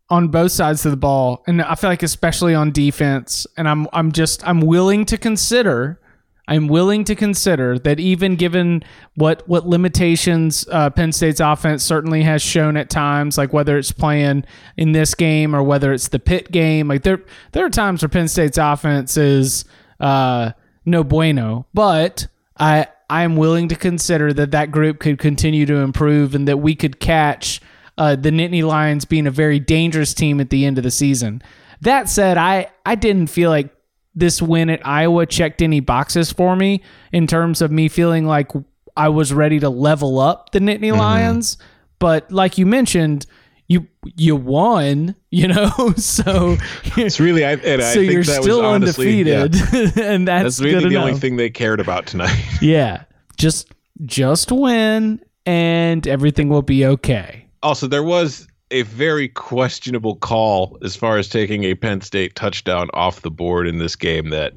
on 0.10 0.28
both 0.28 0.52
sides 0.52 0.86
of 0.86 0.92
the 0.92 0.98
ball, 0.98 1.44
and 1.48 1.62
I 1.62 1.76
feel 1.76 1.90
like 1.90 2.04
especially 2.04 2.54
on 2.54 2.72
defense. 2.72 3.48
And 3.56 3.70
I'm 3.70 3.88
I'm 3.94 4.12
just 4.12 4.46
I'm 4.46 4.60
willing 4.60 5.06
to 5.06 5.18
consider. 5.18 6.02
I'm 6.48 6.68
willing 6.68 7.04
to 7.06 7.16
consider 7.16 7.80
that 7.80 8.00
even 8.00 8.36
given 8.36 8.84
what 9.16 9.48
what 9.48 9.68
limitations 9.68 10.68
uh, 10.72 10.90
Penn 10.90 11.12
State's 11.12 11.40
offense 11.40 11.84
certainly 11.84 12.24
has 12.24 12.42
shown 12.42 12.78
at 12.78 12.90
times, 12.90 13.38
like 13.38 13.52
whether 13.54 13.78
it's 13.78 13.92
playing 13.92 14.46
in 14.78 14.92
this 14.92 15.16
game 15.16 15.56
or 15.56 15.64
whether 15.64 15.92
it's 15.94 16.10
the 16.10 16.20
pit 16.20 16.52
game, 16.52 16.88
like 16.88 17.04
there 17.04 17.22
there 17.54 17.66
are 17.66 17.70
times 17.70 18.02
where 18.02 18.10
Penn 18.10 18.28
State's 18.28 18.58
offense 18.58 19.18
is 19.18 19.66
uh, 20.00 20.52
no 20.86 21.04
bueno. 21.04 21.66
But 21.74 22.28
I 22.60 22.88
I 23.10 23.24
am 23.24 23.36
willing 23.36 23.68
to 23.70 23.76
consider 23.76 24.34
that 24.34 24.52
that 24.52 24.72
group 24.72 25.00
could 25.00 25.20
continue 25.20 25.66
to 25.66 25.76
improve 25.76 26.36
and 26.36 26.48
that 26.48 26.58
we 26.58 26.76
could 26.76 27.00
catch 27.00 27.62
uh, 27.98 28.16
the 28.16 28.30
Nittany 28.30 28.64
Lions 28.64 29.06
being 29.06 29.28
a 29.28 29.32
very 29.32 29.60
dangerous 29.60 30.14
team 30.14 30.40
at 30.40 30.50
the 30.50 30.66
end 30.66 30.78
of 30.78 30.84
the 30.84 30.92
season. 30.92 31.42
That 31.82 32.10
said, 32.10 32.38
I 32.38 32.70
I 32.86 32.96
didn't 32.96 33.28
feel 33.28 33.50
like 33.50 33.75
this 34.16 34.42
win 34.42 34.70
at 34.70 34.86
Iowa 34.86 35.26
checked 35.26 35.62
any 35.62 35.82
boxes 35.82 36.32
for 36.32 36.56
me 36.56 36.82
in 37.12 37.28
terms 37.28 37.62
of 37.62 37.72
me 37.72 37.90
feeling 37.90 38.26
like 38.26 38.52
I 38.96 39.10
was 39.10 39.34
ready 39.34 39.60
to 39.60 39.70
level 39.70 40.20
up 40.20 40.52
the 40.52 40.60
Nittany 40.60 40.92
mm-hmm. 40.92 41.00
Lions. 41.00 41.58
But 42.00 42.32
like 42.32 42.58
you 42.58 42.66
mentioned, 42.66 43.26
you 43.68 43.88
you 44.16 44.36
won, 44.36 45.16
you 45.32 45.48
know, 45.48 45.94
so 45.98 46.58
It's 46.98 47.20
really, 47.20 47.46
I, 47.46 47.54
and 47.54 47.82
I 47.82 47.94
so 47.94 48.00
think 48.00 48.14
you're 48.14 48.24
that 48.24 48.44
still 48.44 48.66
honestly, 48.66 49.24
yeah, 49.24 49.44
undefeated, 49.44 49.98
and 50.04 50.28
that's, 50.28 50.58
that's 50.58 50.62
really 50.62 50.90
the 50.90 50.98
only 50.98 51.16
thing 51.16 51.36
they 51.36 51.50
cared 51.50 51.80
about 51.80 52.06
tonight. 52.06 52.36
Yeah, 52.62 53.04
just 53.38 53.72
just 54.06 54.52
win, 54.52 55.22
and 55.46 56.08
everything 56.08 56.50
will 56.50 56.62
be 56.62 56.86
okay. 56.86 57.48
also, 57.62 57.88
there 57.88 58.04
was 58.04 58.48
a 58.72 58.82
very 58.84 59.28
questionable 59.28 60.16
call 60.16 60.78
as 60.84 60.96
far 60.96 61.18
as 61.18 61.30
taking 61.30 61.64
a 61.64 61.76
Penn 61.76 62.02
State 62.02 62.36
touchdown 62.36 62.90
off 62.94 63.22
the 63.22 63.32
board 63.32 63.68
in 63.68 63.78
this 63.78 63.96
game. 63.96 64.30
That 64.30 64.54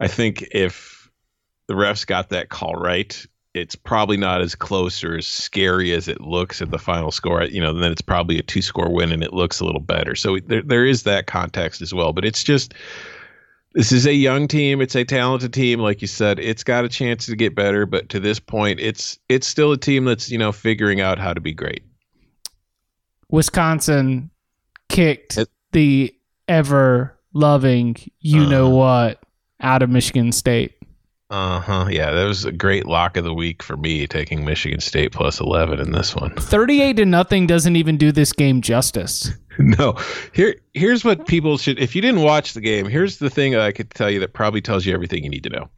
I 0.00 0.08
think 0.08 0.42
if 0.52 1.10
the 1.66 1.74
refs 1.74 2.06
got 2.06 2.30
that 2.30 2.48
call 2.48 2.74
right, 2.74 3.26
it's 3.54 3.74
probably 3.74 4.16
not 4.16 4.40
as 4.40 4.54
close 4.54 5.02
or 5.02 5.16
as 5.16 5.26
scary 5.26 5.92
as 5.92 6.08
it 6.08 6.20
looks 6.20 6.62
at 6.62 6.70
the 6.70 6.78
final 6.78 7.10
score. 7.10 7.42
You 7.44 7.60
know, 7.60 7.72
then 7.72 7.92
it's 7.92 8.02
probably 8.02 8.38
a 8.38 8.42
two 8.42 8.62
score 8.62 8.92
win 8.92 9.12
and 9.12 9.22
it 9.22 9.32
looks 9.32 9.60
a 9.60 9.64
little 9.64 9.80
better. 9.80 10.14
So 10.14 10.38
there, 10.46 10.62
there 10.62 10.86
is 10.86 11.02
that 11.02 11.26
context 11.26 11.82
as 11.82 11.92
well. 11.92 12.12
But 12.12 12.24
it's 12.24 12.44
just 12.44 12.74
this 13.74 13.92
is 13.92 14.06
a 14.06 14.14
young 14.14 14.48
team. 14.48 14.80
It's 14.80 14.96
a 14.96 15.04
talented 15.04 15.52
team, 15.52 15.80
like 15.80 16.00
you 16.00 16.08
said. 16.08 16.38
It's 16.38 16.64
got 16.64 16.84
a 16.84 16.88
chance 16.88 17.26
to 17.26 17.36
get 17.36 17.54
better, 17.54 17.86
but 17.86 18.08
to 18.10 18.20
this 18.20 18.40
point, 18.40 18.80
it's 18.80 19.18
it's 19.28 19.46
still 19.46 19.72
a 19.72 19.78
team 19.78 20.04
that's 20.04 20.30
you 20.30 20.38
know 20.38 20.52
figuring 20.52 21.00
out 21.00 21.18
how 21.18 21.34
to 21.34 21.40
be 21.40 21.52
great. 21.52 21.82
Wisconsin 23.30 24.30
kicked 24.88 25.38
It- 25.38 25.48
the 25.72 26.14
ever 26.48 27.14
loving 27.34 27.96
you 28.20 28.46
know 28.46 28.70
what 28.70 29.22
out 29.60 29.82
of 29.82 29.90
Michigan 29.90 30.32
State. 30.32 30.72
Uh 31.30 31.60
huh. 31.60 31.86
Yeah, 31.90 32.10
that 32.12 32.24
was 32.24 32.46
a 32.46 32.52
great 32.52 32.86
lock 32.86 33.18
of 33.18 33.24
the 33.24 33.34
week 33.34 33.62
for 33.62 33.76
me, 33.76 34.06
taking 34.06 34.46
Michigan 34.46 34.80
State 34.80 35.12
plus 35.12 35.40
eleven 35.40 35.78
in 35.78 35.92
this 35.92 36.16
one. 36.16 36.34
38 36.36 36.96
to 36.96 37.04
nothing 37.04 37.46
doesn't 37.46 37.76
even 37.76 37.98
do 37.98 38.12
this 38.12 38.32
game 38.32 38.62
justice. 38.62 39.30
no, 39.58 39.94
here 40.32 40.54
here's 40.72 41.04
what 41.04 41.26
people 41.26 41.58
should. 41.58 41.78
If 41.78 41.94
you 41.94 42.00
didn't 42.00 42.22
watch 42.22 42.54
the 42.54 42.62
game, 42.62 42.88
here's 42.88 43.18
the 43.18 43.28
thing 43.28 43.52
that 43.52 43.60
I 43.60 43.72
could 43.72 43.90
tell 43.90 44.10
you 44.10 44.20
that 44.20 44.32
probably 44.32 44.62
tells 44.62 44.86
you 44.86 44.94
everything 44.94 45.22
you 45.22 45.28
need 45.28 45.42
to 45.44 45.50
know. 45.50 45.68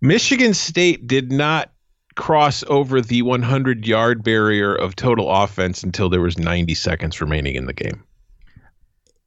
Michigan 0.00 0.54
State 0.54 1.06
did 1.06 1.30
not 1.30 1.70
cross 2.16 2.64
over 2.68 3.00
the 3.00 3.22
100 3.22 3.86
yard 3.86 4.24
barrier 4.24 4.74
of 4.74 4.96
total 4.96 5.30
offense 5.30 5.82
until 5.82 6.08
there 6.08 6.20
was 6.20 6.38
90 6.38 6.74
seconds 6.74 7.20
remaining 7.20 7.54
in 7.54 7.66
the 7.66 7.72
game. 7.72 8.02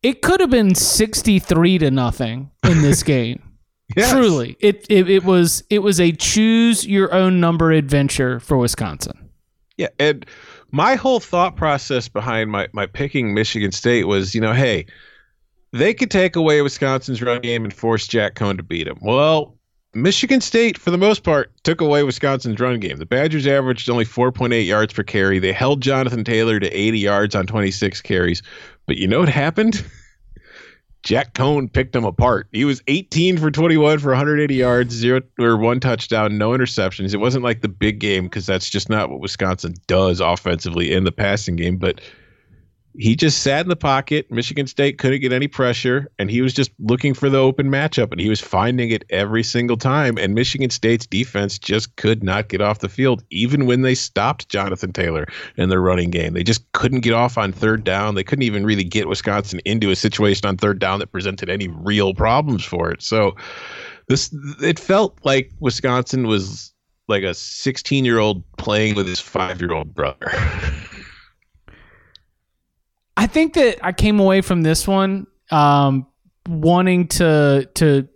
It 0.02 0.22
could 0.22 0.40
have 0.40 0.50
been 0.50 0.76
63 0.76 1.78
to 1.80 1.92
nothing 1.92 2.52
in 2.64 2.82
this 2.82 3.04
game. 3.04 3.44
Yes. 3.96 4.12
Truly. 4.12 4.56
It, 4.60 4.86
it 4.88 5.10
it 5.10 5.24
was 5.24 5.64
it 5.70 5.80
was 5.80 6.00
a 6.00 6.12
choose 6.12 6.86
your 6.86 7.12
own 7.14 7.40
number 7.40 7.72
adventure 7.72 8.40
for 8.40 8.58
Wisconsin. 8.58 9.30
Yeah, 9.78 9.88
and 9.98 10.26
my 10.72 10.96
whole 10.96 11.20
thought 11.20 11.56
process 11.56 12.08
behind 12.08 12.52
my 12.52 12.68
my 12.72 12.86
picking 12.86 13.34
Michigan 13.34 13.72
State 13.72 14.06
was, 14.06 14.36
you 14.36 14.42
know, 14.42 14.54
hey, 14.54 14.86
they 15.72 15.94
could 15.94 16.12
take 16.12 16.36
away 16.36 16.62
Wisconsin's 16.62 17.22
run 17.22 17.42
game 17.42 17.64
and 17.64 17.74
force 17.74 18.08
Jack 18.08 18.36
Coan 18.36 18.58
to 18.58 18.64
beat 18.64 18.86
them. 18.86 19.00
Well, 19.02 19.56
Michigan 20.02 20.42
State, 20.42 20.78
for 20.78 20.92
the 20.92 20.98
most 20.98 21.24
part, 21.24 21.52
took 21.64 21.82
away 21.82 22.04
Wisconsin's 22.04 22.60
run 22.60 22.80
game. 22.80 22.98
The 22.98 23.06
Badgers 23.06 23.48
averaged 23.48 23.90
only 23.90 24.06
4.8 24.06 24.66
yards 24.66 24.94
per 24.94 25.04
carry. 25.04 25.40
They 25.40 25.54
held 25.54 25.82
Jonathan 25.82 26.24
Taylor 26.24 26.60
to 26.60 26.70
80 26.70 27.00
yards 27.00 27.36
on 27.36 27.48
26 27.48 28.02
carries. 28.02 28.42
But 28.86 28.98
you 28.98 29.08
know 29.08 29.20
what 29.20 29.30
happened? 29.30 29.84
Jack 31.04 31.34
Coan 31.34 31.72
picked 31.72 31.94
them 31.94 32.04
apart. 32.04 32.48
He 32.52 32.66
was 32.66 32.82
18 32.88 33.38
for 33.38 33.50
21 33.50 34.00
for 34.00 34.10
180 34.10 34.54
yards, 34.54 34.94
zero 34.94 35.22
or 35.40 35.56
one 35.56 35.80
touchdown, 35.80 36.38
no 36.38 36.50
interceptions. 36.50 37.14
It 37.14 37.18
wasn't 37.18 37.46
like 37.46 37.62
the 37.62 37.70
big 37.70 38.00
game 38.00 38.26
because 38.26 38.46
that's 38.46 38.70
just 38.70 38.90
not 38.90 39.10
what 39.10 39.22
Wisconsin 39.22 39.76
does 39.88 40.20
offensively 40.20 40.92
in 40.92 41.06
the 41.06 41.12
passing 41.12 41.56
game. 41.56 41.78
But 41.78 42.02
he 43.00 43.16
just 43.16 43.42
sat 43.44 43.62
in 43.62 43.70
the 43.70 43.78
pocket. 43.78 44.30
Michigan 44.30 44.68
State 44.68 44.98
couldn't 44.98 45.22
get 45.22 45.32
any 45.32 45.48
pressure, 45.48 46.12
and 46.20 46.30
he 46.30 46.42
was 46.42 46.54
just 46.54 46.70
looking 46.80 47.14
for 47.14 47.30
the 47.30 47.38
open 47.38 47.70
matchup, 47.70 48.12
and 48.12 48.20
he 48.20 48.28
was 48.28 48.42
finding 48.42 48.90
it 48.90 49.06
every 49.10 49.42
single 49.42 49.78
time. 49.78 50.18
And 50.18 50.36
Michigan 50.36 50.70
State's 50.70 51.08
defense 51.08 51.58
just 51.58 51.96
could 51.96 52.24
not 52.24 52.50
get 52.50 52.60
off 52.60 52.80
the 52.80 52.90
field, 52.90 53.24
even 53.30 53.66
when 53.66 53.84
they 53.84 53.96
stopped 53.96 54.50
Jonathan 54.50 54.92
Taylor 54.92 55.28
in 55.56 55.70
their 55.70 55.80
running 55.80 56.10
game. 56.10 56.34
They 56.34 56.44
just 56.44 56.70
couldn't 56.74 57.00
get 57.00 57.14
off 57.14 57.38
on 57.38 57.54
third 57.54 57.86
down. 57.86 58.16
They 58.16 58.24
couldn't 58.24 58.44
even 58.44 58.66
really 58.66 58.84
get 58.84 59.08
Wisconsin 59.08 59.62
into 59.64 59.92
a 59.92 59.96
situation 59.96 60.46
on 60.46 60.58
third 60.58 60.80
down 60.80 61.00
that 61.00 61.14
presented 61.14 61.50
any 61.50 61.70
real 61.70 62.14
problems 62.14 62.66
for 62.66 62.92
it. 62.92 63.02
So 63.02 63.38
this 64.10 64.36
it 64.62 64.78
felt 64.78 65.18
like 65.24 65.52
Wisconsin 65.62 66.28
was 66.28 66.74
like 67.08 67.24
a 67.24 67.34
16 67.34 68.04
year 68.04 68.20
old 68.20 68.44
playing 68.58 68.96
with 68.96 69.08
his 69.08 69.22
five 69.22 69.62
year 69.62 69.72
old 69.72 69.96
brother. 69.96 70.30
I 73.20 73.28
think 73.28 73.54
that 73.56 73.86
I 73.86 73.92
came 73.92 74.22
away 74.22 74.40
from 74.40 74.62
this 74.62 74.88
one 74.88 75.28
um, 75.52 76.08
wanting 76.48 77.10
to 77.10 77.70
to 77.74 78.08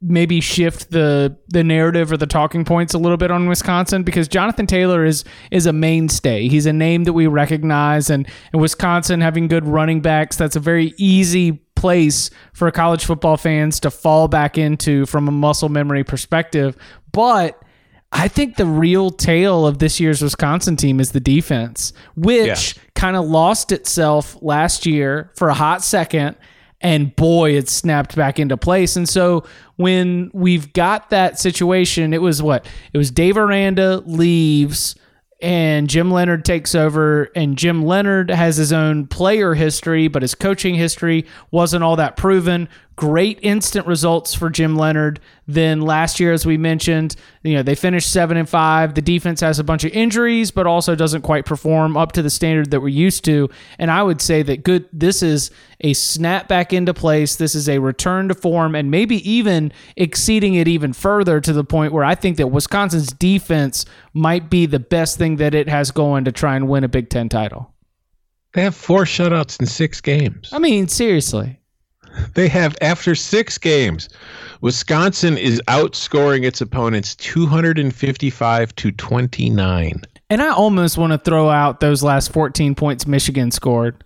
maybe 0.00 0.40
shift 0.40 0.92
the 0.92 1.36
the 1.48 1.64
narrative 1.64 2.12
or 2.12 2.16
the 2.16 2.28
talking 2.28 2.64
points 2.64 2.94
a 2.94 2.98
little 2.98 3.16
bit 3.16 3.32
on 3.32 3.48
Wisconsin 3.48 4.04
because 4.04 4.28
Jonathan 4.28 4.68
Taylor 4.68 5.04
is 5.04 5.24
is 5.50 5.66
a 5.66 5.72
mainstay. 5.72 6.46
He's 6.46 6.66
a 6.66 6.72
name 6.72 7.02
that 7.04 7.12
we 7.12 7.26
recognize, 7.26 8.08
and, 8.08 8.28
and 8.52 8.62
Wisconsin 8.62 9.20
having 9.20 9.48
good 9.48 9.66
running 9.66 10.00
backs, 10.00 10.36
that's 10.36 10.54
a 10.54 10.60
very 10.60 10.94
easy 10.96 11.54
place 11.74 12.30
for 12.52 12.70
college 12.70 13.04
football 13.04 13.36
fans 13.36 13.80
to 13.80 13.90
fall 13.90 14.28
back 14.28 14.56
into 14.58 15.06
from 15.06 15.26
a 15.26 15.32
muscle 15.32 15.70
memory 15.70 16.04
perspective. 16.04 16.76
But 17.10 17.60
I 18.12 18.28
think 18.28 18.56
the 18.56 18.66
real 18.66 19.10
tale 19.10 19.66
of 19.66 19.78
this 19.78 19.98
year's 19.98 20.20
Wisconsin 20.22 20.76
team 20.76 21.00
is 21.00 21.12
the 21.12 21.20
defense, 21.20 21.92
which 22.14 22.76
kind 22.94 23.16
of 23.16 23.24
lost 23.24 23.72
itself 23.72 24.36
last 24.42 24.84
year 24.84 25.30
for 25.34 25.48
a 25.48 25.54
hot 25.54 25.82
second. 25.82 26.36
And 26.82 27.14
boy, 27.16 27.52
it 27.52 27.68
snapped 27.68 28.14
back 28.16 28.38
into 28.38 28.56
place. 28.56 28.96
And 28.96 29.08
so 29.08 29.44
when 29.76 30.30
we've 30.34 30.72
got 30.72 31.10
that 31.10 31.38
situation, 31.38 32.12
it 32.12 32.20
was 32.20 32.42
what? 32.42 32.66
It 32.92 32.98
was 32.98 33.10
Dave 33.10 33.36
Aranda 33.36 34.02
leaves 34.04 34.96
and 35.40 35.88
Jim 35.90 36.10
Leonhard 36.10 36.44
takes 36.44 36.74
over. 36.74 37.30
And 37.34 37.58
Jim 37.58 37.84
Leonhard 37.84 38.30
has 38.30 38.56
his 38.56 38.72
own 38.72 39.06
player 39.08 39.54
history, 39.54 40.08
but 40.08 40.22
his 40.22 40.34
coaching 40.34 40.74
history 40.76 41.26
wasn't 41.50 41.82
all 41.82 41.96
that 41.96 42.16
proven. 42.16 42.68
Great 43.02 43.40
instant 43.42 43.84
results 43.88 44.32
for 44.32 44.48
Jim 44.48 44.76
Leonhard. 44.76 45.18
Then 45.48 45.80
last 45.80 46.20
year, 46.20 46.32
as 46.32 46.46
we 46.46 46.56
mentioned, 46.56 47.16
you 47.42 47.54
know 47.54 47.64
they 47.64 47.74
finished 47.74 48.12
seven 48.12 48.36
and 48.36 48.48
five. 48.48 48.94
The 48.94 49.02
defense 49.02 49.40
has 49.40 49.58
a 49.58 49.64
bunch 49.64 49.82
of 49.82 49.90
injuries, 49.90 50.52
but 50.52 50.68
also 50.68 50.94
doesn't 50.94 51.22
quite 51.22 51.44
perform 51.44 51.96
up 51.96 52.12
to 52.12 52.22
the 52.22 52.30
standard 52.30 52.70
that 52.70 52.80
we're 52.80 52.90
used 52.90 53.24
to. 53.24 53.50
And 53.76 53.90
I 53.90 54.04
would 54.04 54.20
say 54.20 54.44
that 54.44 54.62
good. 54.62 54.88
This 54.92 55.20
is 55.20 55.50
a 55.80 55.94
snap 55.94 56.46
back 56.46 56.72
into 56.72 56.94
place. 56.94 57.34
This 57.34 57.56
is 57.56 57.68
a 57.68 57.80
return 57.80 58.28
to 58.28 58.34
form, 58.34 58.76
and 58.76 58.88
maybe 58.88 59.28
even 59.28 59.72
exceeding 59.96 60.54
it 60.54 60.68
even 60.68 60.92
further 60.92 61.40
to 61.40 61.52
the 61.52 61.64
point 61.64 61.92
where 61.92 62.04
I 62.04 62.14
think 62.14 62.36
that 62.36 62.52
Wisconsin's 62.52 63.12
defense 63.12 63.84
might 64.12 64.48
be 64.48 64.64
the 64.66 64.78
best 64.78 65.18
thing 65.18 65.38
that 65.38 65.56
it 65.56 65.68
has 65.68 65.90
going 65.90 66.24
to 66.26 66.30
try 66.30 66.54
and 66.54 66.68
win 66.68 66.84
a 66.84 66.88
Big 66.88 67.10
Ten 67.10 67.28
title. 67.28 67.74
They 68.54 68.62
have 68.62 68.76
four 68.76 69.06
shutouts 69.06 69.58
in 69.58 69.66
six 69.66 70.00
games. 70.00 70.50
I 70.52 70.60
mean, 70.60 70.86
seriously. 70.86 71.58
They 72.34 72.48
have 72.48 72.76
after 72.80 73.14
six 73.14 73.58
games, 73.58 74.08
Wisconsin 74.60 75.36
is 75.38 75.60
outscoring 75.68 76.44
its 76.44 76.60
opponents 76.60 77.14
255 77.16 78.74
to 78.76 78.92
29. 78.92 80.02
And 80.30 80.42
I 80.42 80.50
almost 80.50 80.96
want 80.96 81.12
to 81.12 81.18
throw 81.18 81.50
out 81.50 81.80
those 81.80 82.02
last 82.02 82.32
14 82.32 82.74
points 82.74 83.06
Michigan 83.06 83.50
scored. 83.50 84.02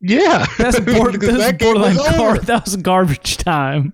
Yeah, 0.00 0.46
That's, 0.58 0.78
Because 0.84 1.38
that 1.38 1.58
game 1.58 1.74
borderline 1.74 1.96
gar- 1.96 2.38
that 2.38 2.64
was 2.64 2.76
garbage 2.76 3.38
time. 3.38 3.92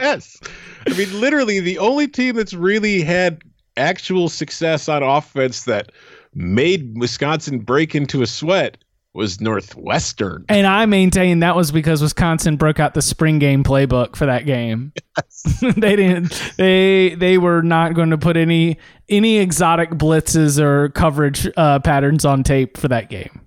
Yes, 0.00 0.38
I 0.86 0.90
mean 0.96 1.20
literally 1.20 1.60
the 1.60 1.78
only 1.78 2.06
team 2.06 2.36
that's 2.36 2.52
really 2.52 3.00
had 3.00 3.42
actual 3.76 4.28
success 4.28 4.88
on 4.88 5.02
offense 5.02 5.64
that 5.64 5.92
made 6.34 6.98
Wisconsin 6.98 7.58
break 7.60 7.94
into 7.94 8.22
a 8.22 8.26
sweat 8.26 8.76
was 9.16 9.40
Northwestern. 9.40 10.44
And 10.48 10.66
I 10.66 10.86
maintain 10.86 11.40
that 11.40 11.56
was 11.56 11.72
because 11.72 12.02
Wisconsin 12.02 12.56
broke 12.56 12.78
out 12.78 12.94
the 12.94 13.02
spring 13.02 13.38
game 13.38 13.64
playbook 13.64 14.14
for 14.14 14.26
that 14.26 14.46
game. 14.46 14.92
they 15.60 15.96
didn't 15.96 16.52
they 16.56 17.14
they 17.14 17.38
were 17.38 17.62
not 17.62 17.94
going 17.94 18.10
to 18.10 18.18
put 18.18 18.36
any 18.36 18.78
any 19.08 19.38
exotic 19.38 19.90
blitzes 19.90 20.60
or 20.60 20.90
coverage 20.90 21.48
uh, 21.56 21.78
patterns 21.80 22.24
on 22.24 22.42
tape 22.42 22.76
for 22.76 22.88
that 22.88 23.08
game. 23.08 23.40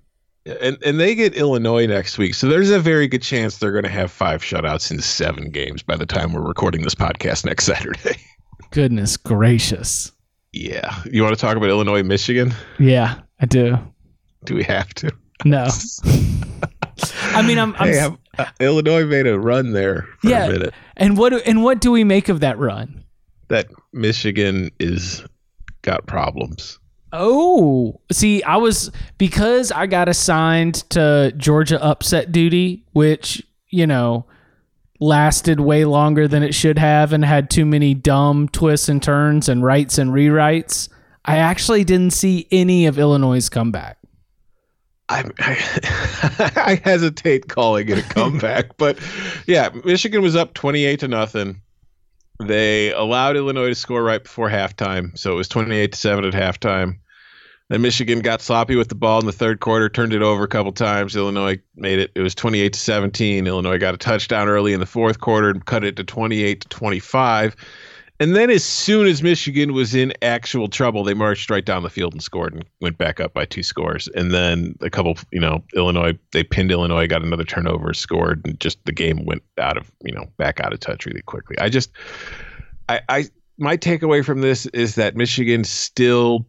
And 0.46 0.78
and 0.84 0.98
they 0.98 1.14
get 1.14 1.34
Illinois 1.34 1.86
next 1.86 2.16
week, 2.18 2.34
so 2.34 2.48
there's 2.48 2.70
a 2.70 2.80
very 2.80 3.06
good 3.06 3.22
chance 3.22 3.58
they're 3.58 3.72
going 3.72 3.84
to 3.84 3.90
have 3.90 4.10
five 4.10 4.42
shutouts 4.42 4.90
in 4.90 5.00
seven 5.00 5.50
games 5.50 5.82
by 5.82 5.96
the 5.96 6.06
time 6.06 6.32
we're 6.32 6.40
recording 6.40 6.82
this 6.82 6.94
podcast 6.94 7.44
next 7.44 7.64
Saturday. 7.66 8.16
Goodness 8.70 9.16
gracious. 9.16 10.12
yeah, 10.52 11.02
you 11.10 11.22
want 11.22 11.34
to 11.34 11.40
talk 11.40 11.56
about 11.56 11.68
Illinois, 11.68 12.02
Michigan? 12.02 12.54
Yeah, 12.78 13.20
I 13.38 13.46
do. 13.46 13.78
Do 14.44 14.54
we 14.54 14.62
have 14.64 14.92
to? 14.94 15.12
No. 15.44 15.68
I 17.32 17.42
mean, 17.42 17.58
I'm, 17.58 17.74
I'm 17.78 17.88
Hey, 17.88 18.00
I'm- 18.00 18.18
uh, 18.38 18.46
Illinois 18.60 19.04
made 19.04 19.26
a 19.26 19.38
run 19.38 19.72
there 19.72 20.06
for 20.20 20.28
Yeah. 20.28 20.46
a 20.46 20.52
minute. 20.52 20.74
and 20.96 21.16
what 21.16 21.30
do- 21.30 21.40
and 21.46 21.62
what 21.62 21.80
do 21.80 21.90
we 21.90 22.04
make 22.04 22.28
of 22.28 22.40
that 22.40 22.58
run? 22.58 23.02
That 23.48 23.66
Michigan 23.92 24.70
is 24.78 25.24
got 25.82 26.06
problems. 26.06 26.78
Oh, 27.12 28.00
see, 28.12 28.42
I 28.44 28.56
was 28.56 28.90
because 29.18 29.72
I 29.72 29.86
got 29.86 30.08
assigned 30.08 30.74
to 30.90 31.32
Georgia 31.36 31.82
upset 31.82 32.30
duty, 32.30 32.84
which, 32.92 33.42
you 33.68 33.86
know, 33.86 34.26
lasted 35.00 35.58
way 35.60 35.84
longer 35.84 36.28
than 36.28 36.42
it 36.44 36.54
should 36.54 36.78
have 36.78 37.12
and 37.12 37.24
had 37.24 37.50
too 37.50 37.66
many 37.66 37.94
dumb 37.94 38.48
twists 38.48 38.88
and 38.88 39.02
turns 39.02 39.48
and 39.48 39.64
rights 39.64 39.98
and 39.98 40.10
rewrites. 40.12 40.88
I 41.24 41.38
actually 41.38 41.82
didn't 41.84 42.12
see 42.12 42.46
any 42.52 42.86
of 42.86 42.98
Illinois' 42.98 43.48
comeback. 43.48 43.96
I, 45.10 45.24
I, 45.40 46.52
I 46.70 46.74
hesitate 46.82 47.48
calling 47.48 47.88
it 47.88 47.98
a 47.98 48.02
comeback, 48.02 48.76
but 48.78 48.98
yeah, 49.46 49.70
Michigan 49.84 50.22
was 50.22 50.36
up 50.36 50.54
28 50.54 51.00
to 51.00 51.08
nothing. 51.08 51.60
They 52.42 52.92
allowed 52.92 53.36
Illinois 53.36 53.68
to 53.68 53.74
score 53.74 54.02
right 54.02 54.22
before 54.22 54.48
halftime, 54.48 55.18
so 55.18 55.32
it 55.32 55.36
was 55.36 55.48
28 55.48 55.92
to 55.92 55.98
7 55.98 56.24
at 56.24 56.32
halftime. 56.32 56.98
Then 57.68 57.82
Michigan 57.82 58.20
got 58.20 58.40
sloppy 58.40 58.76
with 58.76 58.88
the 58.88 58.94
ball 58.94 59.20
in 59.20 59.26
the 59.26 59.32
third 59.32 59.60
quarter, 59.60 59.88
turned 59.88 60.12
it 60.12 60.22
over 60.22 60.42
a 60.42 60.48
couple 60.48 60.72
times. 60.72 61.14
Illinois 61.14 61.60
made 61.76 62.00
it. 62.00 62.10
It 62.16 62.20
was 62.20 62.34
28 62.34 62.72
to 62.72 62.78
17. 62.78 63.46
Illinois 63.46 63.78
got 63.78 63.94
a 63.94 63.98
touchdown 63.98 64.48
early 64.48 64.72
in 64.72 64.80
the 64.80 64.86
fourth 64.86 65.20
quarter 65.20 65.50
and 65.50 65.64
cut 65.64 65.84
it 65.84 65.94
to 65.96 66.04
28 66.04 66.62
to 66.62 66.68
25. 66.68 67.54
And 68.20 68.36
then 68.36 68.50
as 68.50 68.62
soon 68.62 69.06
as 69.06 69.22
Michigan 69.22 69.72
was 69.72 69.94
in 69.94 70.12
actual 70.20 70.68
trouble, 70.68 71.04
they 71.04 71.14
marched 71.14 71.48
right 71.48 71.64
down 71.64 71.82
the 71.82 71.88
field 71.88 72.12
and 72.12 72.22
scored 72.22 72.52
and 72.52 72.66
went 72.82 72.98
back 72.98 73.18
up 73.18 73.32
by 73.32 73.46
two 73.46 73.62
scores. 73.62 74.08
And 74.14 74.30
then 74.30 74.76
a 74.82 74.90
couple, 74.90 75.16
you 75.32 75.40
know, 75.40 75.64
Illinois, 75.74 76.18
they 76.32 76.44
pinned 76.44 76.70
Illinois, 76.70 77.06
got 77.06 77.22
another 77.22 77.44
turnover, 77.44 77.94
scored, 77.94 78.42
and 78.44 78.60
just 78.60 78.84
the 78.84 78.92
game 78.92 79.24
went 79.24 79.42
out 79.56 79.78
of, 79.78 79.90
you 80.04 80.12
know, 80.12 80.26
back 80.36 80.60
out 80.60 80.74
of 80.74 80.80
touch 80.80 81.06
really 81.06 81.22
quickly. 81.22 81.56
I 81.58 81.70
just, 81.70 81.92
I, 82.90 83.00
I, 83.08 83.24
my 83.56 83.78
takeaway 83.78 84.22
from 84.22 84.42
this 84.42 84.66
is 84.66 84.96
that 84.96 85.16
Michigan 85.16 85.64
still 85.64 86.46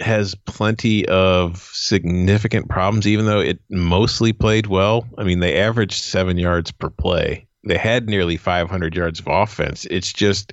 has 0.00 0.34
plenty 0.46 1.06
of 1.08 1.68
significant 1.74 2.70
problems, 2.70 3.06
even 3.06 3.26
though 3.26 3.40
it 3.40 3.60
mostly 3.68 4.32
played 4.32 4.68
well. 4.68 5.06
I 5.18 5.24
mean, 5.24 5.40
they 5.40 5.60
averaged 5.60 6.02
seven 6.02 6.38
yards 6.38 6.72
per 6.72 6.88
play 6.88 7.46
they 7.64 7.78
had 7.78 8.08
nearly 8.08 8.36
500 8.36 8.94
yards 8.94 9.20
of 9.20 9.28
offense. 9.28 9.86
It's 9.90 10.12
just 10.12 10.52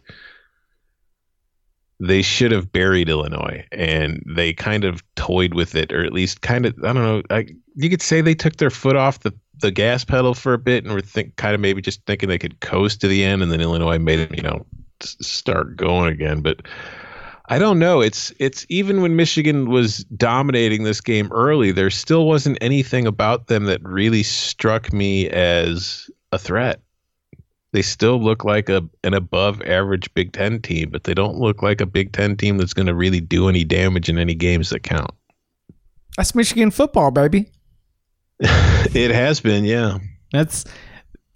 they 1.99 2.21
should 2.21 2.51
have 2.51 2.71
buried 2.71 3.09
Illinois, 3.09 3.65
and 3.71 4.23
they 4.25 4.53
kind 4.53 4.85
of 4.85 5.03
toyed 5.15 5.53
with 5.53 5.75
it, 5.75 5.91
or 5.91 6.05
at 6.05 6.13
least 6.13 6.41
kind 6.41 6.65
of 6.65 6.73
I 6.83 6.93
don't 6.93 7.03
know. 7.03 7.21
I, 7.29 7.47
you 7.75 7.89
could 7.89 8.01
say 8.01 8.21
they 8.21 8.35
took 8.35 8.55
their 8.57 8.69
foot 8.69 8.95
off 8.95 9.19
the 9.19 9.33
the 9.59 9.71
gas 9.71 10.05
pedal 10.05 10.33
for 10.33 10.53
a 10.53 10.59
bit, 10.59 10.85
and 10.85 10.93
were 10.93 11.01
think 11.01 11.35
kind 11.35 11.53
of 11.53 11.61
maybe 11.61 11.81
just 11.81 12.05
thinking 12.05 12.29
they 12.29 12.37
could 12.37 12.61
coast 12.61 13.01
to 13.01 13.07
the 13.07 13.23
end, 13.23 13.41
and 13.41 13.51
then 13.51 13.59
Illinois 13.59 13.99
made 13.99 14.19
it, 14.19 14.35
you 14.35 14.43
know, 14.43 14.65
start 15.01 15.75
going 15.75 16.13
again. 16.13 16.41
But 16.41 16.61
I 17.49 17.59
don't 17.59 17.79
know. 17.79 17.99
It's 17.99 18.31
it's 18.39 18.65
even 18.69 19.01
when 19.01 19.17
Michigan 19.17 19.69
was 19.69 20.05
dominating 20.05 20.83
this 20.83 21.01
game 21.01 21.29
early, 21.33 21.71
there 21.71 21.89
still 21.89 22.27
wasn't 22.27 22.59
anything 22.61 23.07
about 23.07 23.47
them 23.47 23.65
that 23.65 23.83
really 23.83 24.23
struck 24.23 24.93
me 24.93 25.27
as 25.29 26.09
a 26.31 26.37
threat 26.37 26.79
they 27.71 27.81
still 27.81 28.21
look 28.21 28.43
like 28.43 28.69
a 28.69 28.83
an 29.03 29.13
above 29.13 29.61
average 29.61 30.13
Big 30.13 30.33
Ten 30.33 30.61
team, 30.61 30.89
but 30.89 31.03
they 31.03 31.13
don't 31.13 31.37
look 31.37 31.61
like 31.61 31.81
a 31.81 31.85
Big 31.85 32.11
Ten 32.11 32.35
team 32.35 32.57
that's 32.57 32.73
going 32.73 32.87
to 32.87 32.95
really 32.95 33.21
do 33.21 33.47
any 33.47 33.63
damage 33.63 34.09
in 34.09 34.17
any 34.17 34.35
games 34.35 34.69
that 34.69 34.81
count. 34.81 35.11
That's 36.17 36.33
Michigan 36.33 36.71
football, 36.71 37.11
baby. 37.11 37.51
it 38.39 39.11
has 39.11 39.39
been, 39.39 39.65
yeah. 39.65 39.99
That's 40.31 40.65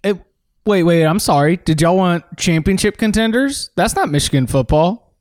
it. 0.02 0.18
Wait, 0.66 0.82
wait. 0.82 1.04
I'm 1.04 1.18
sorry. 1.18 1.58
Did 1.58 1.80
y'all 1.80 1.96
want 1.96 2.24
championship 2.36 2.96
contenders? 2.96 3.70
That's 3.76 3.94
not 3.94 4.10
Michigan 4.10 4.46
football. 4.46 5.14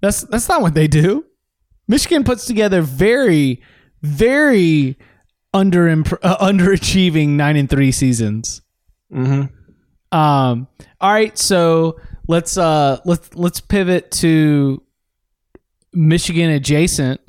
That's 0.00 0.22
that's 0.22 0.48
not 0.48 0.62
what 0.62 0.74
they 0.74 0.86
do. 0.86 1.24
Michigan 1.86 2.24
puts 2.24 2.46
together 2.46 2.82
very, 2.82 3.62
very 4.02 4.98
under 5.52 5.88
uh, 5.88 5.94
underachieving 6.46 7.30
nine 7.30 7.56
and 7.56 7.70
three 7.70 7.92
seasons. 7.92 8.62
Mm-hmm. 9.12 9.53
Um, 10.14 10.68
all 11.00 11.12
right, 11.12 11.36
so 11.36 11.98
let's 12.28 12.56
uh 12.56 13.00
let's 13.04 13.34
let's 13.34 13.60
pivot 13.60 14.12
to 14.12 14.80
Michigan 15.92 16.50
adjacent, 16.50 17.20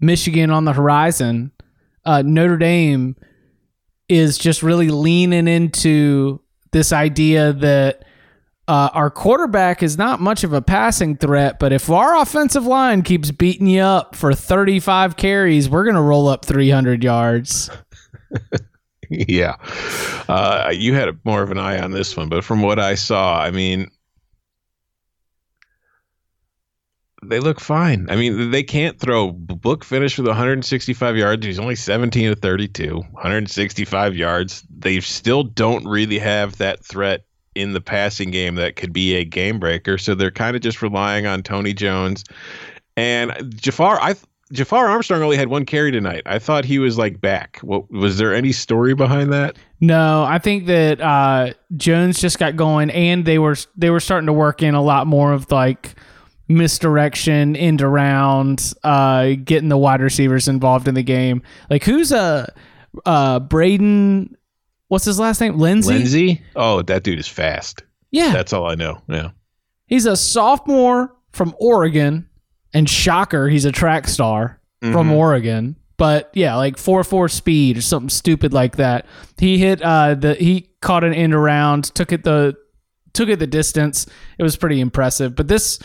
Michigan 0.00 0.50
on 0.50 0.64
the 0.64 0.72
horizon. 0.72 1.50
Uh, 2.04 2.22
Notre 2.24 2.56
Dame 2.56 3.16
is 4.08 4.38
just 4.38 4.62
really 4.62 4.88
leaning 4.88 5.48
into 5.48 6.40
this 6.70 6.92
idea 6.92 7.52
that 7.54 8.04
uh, 8.68 8.90
our 8.92 9.10
quarterback 9.10 9.82
is 9.82 9.98
not 9.98 10.20
much 10.20 10.44
of 10.44 10.52
a 10.52 10.62
passing 10.62 11.16
threat, 11.16 11.58
but 11.58 11.72
if 11.72 11.90
our 11.90 12.22
offensive 12.22 12.64
line 12.64 13.02
keeps 13.02 13.32
beating 13.32 13.66
you 13.66 13.80
up 13.80 14.14
for 14.14 14.32
35 14.32 15.16
carries, 15.16 15.68
we're 15.68 15.84
going 15.84 15.96
to 15.96 16.02
roll 16.02 16.28
up 16.28 16.44
300 16.44 17.02
yards. 17.02 17.68
yeah. 19.28 19.56
Uh, 20.28 20.70
you 20.74 20.94
had 20.94 21.08
a, 21.08 21.16
more 21.24 21.42
of 21.42 21.50
an 21.50 21.58
eye 21.58 21.78
on 21.78 21.90
this 21.90 22.16
one, 22.16 22.28
but 22.28 22.44
from 22.44 22.62
what 22.62 22.78
I 22.78 22.94
saw, 22.94 23.38
I 23.38 23.50
mean, 23.50 23.90
they 27.22 27.40
look 27.40 27.60
fine. 27.60 28.06
I 28.10 28.16
mean, 28.16 28.50
they 28.50 28.62
can't 28.62 28.98
throw. 28.98 29.32
Book 29.32 29.84
finished 29.84 30.18
with 30.18 30.26
165 30.26 31.16
yards. 31.16 31.44
He's 31.44 31.58
only 31.58 31.74
17 31.74 32.30
to 32.30 32.36
32, 32.36 32.96
165 32.96 34.16
yards. 34.16 34.62
They 34.70 35.00
still 35.00 35.42
don't 35.42 35.86
really 35.86 36.18
have 36.18 36.58
that 36.58 36.84
threat 36.84 37.24
in 37.54 37.72
the 37.72 37.80
passing 37.80 38.30
game 38.30 38.54
that 38.54 38.76
could 38.76 38.92
be 38.92 39.16
a 39.16 39.24
game 39.24 39.58
breaker. 39.58 39.98
So 39.98 40.14
they're 40.14 40.30
kind 40.30 40.54
of 40.54 40.62
just 40.62 40.80
relying 40.80 41.26
on 41.26 41.42
Tony 41.42 41.74
Jones. 41.74 42.24
And 42.96 43.52
Jafar, 43.56 43.98
I 44.00 44.14
Jafar 44.52 44.86
Armstrong 44.88 45.22
only 45.22 45.36
had 45.36 45.48
one 45.48 45.66
carry 45.66 45.90
tonight. 45.90 46.22
I 46.26 46.38
thought 46.38 46.64
he 46.64 46.78
was 46.78 46.96
like 46.96 47.20
back. 47.20 47.58
What 47.62 47.90
was 47.90 48.18
there 48.18 48.34
any 48.34 48.52
story 48.52 48.94
behind 48.94 49.32
that? 49.32 49.56
No, 49.80 50.24
I 50.24 50.38
think 50.38 50.66
that 50.66 51.00
uh, 51.00 51.52
Jones 51.76 52.20
just 52.20 52.38
got 52.38 52.56
going, 52.56 52.90
and 52.90 53.24
they 53.24 53.38
were 53.38 53.56
they 53.76 53.90
were 53.90 54.00
starting 54.00 54.26
to 54.26 54.32
work 54.32 54.62
in 54.62 54.74
a 54.74 54.82
lot 54.82 55.06
more 55.06 55.32
of 55.32 55.50
like 55.52 55.94
misdirection, 56.48 57.56
end 57.56 57.82
around, 57.82 58.72
uh, 58.84 59.32
getting 59.44 59.68
the 59.68 59.76
wide 59.76 60.00
receivers 60.00 60.48
involved 60.48 60.88
in 60.88 60.94
the 60.94 61.02
game. 61.02 61.42
Like 61.68 61.84
who's 61.84 62.10
a 62.10 62.52
uh, 63.04 63.08
uh, 63.08 63.40
Braden? 63.40 64.36
What's 64.88 65.04
his 65.04 65.18
last 65.18 65.40
name? 65.40 65.58
Lenzy. 65.58 65.92
Lenzy. 65.92 66.42
Oh, 66.56 66.80
that 66.82 67.02
dude 67.02 67.18
is 67.18 67.28
fast. 67.28 67.82
Yeah, 68.10 68.32
that's 68.32 68.54
all 68.54 68.66
I 68.66 68.74
know. 68.74 69.02
Yeah, 69.08 69.30
he's 69.86 70.06
a 70.06 70.16
sophomore 70.16 71.14
from 71.32 71.54
Oregon 71.60 72.26
and 72.72 72.88
shocker, 72.88 73.48
he's 73.48 73.64
a 73.64 73.72
track 73.72 74.08
star 74.08 74.60
mm-hmm. 74.82 74.92
from 74.92 75.12
Oregon. 75.12 75.76
But 75.96 76.30
yeah, 76.32 76.54
like 76.54 76.78
four 76.78 77.02
four 77.02 77.28
speed 77.28 77.76
or 77.76 77.82
something 77.82 78.08
stupid 78.08 78.52
like 78.52 78.76
that. 78.76 79.06
He 79.38 79.58
hit 79.58 79.82
uh 79.82 80.14
the 80.14 80.34
he 80.34 80.70
caught 80.80 81.04
an 81.04 81.12
end 81.12 81.34
around, 81.34 81.84
took 81.94 82.12
it 82.12 82.24
the 82.24 82.56
took 83.12 83.28
it 83.28 83.40
the 83.40 83.46
distance. 83.46 84.06
It 84.38 84.42
was 84.44 84.56
pretty 84.56 84.80
impressive. 84.80 85.34
But 85.34 85.48
this 85.48 85.80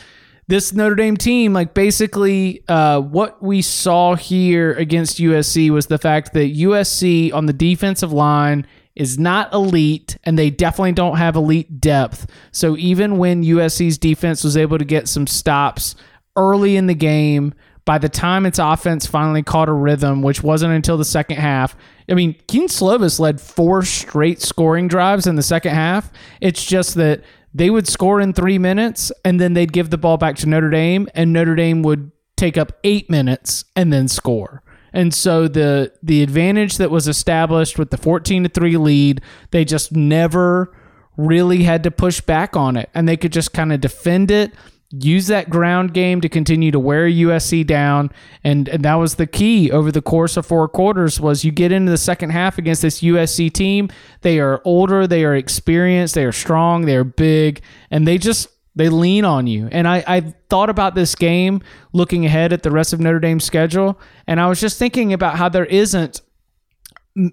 this 0.48 0.74
Notre 0.74 0.96
Dame 0.96 1.18
team, 1.18 1.54
like 1.54 1.74
basically, 1.74 2.64
uh, 2.68 3.00
what 3.00 3.42
we 3.42 3.62
saw 3.62 4.16
here 4.16 4.74
against 4.74 5.18
USC 5.18 5.70
was 5.70 5.88
the 5.88 5.98
fact 5.98 6.34
that 6.34 6.56
USC 6.56 7.34
on 7.34 7.46
the 7.46 7.54
defensive 7.54 8.12
line 8.12 8.68
is 8.96 9.18
not 9.18 9.52
elite, 9.54 10.18
and 10.24 10.38
they 10.38 10.50
definitely 10.50 10.92
don't 10.92 11.18
have 11.18 11.36
elite 11.36 11.82
depth. 11.82 12.28
So 12.52 12.78
even 12.78 13.18
when 13.18 13.44
USC's 13.44 13.98
defense 13.98 14.44
was 14.44 14.56
able 14.56 14.78
to 14.78 14.86
get 14.86 15.08
some 15.08 15.26
stops 15.26 15.96
early 16.36 16.76
in 16.76 16.88
the 16.88 16.96
game. 16.96 17.54
By 17.86 17.98
the 17.98 18.10
time 18.10 18.46
its 18.46 18.60
offense 18.60 19.06
finally 19.06 19.44
caught 19.44 19.68
a 19.68 19.74
rhythm, 19.74 20.22
which 20.22 20.42
wasn't 20.42 20.74
until 20.74 20.98
the 20.98 21.04
second 21.04 21.36
half, 21.38 21.76
I 22.10 22.14
mean, 22.14 22.36
Kedon 22.48 22.68
Slovis 22.68 23.20
led 23.20 23.42
four 23.42 23.84
straight 23.84 24.42
scoring 24.42 24.88
drives 24.88 25.28
in 25.28 25.36
the 25.36 25.44
second 25.44 25.74
half. 25.74 26.10
It's 26.40 26.64
just 26.64 26.96
that 26.96 27.24
they 27.54 27.70
would 27.70 27.88
score 27.88 28.22
in 28.22 28.34
three 28.34 28.58
minutes 28.58 29.12
and 29.26 29.40
then 29.40 29.54
they'd 29.54 29.74
give 29.74 29.90
the 29.90 29.98
ball 29.98 30.18
back 30.18 30.38
to 30.38 30.48
Notre 30.48 30.70
Dame, 30.70 31.08
and 31.14 31.34
Notre 31.34 31.56
Dame 31.56 31.84
would 31.84 32.12
take 32.36 32.58
up 32.58 32.74
eight 32.84 33.10
minutes 33.10 33.66
and 33.76 33.92
then 33.92 34.08
score. 34.08 34.64
And 34.94 35.14
so 35.14 35.48
the 35.48 35.92
the 36.04 36.22
advantage 36.22 36.78
that 36.78 36.92
was 36.92 37.08
established 37.08 37.80
with 37.80 37.90
the 37.90 37.98
14 37.98 38.44
to 38.44 38.50
3 38.50 38.78
lead, 38.78 39.22
they 39.52 39.66
just 39.66 39.92
never 39.92 40.74
really 41.18 41.64
had 41.64 41.84
to 41.84 41.92
push 41.92 42.22
back 42.22 42.56
on 42.56 42.78
it. 42.78 42.90
And 42.94 43.08
they 43.08 43.18
could 43.18 43.32
just 43.32 43.54
kind 43.54 43.74
of 43.74 43.82
defend 43.82 44.30
it 44.32 44.54
use 45.00 45.28
that 45.28 45.50
ground 45.50 45.94
game 45.94 46.22
to 46.22 46.30
continue 46.30 46.72
to 46.72 46.80
wear 46.80 47.08
USC 47.08 47.66
down. 47.66 48.12
And, 48.44 48.70
and 48.70 48.86
that 48.86 48.96
was 48.96 49.16
the 49.16 49.26
key 49.26 49.72
over 49.72 49.92
the 49.92 50.02
course 50.02 50.38
of 50.38 50.46
four 50.46 50.68
quarters 50.68 51.20
was 51.20 51.44
you 51.44 51.52
get 51.52 51.72
into 51.72 51.92
the 51.92 51.98
second 51.98 52.30
half 52.30 52.58
against 52.58 52.84
this 52.84 53.02
USC 53.02 53.52
team. 53.52 53.90
They 54.22 54.40
are 54.40 54.62
older. 54.64 55.08
They 55.08 55.26
are 55.26 55.36
experienced. 55.36 56.14
They 56.14 56.26
are 56.26 56.32
strong. 56.32 56.86
They 56.86 56.96
are 56.96 57.04
big. 57.04 57.62
And 57.90 58.08
they 58.08 58.18
just 58.18 58.50
they 58.76 58.90
lean 58.90 59.24
on 59.26 59.48
you. 59.48 59.68
And 59.72 59.88
I, 59.88 60.04
I 60.08 60.34
thought 60.50 60.70
about 60.70 60.96
this 60.96 61.16
game 61.16 61.62
looking 61.92 62.26
ahead 62.26 62.54
at 62.54 62.64
the 62.64 62.72
rest 62.72 62.94
of 62.94 63.00
Notre 63.00 63.20
Dame's 63.20 63.44
schedule. 63.44 64.00
And 64.28 64.40
I 64.40 64.48
was 64.48 64.60
just 64.60 64.80
thinking 64.80 65.14
about 65.14 65.38
how 65.38 65.50
there 65.50 65.66
isn't 65.66 66.22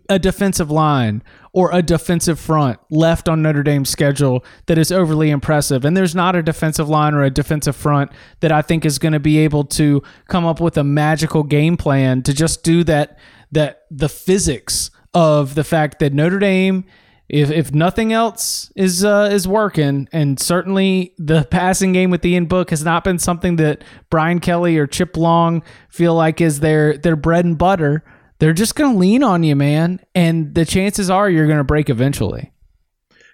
a 0.08 0.18
defensive 0.18 0.70
line 0.70 1.22
or 1.52 1.70
a 1.72 1.82
defensive 1.82 2.38
front 2.38 2.78
left 2.90 3.28
on 3.28 3.42
Notre 3.42 3.62
Dame's 3.62 3.88
schedule 3.88 4.44
that 4.66 4.78
is 4.78 4.92
overly 4.92 5.30
impressive. 5.30 5.84
And 5.84 5.96
there's 5.96 6.14
not 6.14 6.36
a 6.36 6.42
defensive 6.42 6.88
line 6.88 7.14
or 7.14 7.22
a 7.22 7.30
defensive 7.30 7.74
front 7.74 8.12
that 8.40 8.52
I 8.52 8.62
think 8.62 8.84
is 8.84 8.98
going 8.98 9.12
to 9.12 9.20
be 9.20 9.38
able 9.38 9.64
to 9.64 10.02
come 10.28 10.44
up 10.44 10.60
with 10.60 10.76
a 10.76 10.84
magical 10.84 11.42
game 11.42 11.76
plan 11.76 12.22
to 12.22 12.34
just 12.34 12.62
do 12.62 12.84
that 12.84 13.18
that 13.52 13.82
the 13.90 14.08
physics 14.08 14.90
of 15.14 15.54
the 15.54 15.64
fact 15.64 15.98
that 15.98 16.12
Notre 16.12 16.38
Dame 16.38 16.84
if, 17.30 17.50
if 17.52 17.72
nothing 17.72 18.12
else 18.12 18.72
is 18.74 19.04
uh, 19.04 19.28
is 19.30 19.46
working, 19.46 20.08
and 20.12 20.38
certainly 20.40 21.14
the 21.16 21.44
passing 21.44 21.92
game 21.92 22.10
with 22.10 22.22
the 22.22 22.30
Ian 22.30 22.46
Book 22.46 22.70
has 22.70 22.84
not 22.84 23.04
been 23.04 23.20
something 23.20 23.54
that 23.54 23.84
Brian 24.10 24.40
Kelly 24.40 24.76
or 24.76 24.88
Chip 24.88 25.16
Long 25.16 25.62
feel 25.88 26.16
like 26.16 26.40
is 26.40 26.58
their 26.58 26.98
their 26.98 27.14
bread 27.14 27.44
and 27.44 27.56
butter 27.56 28.02
they're 28.40 28.52
just 28.52 28.74
going 28.74 28.92
to 28.92 28.98
lean 28.98 29.22
on 29.22 29.44
you, 29.44 29.54
man. 29.54 30.00
And 30.14 30.54
the 30.54 30.64
chances 30.64 31.08
are 31.08 31.30
you're 31.30 31.46
going 31.46 31.58
to 31.58 31.64
break 31.64 31.88
eventually. 31.88 32.50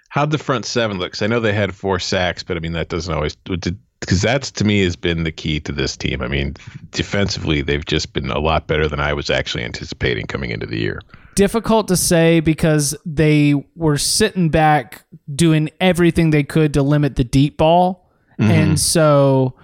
How'd 0.09 0.31
the 0.31 0.37
front 0.37 0.65
seven 0.65 0.99
look? 0.99 1.19
I 1.21 1.27
know 1.27 1.39
they 1.39 1.53
had 1.53 1.73
four 1.73 1.99
sacks, 1.99 2.43
but 2.43 2.55
I 2.57 2.59
mean 2.59 2.73
that 2.73 2.89
doesn't 2.89 3.13
always. 3.13 3.35
Because 3.35 4.21
that's 4.21 4.51
to 4.51 4.63
me 4.63 4.83
has 4.83 4.95
been 4.95 5.23
the 5.23 5.31
key 5.31 5.59
to 5.61 5.71
this 5.71 5.97
team. 5.97 6.21
I 6.21 6.27
mean, 6.27 6.55
defensively, 6.91 7.61
they've 7.61 7.85
just 7.85 8.13
been 8.13 8.29
a 8.29 8.39
lot 8.39 8.67
better 8.67 8.87
than 8.87 8.99
I 8.99 9.13
was 9.13 9.29
actually 9.29 9.63
anticipating 9.63 10.27
coming 10.27 10.51
into 10.51 10.67
the 10.67 10.77
year. 10.77 11.01
Difficult 11.35 11.87
to 11.87 11.97
say 11.97 12.39
because 12.39 12.95
they 13.05 13.53
were 13.75 13.97
sitting 13.97 14.49
back 14.49 15.03
doing 15.33 15.69
everything 15.79 16.29
they 16.29 16.43
could 16.43 16.73
to 16.73 16.83
limit 16.83 17.15
the 17.15 17.23
deep 17.23 17.57
ball. 17.57 18.09
Mm-hmm. 18.39 18.51
And 18.51 18.79
so 18.79 19.55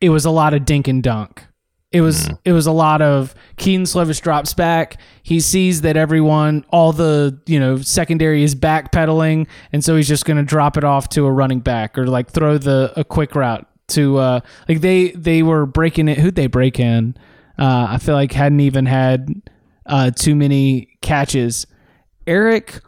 it 0.00 0.10
was 0.10 0.24
a 0.24 0.30
lot 0.30 0.54
of 0.54 0.64
dink 0.64 0.88
and 0.88 1.02
dunk. 1.02 1.44
It 1.92 2.00
was 2.00 2.28
mm. 2.28 2.38
it 2.44 2.52
was 2.52 2.66
a 2.66 2.72
lot 2.72 3.02
of 3.02 3.34
Kedon 3.56 3.84
Slovis 3.84 4.20
drops 4.20 4.54
back. 4.54 4.98
He 5.22 5.40
sees 5.40 5.82
that 5.82 5.96
everyone, 5.96 6.64
all 6.70 6.92
the 6.92 7.38
you 7.46 7.60
know 7.60 7.78
secondary 7.78 8.42
is 8.42 8.54
backpedaling, 8.54 9.46
and 9.72 9.84
so 9.84 9.96
he's 9.96 10.08
just 10.08 10.24
going 10.24 10.38
to 10.38 10.42
drop 10.42 10.76
it 10.76 10.84
off 10.84 11.08
to 11.10 11.26
a 11.26 11.30
running 11.30 11.60
back 11.60 11.98
or 11.98 12.06
like 12.06 12.30
throw 12.30 12.58
the 12.58 12.92
a 12.96 13.04
quick 13.04 13.34
route 13.34 13.66
to 13.88 14.16
uh 14.16 14.40
like 14.68 14.80
they 14.80 15.10
they 15.10 15.42
were 15.42 15.66
breaking 15.66 16.08
it. 16.08 16.18
Who'd 16.18 16.34
they 16.34 16.46
break 16.46 16.80
in? 16.80 17.16
Uh, 17.58 17.86
I 17.90 17.98
feel 17.98 18.14
like 18.14 18.32
hadn't 18.32 18.60
even 18.60 18.86
had 18.86 19.42
uh, 19.86 20.10
too 20.10 20.34
many 20.34 20.96
catches. 21.02 21.66
Eric. 22.26 22.80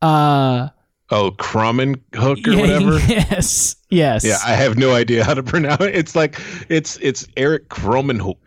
Uh, 0.00 0.68
Oh, 1.12 1.30
Crummen 1.32 2.02
Hook 2.14 2.38
or 2.48 2.56
whatever. 2.56 2.98
Yes, 3.06 3.76
yes. 3.90 4.24
Yeah, 4.24 4.38
I 4.46 4.54
have 4.54 4.78
no 4.78 4.94
idea 4.94 5.24
how 5.24 5.34
to 5.34 5.42
pronounce 5.42 5.82
it. 5.82 5.94
It's 5.94 6.16
like 6.16 6.40
it's 6.70 6.96
it's 7.02 7.26
Eric 7.36 7.68
Krommenhoek. 7.68 8.38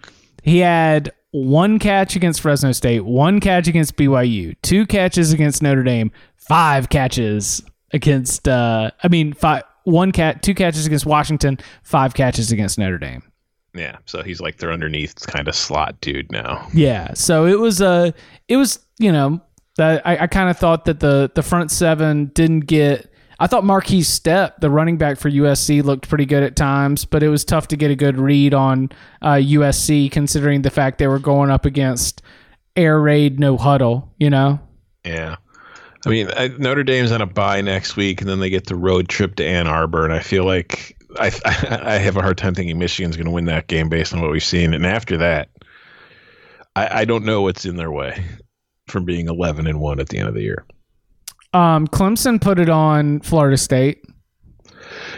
He 0.41 0.59
had 0.59 1.13
one 1.31 1.77
catch 1.79 2.15
against 2.15 2.41
Fresno 2.41 2.71
State, 2.71 3.05
one 3.05 3.39
catch 3.39 3.67
against 3.67 3.95
BYU, 3.97 4.55
two 4.63 4.87
catches 4.87 5.31
against 5.31 5.61
Notre 5.61 5.83
Dame, 5.83 6.11
five 6.37 6.89
catches 6.89 7.63
against. 7.93 8.47
uh 8.47 8.89
I 9.03 9.07
mean, 9.09 9.33
five, 9.33 9.63
one 9.83 10.11
cat, 10.11 10.41
two 10.41 10.55
catches 10.55 10.87
against 10.87 11.05
Washington, 11.05 11.59
five 11.83 12.15
catches 12.15 12.51
against 12.51 12.79
Notre 12.79 12.97
Dame. 12.97 13.21
Yeah, 13.75 13.97
so 14.05 14.23
he's 14.23 14.41
like 14.41 14.57
their 14.57 14.71
underneath 14.71 15.27
kind 15.27 15.47
of 15.47 15.55
slot 15.55 15.99
dude 16.01 16.31
now. 16.31 16.67
Yeah, 16.73 17.13
so 17.13 17.45
it 17.45 17.59
was 17.59 17.81
a, 17.81 17.85
uh, 17.87 18.11
it 18.47 18.57
was 18.57 18.79
you 18.97 19.11
know 19.11 19.41
that 19.77 20.05
I, 20.07 20.17
I 20.19 20.27
kind 20.27 20.49
of 20.49 20.57
thought 20.57 20.85
that 20.85 20.99
the 20.99 21.31
the 21.33 21.43
front 21.43 21.71
seven 21.71 22.27
didn't 22.33 22.61
get. 22.61 23.11
I 23.37 23.47
thought 23.47 23.65
Markese 23.65 24.05
Stepp, 24.05 24.59
the 24.61 24.69
running 24.69 24.97
back 24.97 25.17
for 25.17 25.29
USC, 25.29 25.83
looked 25.83 26.07
pretty 26.07 26.25
good 26.25 26.41
at 26.41 26.55
times, 26.55 27.03
but 27.03 27.21
it 27.21 27.27
was 27.27 27.43
tough 27.43 27.67
to 27.69 27.75
get 27.75 27.91
a 27.91 27.95
good 27.95 28.17
read 28.17 28.53
on 28.53 28.89
uh, 29.21 29.33
USC 29.33 30.09
considering 30.09 30.61
the 30.61 30.69
fact 30.69 30.99
they 30.99 31.07
were 31.07 31.19
going 31.19 31.49
up 31.49 31.65
against 31.65 32.21
air 32.77 32.99
raid, 33.01 33.39
no 33.39 33.57
huddle. 33.57 34.13
You 34.17 34.29
know. 34.29 34.59
Yeah. 35.03 35.35
I 36.05 36.09
mean, 36.09 36.29
I, 36.37 36.49
Notre 36.59 36.83
Dame's 36.83 37.11
on 37.11 37.21
a 37.21 37.25
bye 37.25 37.61
next 37.61 37.95
week, 37.95 38.21
and 38.21 38.29
then 38.29 38.39
they 38.39 38.49
get 38.51 38.67
the 38.67 38.75
road 38.75 39.09
trip 39.09 39.35
to 39.35 39.45
Ann 39.45 39.67
Arbor, 39.67 40.05
and 40.05 40.13
I 40.13 40.19
feel 40.19 40.45
like 40.45 40.95
I 41.19 41.31
I 41.83 41.97
have 41.97 42.15
a 42.15 42.21
hard 42.21 42.37
time 42.37 42.55
thinking 42.55 42.77
Michigan's 42.79 43.17
going 43.17 43.25
to 43.25 43.31
win 43.31 43.45
that 43.45 43.67
game 43.67 43.89
based 43.89 44.13
on 44.13 44.21
what 44.21 44.31
we've 44.31 44.43
seen. 44.43 44.73
And 44.73 44.85
after 44.85 45.17
that, 45.17 45.49
I 46.77 47.05
don't 47.05 47.23
know 47.23 47.41
what's 47.41 47.65
in 47.65 47.77
their 47.77 47.91
way 47.91 48.23
from 48.87 49.05
being 49.05 49.27
11 49.27 49.67
and 49.67 49.79
1 49.79 49.99
at 49.99 50.09
the 50.09 50.17
end 50.17 50.27
of 50.27 50.33
the 50.33 50.41
year. 50.41 50.65
Um, 51.53 51.87
Clemson 51.87 52.39
put 52.39 52.59
it 52.59 52.69
on 52.69 53.21
Florida 53.21 53.57
State. 53.57 54.03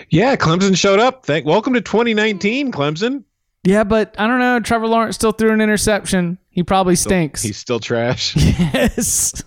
Yeah, 0.10 0.36
Clemson 0.36 0.78
showed 0.78 1.00
up. 1.00 1.26
Thank 1.26 1.46
welcome 1.46 1.74
to 1.74 1.82
2019, 1.82 2.72
Clemson. 2.72 3.24
Yeah, 3.64 3.84
but 3.84 4.16
I 4.18 4.28
don't 4.28 4.40
know. 4.40 4.60
Trevor 4.60 4.88
Lawrence 4.88 5.16
still 5.16 5.34
threw 5.34 5.52
an 5.52 5.60
interception. 5.60 6.38
He 6.50 6.64
probably 6.64 6.96
stinks. 6.96 7.44
He's 7.44 7.58
still 7.58 7.80
trash. 7.80 8.36
Yes. 8.74 9.44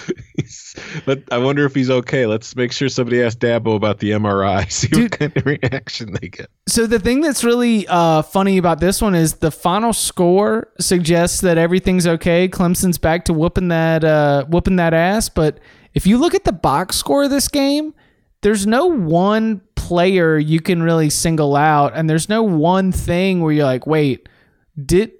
but 1.06 1.22
I 1.30 1.38
wonder 1.38 1.64
if 1.64 1.74
he's 1.74 1.90
okay. 1.90 2.26
Let's 2.26 2.54
make 2.56 2.72
sure 2.72 2.88
somebody 2.88 3.22
asks 3.22 3.38
Dabo 3.38 3.76
about 3.76 3.98
the 3.98 4.10
MRI. 4.10 4.70
See 4.72 4.88
Dude, 4.88 5.02
what 5.02 5.18
kind 5.18 5.36
of 5.36 5.46
reaction 5.46 6.12
they 6.20 6.28
get. 6.28 6.50
So 6.66 6.86
the 6.86 6.98
thing 6.98 7.20
that's 7.20 7.44
really 7.44 7.86
uh, 7.88 8.22
funny 8.22 8.58
about 8.58 8.80
this 8.80 9.02
one 9.02 9.14
is 9.14 9.34
the 9.34 9.50
final 9.50 9.92
score 9.92 10.68
suggests 10.80 11.40
that 11.42 11.58
everything's 11.58 12.06
okay. 12.06 12.48
Clemson's 12.48 12.98
back 12.98 13.24
to 13.26 13.32
whooping 13.32 13.68
that 13.68 14.04
uh, 14.04 14.44
whooping 14.46 14.76
that 14.76 14.94
ass. 14.94 15.28
But 15.28 15.60
if 15.94 16.06
you 16.06 16.18
look 16.18 16.34
at 16.34 16.44
the 16.44 16.52
box 16.52 16.96
score 16.96 17.24
of 17.24 17.30
this 17.30 17.48
game, 17.48 17.94
there's 18.42 18.66
no 18.66 18.86
one 18.86 19.60
player 19.74 20.38
you 20.38 20.60
can 20.60 20.82
really 20.82 21.10
single 21.10 21.56
out, 21.56 21.92
and 21.94 22.08
there's 22.08 22.28
no 22.28 22.42
one 22.42 22.92
thing 22.92 23.40
where 23.40 23.52
you're 23.52 23.64
like, 23.64 23.86
wait, 23.86 24.28
did 24.84 25.12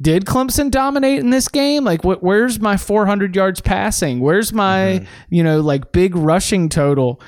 did 0.00 0.24
Clemson 0.24 0.70
dominate 0.70 1.20
in 1.20 1.30
this 1.30 1.48
game? 1.48 1.84
Like, 1.84 2.02
wh- 2.02 2.22
where's 2.22 2.60
my 2.60 2.76
400 2.76 3.34
yards 3.34 3.60
passing? 3.60 4.20
Where's 4.20 4.52
my, 4.52 5.00
mm-hmm. 5.00 5.34
you 5.34 5.44
know, 5.44 5.60
like 5.60 5.92
big 5.92 6.16
rushing 6.16 6.68
total? 6.68 7.20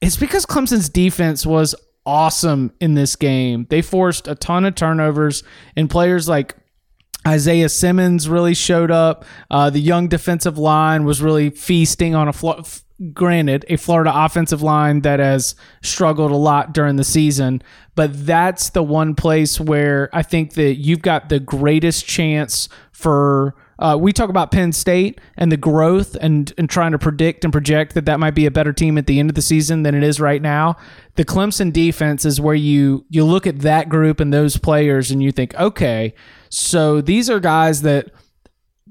It's 0.00 0.16
because 0.16 0.46
Clemson's 0.46 0.88
defense 0.88 1.44
was 1.44 1.74
awesome 2.06 2.72
in 2.80 2.94
this 2.94 3.16
game. 3.16 3.66
They 3.70 3.82
forced 3.82 4.28
a 4.28 4.34
ton 4.34 4.64
of 4.64 4.74
turnovers, 4.74 5.42
and 5.76 5.88
players 5.90 6.28
like 6.28 6.56
Isaiah 7.26 7.68
Simmons 7.68 8.28
really 8.28 8.54
showed 8.54 8.90
up. 8.90 9.24
Uh, 9.50 9.70
the 9.70 9.80
young 9.80 10.08
defensive 10.08 10.58
line 10.58 11.04
was 11.04 11.22
really 11.22 11.50
feasting 11.50 12.14
on 12.14 12.28
a 12.28 12.32
fl- 12.32 12.62
granted, 13.12 13.64
a 13.68 13.76
Florida 13.76 14.12
offensive 14.14 14.62
line 14.62 15.00
that 15.00 15.20
has 15.20 15.54
struggled 15.82 16.30
a 16.30 16.36
lot 16.36 16.72
during 16.72 16.96
the 16.96 17.04
season, 17.04 17.62
but 17.94 18.26
that's 18.26 18.70
the 18.70 18.82
one 18.82 19.14
place 19.14 19.60
where 19.60 20.08
I 20.12 20.22
think 20.22 20.54
that 20.54 20.74
you've 20.74 21.02
got 21.02 21.28
the 21.28 21.40
greatest 21.40 22.06
chance 22.06 22.68
for. 22.90 23.54
Uh, 23.78 23.96
we 23.96 24.12
talk 24.12 24.30
about 24.30 24.52
Penn 24.52 24.70
State 24.70 25.20
and 25.36 25.50
the 25.50 25.56
growth 25.56 26.14
and, 26.20 26.52
and 26.56 26.70
trying 26.70 26.92
to 26.92 26.98
predict 26.98 27.42
and 27.42 27.52
project 27.52 27.94
that 27.94 28.04
that 28.04 28.20
might 28.20 28.30
be 28.34 28.46
a 28.46 28.50
better 28.50 28.72
team 28.72 28.96
at 28.96 29.06
the 29.08 29.18
end 29.18 29.28
of 29.28 29.34
the 29.34 29.42
season 29.42 29.82
than 29.82 29.94
it 29.94 30.04
is 30.04 30.20
right 30.20 30.40
now. 30.40 30.76
The 31.16 31.24
Clemson 31.24 31.72
defense 31.72 32.24
is 32.24 32.40
where 32.40 32.54
you 32.54 33.04
you 33.10 33.24
look 33.24 33.46
at 33.46 33.60
that 33.60 33.88
group 33.88 34.20
and 34.20 34.32
those 34.32 34.56
players 34.56 35.10
and 35.10 35.20
you 35.20 35.32
think, 35.32 35.54
okay, 35.56 36.14
so 36.48 37.00
these 37.00 37.28
are 37.28 37.40
guys 37.40 37.82
that 37.82 38.10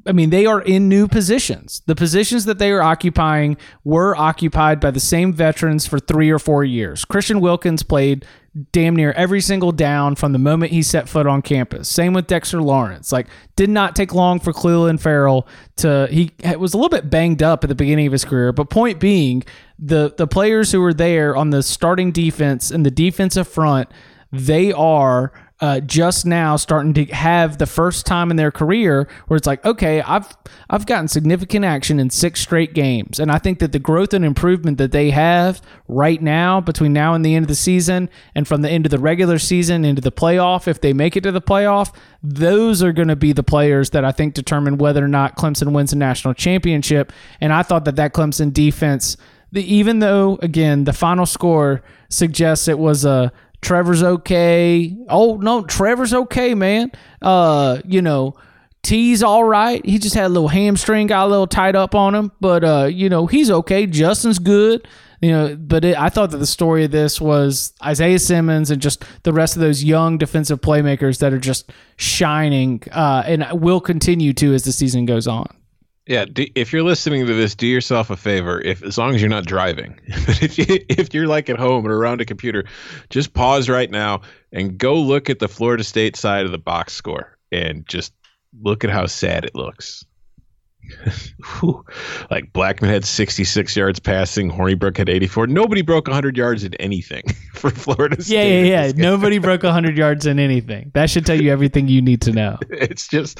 I 0.06 0.12
mean, 0.14 0.30
they 0.32 0.46
are 0.46 0.62
in 0.62 0.90
new 0.90 1.08
positions. 1.08 1.82
The 1.86 1.96
positions 1.96 2.46
that 2.46 2.58
they 2.60 2.72
are 2.72 2.82
occupying 2.82 3.58
were 3.84 4.16
occupied 4.16 4.80
by 4.80 4.92
the 4.92 5.00
same 5.00 5.34
veterans 5.34 5.86
for 5.86 6.00
three 6.00 6.30
or 6.30 6.40
four 6.40 6.64
years. 6.64 7.06
Christian 7.06 7.40
Wilkins 7.40 7.84
played 7.84 8.26
damn 8.72 8.96
near 8.96 9.12
every 9.14 9.40
single 9.40 9.72
down 9.72 10.16
from 10.16 10.34
the 10.34 10.40
moment 10.40 10.72
he 10.72 10.82
set 10.82 11.08
foot 11.08 11.26
on 11.26 11.42
campus. 11.42 11.88
Same 11.88 12.14
with 12.14 12.28
Dexter 12.28 12.62
Lawrence. 12.62 13.12
Like, 13.12 13.28
did 13.56 13.70
not 13.70 13.96
take 13.96 14.14
long 14.14 14.40
for 14.40 14.52
Clelin 14.52 15.00
Ferrell 15.00 15.48
to. 15.78 16.08
He 16.12 16.32
was 16.58 16.74
a 16.74 16.78
little 16.78 16.90
bit 16.90 17.10
banged 17.10 17.42
up 17.42 17.64
at 17.64 17.68
the 17.68 17.76
beginning 17.76 18.08
of 18.08 18.12
his 18.12 18.26
career, 18.26 18.52
but 18.52 18.70
point 18.70 19.00
being, 19.00 19.44
the 19.80 20.14
the 20.18 20.28
players 20.28 20.72
who 20.72 20.82
were 20.82 20.94
there 20.94 21.36
on 21.36 21.52
the 21.52 21.64
starting 21.64 22.12
defense 22.12 22.72
and 22.72 22.86
the 22.86 22.92
defensive 22.92 23.48
front, 23.48 23.90
they 24.32 24.72
are 24.74 25.32
uh, 25.62 25.80
just 25.80 26.26
now 26.26 26.56
starting 26.56 26.92
to 26.92 27.06
have 27.06 27.60
the 27.60 27.68
first 27.68 28.08
time 28.08 28.32
in 28.32 28.36
their 28.36 28.50
career 28.50 29.08
where 29.28 29.38
it's 29.38 29.46
like, 29.46 29.64
okay, 29.64 30.02
I've 30.02 30.36
I've 30.72 30.88
gotten 30.88 31.08
significant 31.08 31.64
action 31.64 32.00
in 32.00 32.10
six 32.10 32.42
straight 32.42 32.74
games, 32.74 33.20
and 33.20 33.32
I 33.32 33.38
think 33.38 33.60
that 33.60 33.72
the 33.72 33.80
growth 33.80 34.14
and 34.14 34.26
improvement 34.26 34.80
that 34.80 34.92
they 34.92 35.12
have 35.12 35.62
right 35.88 36.20
now 36.20 36.62
between 36.62 36.94
now 36.94 37.14
and 37.14 37.24
the 37.24 37.36
end 37.36 37.44
of 37.44 37.48
the 37.48 37.56
season, 37.56 38.10
and 38.34 38.48
from 38.48 38.64
the 38.64 38.72
end 38.72 38.88
of 38.88 38.90
the 38.90 38.98
regular 38.98 39.38
season 39.38 39.86
into 39.86 40.02
the 40.02 40.12
playoff, 40.12 40.68
if 40.68 40.82
they 40.82 40.94
make 40.94 41.16
it 41.16 41.22
to 41.22 41.32
the 41.32 41.42
playoff, 41.42 41.94
those 42.24 42.82
are 42.82 42.92
going 42.92 43.10
to 43.10 43.16
be 43.16 43.32
the 43.32 43.44
players 43.44 43.92
that 43.92 44.04
I 44.04 44.12
think 44.12 44.34
determine 44.34 44.80
whether 44.80 45.06
or 45.06 45.08
not 45.08 45.38
Clemson 45.38 45.74
wins 45.74 45.94
a 45.94 45.98
national 45.98 46.34
championship. 46.34 47.14
And 47.40 47.54
I 47.54 47.62
thought 47.62 47.86
that 47.86 47.98
that 47.98 48.14
Clemson 48.14 48.52
defense. 48.52 49.16
The, 49.54 49.62
even 49.62 50.00
though 50.00 50.40
again 50.42 50.86
the 50.86 50.94
final 50.94 51.26
score 51.26 51.84
suggests 52.08 52.70
it 52.70 52.80
was 52.80 53.04
a 53.04 53.34
Trevor's 53.62 54.04
okay. 54.04 54.96
Oh 55.08 55.38
no, 55.38 55.64
Trevor's 55.64 56.14
okay, 56.14 56.56
man. 56.56 56.92
Uh, 57.22 57.80
you 57.86 58.02
know, 58.02 58.36
T's 58.84 59.22
all 59.22 59.44
right. 59.44 59.86
He 59.86 60.00
just 60.00 60.16
had 60.16 60.26
a 60.26 60.30
little 60.30 60.48
hamstring, 60.48 61.08
got 61.08 61.28
a 61.28 61.30
little 61.30 61.48
tied 61.48 61.76
up 61.76 61.94
on 61.94 62.16
him, 62.16 62.32
but 62.40 62.64
uh, 62.64 62.86
you 62.92 63.10
know, 63.10 63.28
he's 63.28 63.52
okay. 63.52 63.86
Justin's 63.86 64.40
good. 64.40 64.88
You 65.22 65.32
know, 65.32 65.56
but 65.56 65.86
it, 65.86 65.96
I 66.00 66.10
thought 66.10 66.32
that 66.32 66.38
the 66.38 66.48
story 66.48 66.84
of 66.84 66.90
this 66.90 67.22
was 67.22 67.74
Isaiah 67.86 68.18
Simmons 68.18 68.72
and 68.72 68.82
just 68.82 69.06
the 69.22 69.32
rest 69.32 69.56
of 69.56 69.62
those 69.62 69.84
young 69.84 70.18
defensive 70.18 70.62
playmakers 70.62 71.20
that 71.20 71.32
are 71.32 71.38
just 71.38 71.72
shining 71.98 72.82
uh, 72.92 73.22
and 73.28 73.46
will 73.62 73.82
continue 73.82 74.34
to 74.34 74.56
as 74.56 74.64
the 74.64 74.72
season 74.72 75.06
goes 75.06 75.28
on. 75.28 75.48
Yeah, 76.12 76.26
do, 76.26 76.46
if 76.56 76.74
you're 76.74 76.84
listening 76.84 77.26
to 77.28 77.34
this, 77.34 77.56
do 77.56 77.66
yourself 77.66 78.10
a 78.10 78.18
favor. 78.18 78.60
If 78.60 78.84
as 78.84 78.98
long 78.98 79.16
as 79.16 79.22
you're 79.22 79.30
not 79.30 79.46
driving, 79.46 79.98
but 80.26 80.44
if 80.44 80.58
you, 80.58 80.66
if 80.90 81.14
you're 81.14 81.26
like 81.26 81.50
at 81.50 81.58
home 81.58 81.88
or 81.88 81.98
around 81.98 82.20
a 82.20 82.26
computer, 82.26 82.66
just 83.10 83.34
pause 83.34 83.70
right 83.70 83.90
now 83.90 84.20
and 84.52 84.78
go 84.78 85.00
look 85.00 85.30
at 85.30 85.40
the 85.40 85.48
Florida 85.48 85.86
State 85.86 86.18
side 86.18 86.44
of 86.46 86.52
the 86.52 86.58
box 86.58 86.92
score 86.92 87.38
and 87.50 87.88
just 87.88 88.12
look 88.62 88.84
at 88.84 88.90
how 88.90 89.06
sad 89.06 89.46
it 89.46 89.56
looks. 89.56 90.06
like 92.32 92.52
Blackman 92.54 92.90
had 92.92 93.06
66 93.06 93.76
yards 93.76 94.00
passing, 94.00 94.52
Hornibrook 94.52 94.98
had 94.98 95.10
84. 95.10 95.48
Nobody 95.48 95.82
broke 95.82 96.08
100 96.08 96.38
yards 96.38 96.64
in 96.64 96.74
anything 96.76 97.24
for 97.54 97.70
Florida 97.70 98.22
State. 98.22 98.36
Yeah, 98.36 98.64
yeah, 98.64 98.86
yeah. 98.86 98.92
Nobody 98.96 99.38
broke 99.38 99.64
100 99.64 99.98
yards 99.98 100.26
in 100.26 100.40
anything. 100.40 100.92
That 100.94 101.10
should 101.10 101.26
tell 101.26 101.40
you 101.40 101.52
everything 101.52 101.88
you 101.88 102.02
need 102.02 102.22
to 102.22 102.32
know. 102.32 102.58
It's 102.82 103.08
just, 103.08 103.40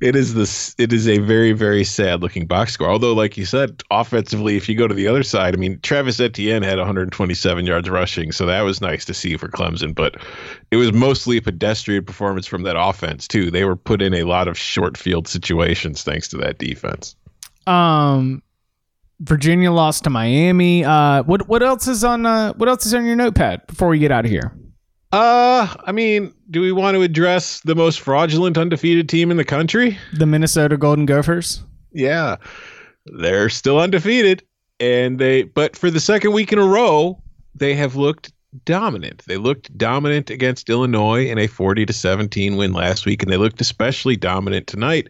it 0.00 0.14
is 0.14 0.34
this, 0.34 0.74
it 0.78 0.92
is 0.92 1.08
a 1.08 1.18
very, 1.18 1.52
very 1.52 1.84
sad 1.84 2.20
looking 2.20 2.46
box 2.46 2.72
score. 2.74 2.88
Although, 2.88 3.14
like 3.14 3.36
you 3.36 3.46
said, 3.46 3.82
offensively, 3.90 4.56
if 4.56 4.68
you 4.68 4.76
go 4.76 4.86
to 4.86 4.94
the 4.94 5.08
other 5.08 5.22
side, 5.22 5.54
I 5.54 5.58
mean, 5.58 5.80
Travis 5.82 6.20
Etienne 6.20 6.62
had 6.62 6.76
127 6.76 7.64
yards 7.64 7.88
rushing, 7.88 8.30
so 8.30 8.46
that 8.46 8.60
was 8.60 8.80
nice 8.80 9.04
to 9.06 9.14
see 9.14 9.36
for 9.36 9.48
Clemson. 9.48 9.94
But 9.94 10.16
it 10.74 10.76
was 10.76 10.92
mostly 10.92 11.36
a 11.36 11.42
pedestrian 11.42 12.04
performance 12.04 12.48
from 12.48 12.64
that 12.64 12.76
offense 12.76 13.28
too. 13.28 13.48
They 13.48 13.64
were 13.64 13.76
put 13.76 14.02
in 14.02 14.12
a 14.12 14.24
lot 14.24 14.48
of 14.48 14.58
short 14.58 14.98
field 14.98 15.28
situations 15.28 16.02
thanks 16.02 16.26
to 16.28 16.36
that 16.38 16.58
defense. 16.58 17.14
Um, 17.68 18.42
Virginia 19.20 19.70
lost 19.70 20.02
to 20.04 20.10
Miami. 20.10 20.84
Uh, 20.84 21.22
what 21.22 21.48
what 21.48 21.62
else 21.62 21.86
is 21.86 22.02
on 22.02 22.26
uh, 22.26 22.54
what 22.54 22.68
else 22.68 22.86
is 22.86 22.92
on 22.92 23.06
your 23.06 23.14
notepad 23.14 23.64
before 23.68 23.86
we 23.86 24.00
get 24.00 24.10
out 24.10 24.24
of 24.24 24.32
here? 24.32 24.52
Uh, 25.12 25.72
I 25.86 25.92
mean, 25.92 26.34
do 26.50 26.60
we 26.60 26.72
want 26.72 26.96
to 26.96 27.02
address 27.02 27.60
the 27.60 27.76
most 27.76 28.00
fraudulent 28.00 28.58
undefeated 28.58 29.08
team 29.08 29.30
in 29.30 29.36
the 29.36 29.44
country? 29.44 29.96
The 30.12 30.26
Minnesota 30.26 30.76
Golden 30.76 31.06
Gophers. 31.06 31.62
Yeah, 31.92 32.36
they're 33.06 33.48
still 33.48 33.78
undefeated, 33.78 34.42
and 34.80 35.20
they 35.20 35.44
but 35.44 35.76
for 35.76 35.88
the 35.88 36.00
second 36.00 36.32
week 36.32 36.52
in 36.52 36.58
a 36.58 36.66
row, 36.66 37.22
they 37.54 37.74
have 37.74 37.94
looked 37.94 38.32
dominant. 38.64 39.22
They 39.26 39.36
looked 39.36 39.76
dominant 39.76 40.30
against 40.30 40.70
Illinois 40.70 41.28
in 41.28 41.38
a 41.38 41.46
40 41.46 41.86
to 41.86 41.92
17 41.92 42.56
win 42.56 42.72
last 42.72 43.06
week, 43.06 43.22
and 43.22 43.32
they 43.32 43.36
looked 43.36 43.60
especially 43.60 44.16
dominant 44.16 44.66
tonight 44.66 45.08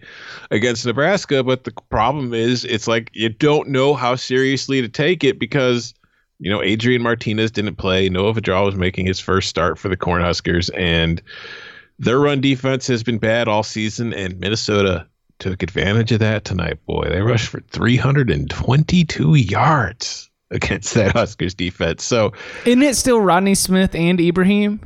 against 0.51 0.87
Nebraska. 0.87 1.43
But 1.43 1.65
the 1.65 1.73
problem 1.91 2.35
is, 2.35 2.65
it's 2.65 2.89
like 2.89 3.11
you 3.13 3.29
don't 3.29 3.69
know 3.69 3.95
how 3.95 4.15
seriously 4.17 4.81
to 4.81 4.89
take 4.89 5.25
it 5.25 5.39
because 5.39 5.95
you 6.39 6.51
know 6.51 6.63
Adrian 6.63 7.03
Martinez 7.03 7.51
didn't 7.51 7.77
play. 7.77 8.09
Noah 8.09 8.35
Vedral 8.35 8.67
was 8.67 8.77
making 8.77 9.07
his 9.07 9.21
first 9.21 9.49
start 9.49 9.79
for 9.79 9.89
the 9.89 9.97
Cornhuskers, 9.97 10.71
and 10.77 11.23
their 11.99 12.19
run 12.19 12.41
defense 12.41 12.87
has 12.87 13.03
been 13.03 13.19
bad 13.19 13.49
all 13.49 13.63
season. 13.63 14.13
And 14.15 14.41
Minnesota 14.41 15.07
took 15.39 15.63
advantage 15.63 16.13
of 16.13 16.21
that 16.21 16.45
tonight. 16.45 16.85
Boy, 16.87 17.09
they 17.09 17.21
rushed 17.21 17.49
for 17.49 17.61
322 17.61 19.35
yards 19.35 20.31
against 20.55 20.95
that 20.95 21.13
Huskers 21.17 21.55
defense. 21.55 22.03
So 22.05 22.33
Isn't 22.65 22.83
it 22.83 22.97
still 22.97 23.21
Rodney 23.21 23.55
Smith 23.55 23.95
and 23.95 24.21
Ibrahim? 24.21 24.81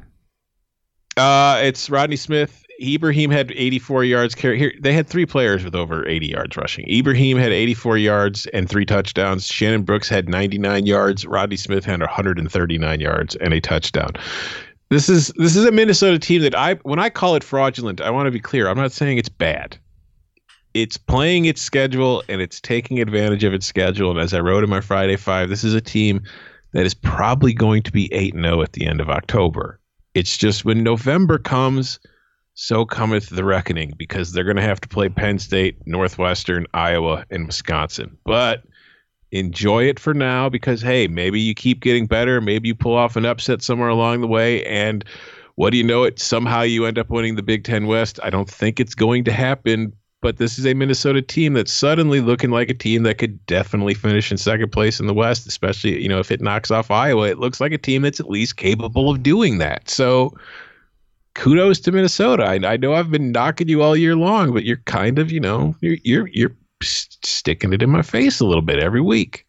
uh, 1.17 1.61
it's 1.63 1.91
Rodney 1.91 2.17
Smith. 2.17 2.65
Ibrahim 2.81 3.31
had 3.33 3.51
84 3.51 4.05
yards. 4.05 4.35
Carry 4.37 4.57
here, 4.57 4.73
they 4.81 4.93
had 4.93 5.09
three 5.09 5.27
players 5.27 5.65
with 5.65 5.75
over 5.75 6.07
80 6.07 6.29
yards 6.29 6.57
rushing. 6.57 6.89
Ibrahim 6.89 7.37
had 7.37 7.51
84 7.51 7.99
yards 7.99 8.47
and 8.53 8.69
three 8.69 8.85
touchdowns. 8.87 9.47
Shannon 9.47 9.83
Brooks 9.83 10.09
had 10.09 10.29
99 10.29 10.87
yards. 10.87 11.27
Rodney 11.27 11.57
Smith 11.57 11.85
had 11.85 11.99
139 12.01 13.01
yards 13.01 13.35
and 13.37 13.53
a 13.53 13.61
touchdown. 13.61 14.11
This 14.91 15.09
is 15.09 15.33
this 15.37 15.57
is 15.57 15.65
a 15.65 15.73
Minnesota 15.73 16.19
team 16.21 16.41
that 16.43 16.55
I 16.55 16.75
when 16.85 16.99
I 17.01 17.11
call 17.11 17.35
it 17.35 17.43
fraudulent, 17.45 18.01
I 18.01 18.11
want 18.11 18.27
to 18.27 18.31
be 18.31 18.41
clear. 18.41 18.69
I'm 18.69 18.77
not 18.79 18.93
saying 18.93 19.19
it's 19.19 19.29
bad. 19.29 19.77
It's 20.83 20.97
playing 20.97 21.47
its 21.47 21.61
schedule 21.61 22.23
and 22.29 22.41
it's 22.41 22.61
taking 22.61 23.01
advantage 23.01 23.43
of 23.43 23.53
its 23.53 23.67
schedule. 23.67 24.11
And 24.13 24.21
as 24.21 24.33
I 24.33 24.39
wrote 24.39 24.63
in 24.63 24.71
my 24.71 24.81
Friday 24.81 25.17
Five, 25.17 25.49
this 25.49 25.65
is 25.65 25.75
a 25.75 25.81
team 25.81 26.23
that 26.73 26.87
is 26.87 26.95
probably 26.95 27.53
going 27.53 27.83
to 27.83 27.91
be 27.91 28.13
8 28.13 28.35
0 28.35 28.63
at 28.63 28.73
the 28.73 28.87
end 28.87 29.01
of 29.01 29.11
October. 29.11 29.81
It's 30.15 30.37
just 30.37 30.65
when 30.65 30.85
November 30.85 31.39
comes, 31.39 31.99
so 32.55 32.85
cometh 32.85 33.29
the 33.29 33.45
reckoning 33.45 33.93
because 33.97 34.33
they're 34.33 34.45
going 34.45 34.57
to 34.57 34.63
have 34.63 34.81
to 34.81 34.89
play 34.89 35.09
Penn 35.09 35.39
State, 35.39 35.79
Northwestern, 35.87 36.67
Iowa, 36.75 37.25
and 37.31 37.47
Wisconsin. 37.47 38.17
But 38.25 38.63
enjoy 39.33 39.85
it 39.85 39.99
for 39.99 40.15
now 40.15 40.49
because, 40.49 40.81
hey, 40.81 41.09
maybe 41.09 41.41
you 41.41 41.55
keep 41.55 41.81
getting 41.81 42.07
better. 42.07 42.41
Maybe 42.41 42.69
you 42.69 42.75
pull 42.75 42.95
off 42.95 43.17
an 43.17 43.27
upset 43.27 43.63
somewhere 43.63 43.89
along 43.89 44.21
the 44.21 44.27
way. 44.29 44.65
And 44.65 45.05
what 45.57 45.71
do 45.71 45.77
you 45.77 45.85
know 45.85 46.05
it? 46.05 46.21
Somehow 46.21 46.63
you 46.63 46.85
end 46.85 46.99
up 46.99 47.11
winning 47.11 47.35
the 47.35 47.43
Big 47.43 47.65
Ten 47.65 47.87
West. 47.89 48.21
I 48.23 48.31
don't 48.31 48.49
think 48.49 48.79
it's 48.79 48.95
going 48.95 49.25
to 49.25 49.33
happen. 49.33 49.93
But 50.21 50.39
this 50.39 50.59
is 50.59 50.67
a 50.67 50.75
Minnesota 50.75 51.23
team 51.23 51.53
that's 51.53 51.73
suddenly 51.73 52.21
looking 52.21 52.51
like 52.51 52.69
a 52.69 52.75
team 52.75 53.05
that 53.05 53.19
could 53.19 53.45
definitely 53.47 53.95
finish 53.95 54.33
in 54.33 54.37
second 54.37 54.73
place 54.73 54.99
in 54.99 55.07
the 55.07 55.15
West, 55.15 55.47
especially, 55.47 56.03
you 56.03 56.09
know, 56.09 56.19
if 56.19 56.33
it 56.33 56.41
knocks 56.41 56.73
off 56.73 56.91
Iowa. 56.91 57.29
It 57.29 57.39
looks 57.39 57.61
like 57.61 57.73
a 57.73 57.79
team 57.79 58.03
that's 58.03 58.19
at 58.19 58.29
least 58.29 58.57
capable 58.57 59.11
of 59.11 59.23
doing 59.23 59.59
that. 59.59 59.89
So 59.89 60.37
kudos 61.35 61.79
to 61.81 61.93
Minnesota. 61.93 62.45
I, 62.45 62.55
I 62.73 62.77
know 62.77 62.95
I've 62.95 63.13
been 63.13 63.31
knocking 63.31 63.69
you 63.69 63.81
all 63.83 63.97
year 63.97 64.17
long, 64.17 64.53
but 64.53 64.65
you're 64.65 64.83
kind 64.87 65.21
of, 65.21 65.31
you 65.31 65.41
know, 65.41 65.77
you're 65.81 65.99
you're 66.03 66.29
you're 66.33 66.57
sticking 66.83 67.73
it 67.73 67.83
in 67.83 67.91
my 67.91 68.03
face 68.03 68.41
a 68.41 68.45
little 68.45 68.63
bit 68.63 68.81
every 68.81 69.01
week. 69.01 69.47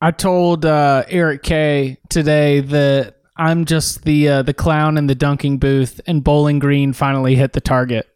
I 0.00 0.10
told 0.12 0.64
uh, 0.64 1.04
Eric 1.08 1.42
K 1.42 1.98
today 2.08 2.60
that 2.60 3.16
I'm 3.36 3.64
just 3.64 4.04
the 4.04 4.28
uh, 4.28 4.42
the 4.42 4.54
clown 4.54 4.96
in 4.96 5.08
the 5.08 5.14
dunking 5.14 5.58
booth, 5.58 6.00
and 6.06 6.22
Bowling 6.22 6.58
Green 6.58 6.92
finally 6.92 7.34
hit 7.34 7.52
the 7.52 7.60
target. 7.60 8.08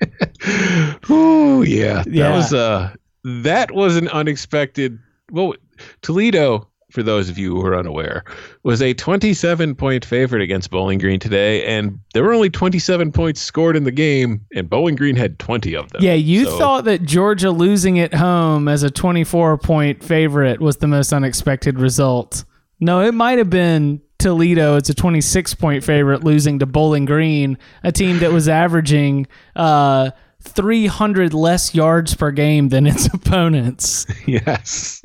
oh 1.08 1.62
yeah, 1.62 2.02
that 2.02 2.06
Yeah. 2.12 2.36
was 2.36 2.52
uh 2.52 2.92
that 3.24 3.72
was 3.72 3.96
an 3.96 4.08
unexpected. 4.08 4.98
Well, 5.32 5.54
Toledo, 6.02 6.68
for 6.92 7.02
those 7.02 7.28
of 7.28 7.36
you 7.38 7.54
who 7.56 7.66
are 7.66 7.76
unaware, 7.76 8.24
was 8.62 8.80
a 8.80 8.94
27 8.94 9.74
point 9.74 10.04
favorite 10.04 10.42
against 10.42 10.70
Bowling 10.70 10.98
Green 10.98 11.18
today, 11.18 11.64
and 11.66 11.98
there 12.14 12.22
were 12.22 12.32
only 12.32 12.50
27 12.50 13.10
points 13.12 13.40
scored 13.40 13.74
in 13.76 13.82
the 13.84 13.90
game, 13.90 14.40
and 14.54 14.70
Bowling 14.70 14.94
Green 14.94 15.16
had 15.16 15.38
20 15.40 15.74
of 15.74 15.90
them. 15.90 16.02
Yeah, 16.02 16.14
you 16.14 16.44
So- 16.44 16.58
thought 16.58 16.84
that 16.84 17.02
Georgia 17.02 17.50
losing 17.50 17.98
at 17.98 18.14
home 18.14 18.68
as 18.68 18.82
a 18.84 18.90
24 18.90 19.58
point 19.58 20.04
favorite 20.04 20.60
was 20.60 20.76
the 20.76 20.86
most 20.86 21.12
unexpected 21.12 21.80
result. 21.80 22.44
No, 22.78 23.00
it 23.00 23.12
might 23.14 23.38
have 23.38 23.50
been 23.50 24.00
Toledo. 24.26 24.74
It's 24.74 24.88
a 24.88 24.94
26 24.94 25.54
point 25.54 25.84
favorite 25.84 26.24
losing 26.24 26.58
to 26.58 26.66
Bowling 26.66 27.04
Green, 27.04 27.56
a 27.84 27.92
team 27.92 28.18
that 28.18 28.32
was 28.32 28.48
averaging 28.48 29.28
uh, 29.54 30.10
300 30.40 31.32
less 31.32 31.76
yards 31.76 32.16
per 32.16 32.32
game 32.32 32.70
than 32.70 32.88
its 32.88 33.06
opponents. 33.14 34.04
yes. 34.26 35.00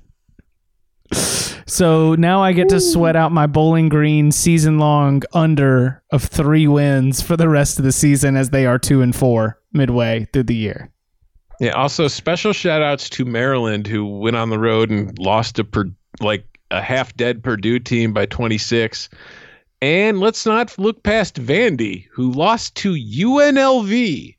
So 1.68 2.16
now 2.16 2.42
I 2.42 2.54
get 2.54 2.70
to 2.70 2.82
sweat 2.82 3.16
out 3.16 3.32
my 3.32 3.46
Bowling 3.46 3.90
Green 3.90 4.32
season 4.32 4.80
long 4.80 5.22
under 5.34 6.02
of 6.10 6.24
three 6.24 6.66
wins 6.68 7.22
for 7.22 7.38
the 7.38 7.48
rest 7.48 7.78
of 7.78 7.86
the 7.86 7.92
season 7.92 8.36
as 8.36 8.50
they 8.50 8.66
are 8.66 8.80
two 8.80 9.04
and 9.04 9.16
four 9.16 9.60
midway 9.72 10.28
through 10.34 10.44
the 10.44 10.56
year. 10.56 10.90
Yeah. 11.60 11.74
Also, 11.74 12.08
special 12.08 12.54
shout 12.54 12.82
outs 12.82 13.08
to 13.12 13.26
Maryland, 13.26 13.86
who 13.86 14.04
went 14.18 14.36
on 14.36 14.50
the 14.50 14.58
road 14.58 14.90
and 14.90 15.16
lost 15.20 15.58
to 15.58 15.64
per, 15.64 15.86
like 16.20 16.51
a 16.72 16.82
half 16.82 17.16
dead 17.16 17.44
Purdue 17.44 17.80
team 17.80 18.14
by 18.14 18.26
26. 18.26 19.10
And 19.82 20.20
let's 20.20 20.46
not 20.46 20.78
look 20.78 21.04
past 21.04 21.36
Vandy, 21.36 22.06
who 22.12 22.32
lost 22.32 22.76
to 22.76 22.94
UNLV 22.94 24.36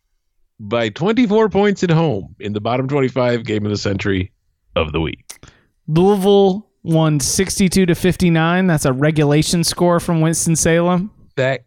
by 0.60 0.88
24 0.88 1.48
points 1.48 1.82
at 1.82 1.90
home 1.90 2.34
in 2.38 2.52
the 2.52 2.60
bottom 2.60 2.88
25 2.88 3.44
game 3.44 3.64
of 3.64 3.70
the 3.70 3.76
century 3.76 4.30
of 4.76 4.92
the 4.92 5.00
week. 5.00 5.48
Louisville 5.88 6.68
won 6.84 7.20
62 7.20 7.86
to 7.86 7.94
59. 7.94 8.66
That's 8.66 8.84
a 8.84 8.92
regulation 8.92 9.64
score 9.64 10.00
from 10.00 10.20
Winston-Salem. 10.20 11.10
That 11.36 11.64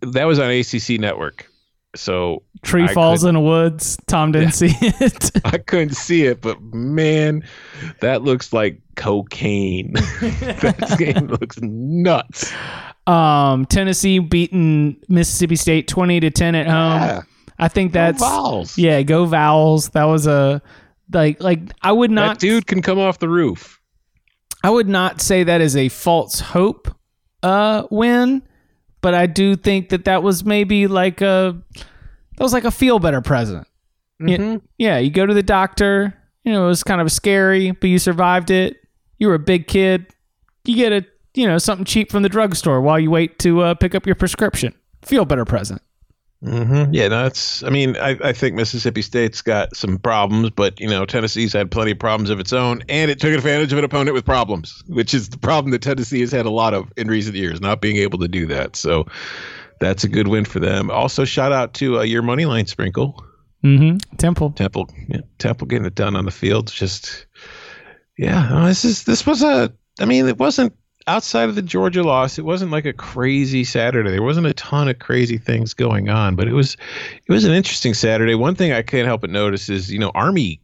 that 0.00 0.24
was 0.24 0.38
on 0.38 0.50
ACC 0.50 0.98
Network, 1.00 1.50
so 1.96 2.42
Tree 2.62 2.84
I 2.84 2.94
falls 2.94 3.24
in 3.24 3.34
the 3.34 3.40
woods. 3.40 3.96
Tom 4.06 4.32
didn't 4.32 4.52
see 4.52 4.74
it. 4.80 5.30
I 5.44 5.58
couldn't 5.58 5.94
see 5.94 6.26
it, 6.26 6.40
but 6.40 6.60
man, 6.62 7.42
that 8.00 8.22
looks 8.22 8.52
like 8.52 8.80
cocaine. 8.96 9.92
that 10.20 10.96
game 10.98 11.26
looks 11.28 11.58
nuts. 11.60 12.52
um, 13.06 13.64
Tennessee 13.66 14.18
beating 14.18 14.96
Mississippi 15.08 15.56
State 15.56 15.88
20 15.88 16.20
to 16.20 16.30
10 16.30 16.54
at 16.54 16.66
home. 16.66 17.00
Yeah. 17.02 17.22
I 17.58 17.68
think 17.68 17.92
that's 17.92 18.20
Vols. 18.20 18.78
yeah, 18.78 19.02
go 19.02 19.24
Vowels. 19.24 19.88
That 19.90 20.04
was 20.04 20.26
a 20.26 20.62
like 21.12 21.42
like 21.42 21.60
I 21.82 21.90
would 21.90 22.10
not. 22.10 22.34
That 22.34 22.40
dude 22.40 22.66
can 22.66 22.82
come 22.82 22.98
off 22.98 23.18
the 23.18 23.28
roof. 23.28 23.80
I 24.62 24.70
would 24.70 24.88
not 24.88 25.20
say 25.20 25.42
that 25.44 25.60
is 25.60 25.76
a 25.76 25.88
false 25.88 26.38
hope 26.38 26.94
uh 27.42 27.84
win, 27.90 28.42
but 29.00 29.14
I 29.14 29.26
do 29.26 29.56
think 29.56 29.90
that 29.90 30.04
that 30.04 30.22
was 30.22 30.44
maybe 30.44 30.86
like 30.86 31.20
a 31.20 31.60
that 31.74 32.42
was 32.42 32.52
like 32.52 32.64
a 32.64 32.70
feel 32.70 32.98
better 32.98 33.20
present. 33.20 33.66
Yeah, 34.20 34.58
yeah, 34.78 34.98
you 34.98 35.10
go 35.10 35.26
to 35.26 35.34
the 35.34 35.42
doctor, 35.42 36.14
you 36.44 36.52
know, 36.52 36.64
it 36.64 36.68
was 36.68 36.82
kind 36.82 37.00
of 37.00 37.12
scary, 37.12 37.70
but 37.72 37.88
you 37.88 37.98
survived 37.98 38.50
it. 38.50 38.76
You 39.18 39.28
were 39.28 39.34
a 39.34 39.38
big 39.38 39.68
kid. 39.68 40.06
You 40.64 40.74
get 40.76 40.92
a, 40.92 41.06
you 41.34 41.46
know, 41.46 41.58
something 41.58 41.84
cheap 41.84 42.10
from 42.10 42.22
the 42.22 42.28
drugstore 42.28 42.80
while 42.80 42.98
you 42.98 43.10
wait 43.10 43.38
to 43.40 43.60
uh, 43.60 43.74
pick 43.74 43.94
up 43.94 44.06
your 44.06 44.14
prescription. 44.14 44.74
Feel 45.04 45.24
better 45.24 45.44
present. 45.44 45.82
Mm-hmm. 46.44 46.94
Yeah, 46.94 47.08
no, 47.08 47.26
it's. 47.26 47.64
I 47.64 47.70
mean, 47.70 47.96
I, 47.96 48.16
I 48.22 48.32
think 48.32 48.54
Mississippi 48.54 49.02
State's 49.02 49.42
got 49.42 49.74
some 49.74 49.98
problems, 49.98 50.50
but 50.50 50.78
you 50.78 50.88
know, 50.88 51.04
Tennessee's 51.04 51.52
had 51.52 51.70
plenty 51.70 51.90
of 51.90 51.98
problems 51.98 52.30
of 52.30 52.38
its 52.38 52.52
own, 52.52 52.82
and 52.88 53.10
it 53.10 53.18
took 53.18 53.32
advantage 53.34 53.72
of 53.72 53.78
an 53.78 53.84
opponent 53.84 54.14
with 54.14 54.24
problems, 54.24 54.84
which 54.86 55.14
is 55.14 55.30
the 55.30 55.38
problem 55.38 55.72
that 55.72 55.82
Tennessee 55.82 56.20
has 56.20 56.30
had 56.30 56.46
a 56.46 56.50
lot 56.50 56.74
of 56.74 56.92
in 56.96 57.08
recent 57.08 57.34
years, 57.34 57.60
not 57.60 57.80
being 57.80 57.96
able 57.96 58.20
to 58.20 58.28
do 58.28 58.46
that. 58.46 58.76
So 58.76 59.06
that's 59.80 60.04
a 60.04 60.08
good 60.08 60.28
win 60.28 60.44
for 60.44 60.60
them. 60.60 60.92
Also, 60.92 61.24
shout 61.24 61.50
out 61.50 61.74
to 61.74 61.98
uh, 61.98 62.02
your 62.02 62.22
money 62.22 62.44
line 62.44 62.66
sprinkle, 62.66 63.24
Mm-hmm. 63.64 64.16
Temple. 64.16 64.52
Temple. 64.52 64.88
Yeah, 65.08 65.22
Temple 65.38 65.66
getting 65.66 65.86
it 65.86 65.94
done 65.94 66.14
on 66.14 66.24
the 66.24 66.30
field. 66.30 66.68
Just 66.68 67.26
yeah, 68.16 68.48
no, 68.48 68.66
this 68.66 68.84
is 68.84 69.04
this 69.04 69.26
was 69.26 69.42
a. 69.42 69.72
I 70.00 70.04
mean, 70.04 70.28
it 70.28 70.38
wasn't 70.38 70.76
outside 71.08 71.48
of 71.48 71.54
the 71.54 71.62
Georgia 71.62 72.02
loss, 72.02 72.38
it 72.38 72.44
wasn't 72.44 72.70
like 72.70 72.84
a 72.86 72.92
crazy 72.92 73.64
Saturday. 73.64 74.10
There 74.10 74.22
wasn't 74.22 74.46
a 74.46 74.54
ton 74.54 74.88
of 74.88 74.98
crazy 74.98 75.38
things 75.38 75.74
going 75.74 76.08
on, 76.08 76.36
but 76.36 76.46
it 76.46 76.52
was 76.52 76.76
it 77.26 77.32
was 77.32 77.44
an 77.44 77.52
interesting 77.52 77.94
Saturday. 77.94 78.34
One 78.34 78.54
thing 78.54 78.72
I 78.72 78.82
can't 78.82 79.06
help 79.06 79.22
but 79.22 79.30
notice 79.30 79.68
is 79.68 79.90
you 79.90 79.98
know 79.98 80.10
Army 80.14 80.60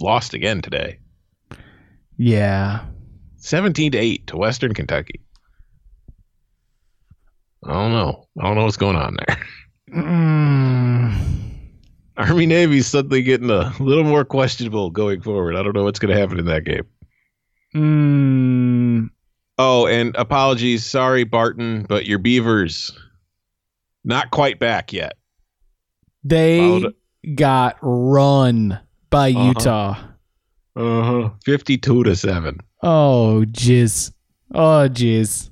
lost 0.00 0.34
again 0.34 0.60
today, 0.60 0.98
Yeah. 2.18 2.84
seventeen 3.36 3.92
to 3.92 3.98
eight 3.98 4.26
to 4.28 4.36
Western 4.36 4.74
Kentucky. 4.74 5.20
I 7.64 7.72
don't 7.72 7.92
know. 7.92 8.24
I 8.40 8.44
don't 8.44 8.56
know 8.56 8.64
what's 8.64 8.76
going 8.76 8.96
on 8.96 9.16
there. 9.26 9.36
Mm. 9.94 11.14
Army 12.16 12.46
Navy's 12.46 12.86
suddenly 12.86 13.22
getting 13.22 13.50
a 13.50 13.72
little 13.80 14.04
more 14.04 14.24
questionable 14.24 14.90
going 14.90 15.20
forward. 15.22 15.56
I 15.56 15.62
don't 15.62 15.74
know 15.74 15.84
what's 15.84 15.98
going 15.98 16.14
to 16.14 16.20
happen 16.20 16.38
in 16.38 16.44
that 16.46 16.64
game. 16.64 16.84
Mm. 17.74 19.10
Oh, 19.58 19.86
and 19.86 20.14
apologies. 20.16 20.84
Sorry, 20.86 21.24
Barton, 21.24 21.84
but 21.88 22.06
your 22.06 22.18
Beavers 22.18 22.92
not 24.04 24.30
quite 24.30 24.58
back 24.58 24.92
yet. 24.92 25.14
They 26.24 26.58
Followed- 26.58 26.94
got 27.34 27.76
run 27.82 28.78
by 29.10 29.30
Uh-huh. 29.30 29.48
Utah. 29.48 29.96
Uh-huh. 30.76 31.30
52 31.44 32.04
to 32.04 32.14
7. 32.14 32.58
Oh, 32.82 33.44
jeez. 33.50 34.12
Oh, 34.54 34.88
jeez. 34.88 35.50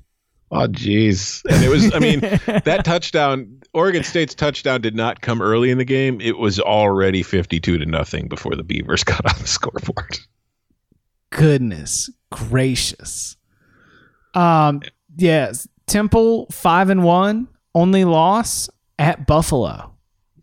Oh, 0.49 0.67
jeez. 0.67 1.41
And 1.49 1.61
it 1.63 1.67
was, 1.69 1.93
I 1.93 1.99
mean, 1.99 2.21
that 2.21 2.83
touchdown, 2.85 3.59
Oregon 3.73 4.03
State's 4.03 4.33
touchdown 4.33 4.79
did 4.79 4.95
not 4.95 5.19
come 5.19 5.41
early 5.41 5.69
in 5.69 5.77
the 5.77 5.83
game. 5.85 6.21
It 6.21 6.37
was 6.37 6.59
already 6.61 7.21
52 7.23 7.77
to 7.79 7.85
nothing 7.85 8.29
before 8.29 8.55
the 8.55 8.63
Beavers 8.63 9.03
got 9.05 9.25
on 9.25 9.39
the 9.41 9.47
scoreboard. 9.47 10.17
Goodness 11.31 12.09
gracious. 12.31 13.35
Um, 14.37 14.81
yes. 15.15 15.67
Temple 15.87 16.47
five 16.51 16.89
and 16.89 17.03
one, 17.03 17.47
only 17.73 18.05
loss 18.05 18.69
at 18.99 19.25
Buffalo. 19.25 19.93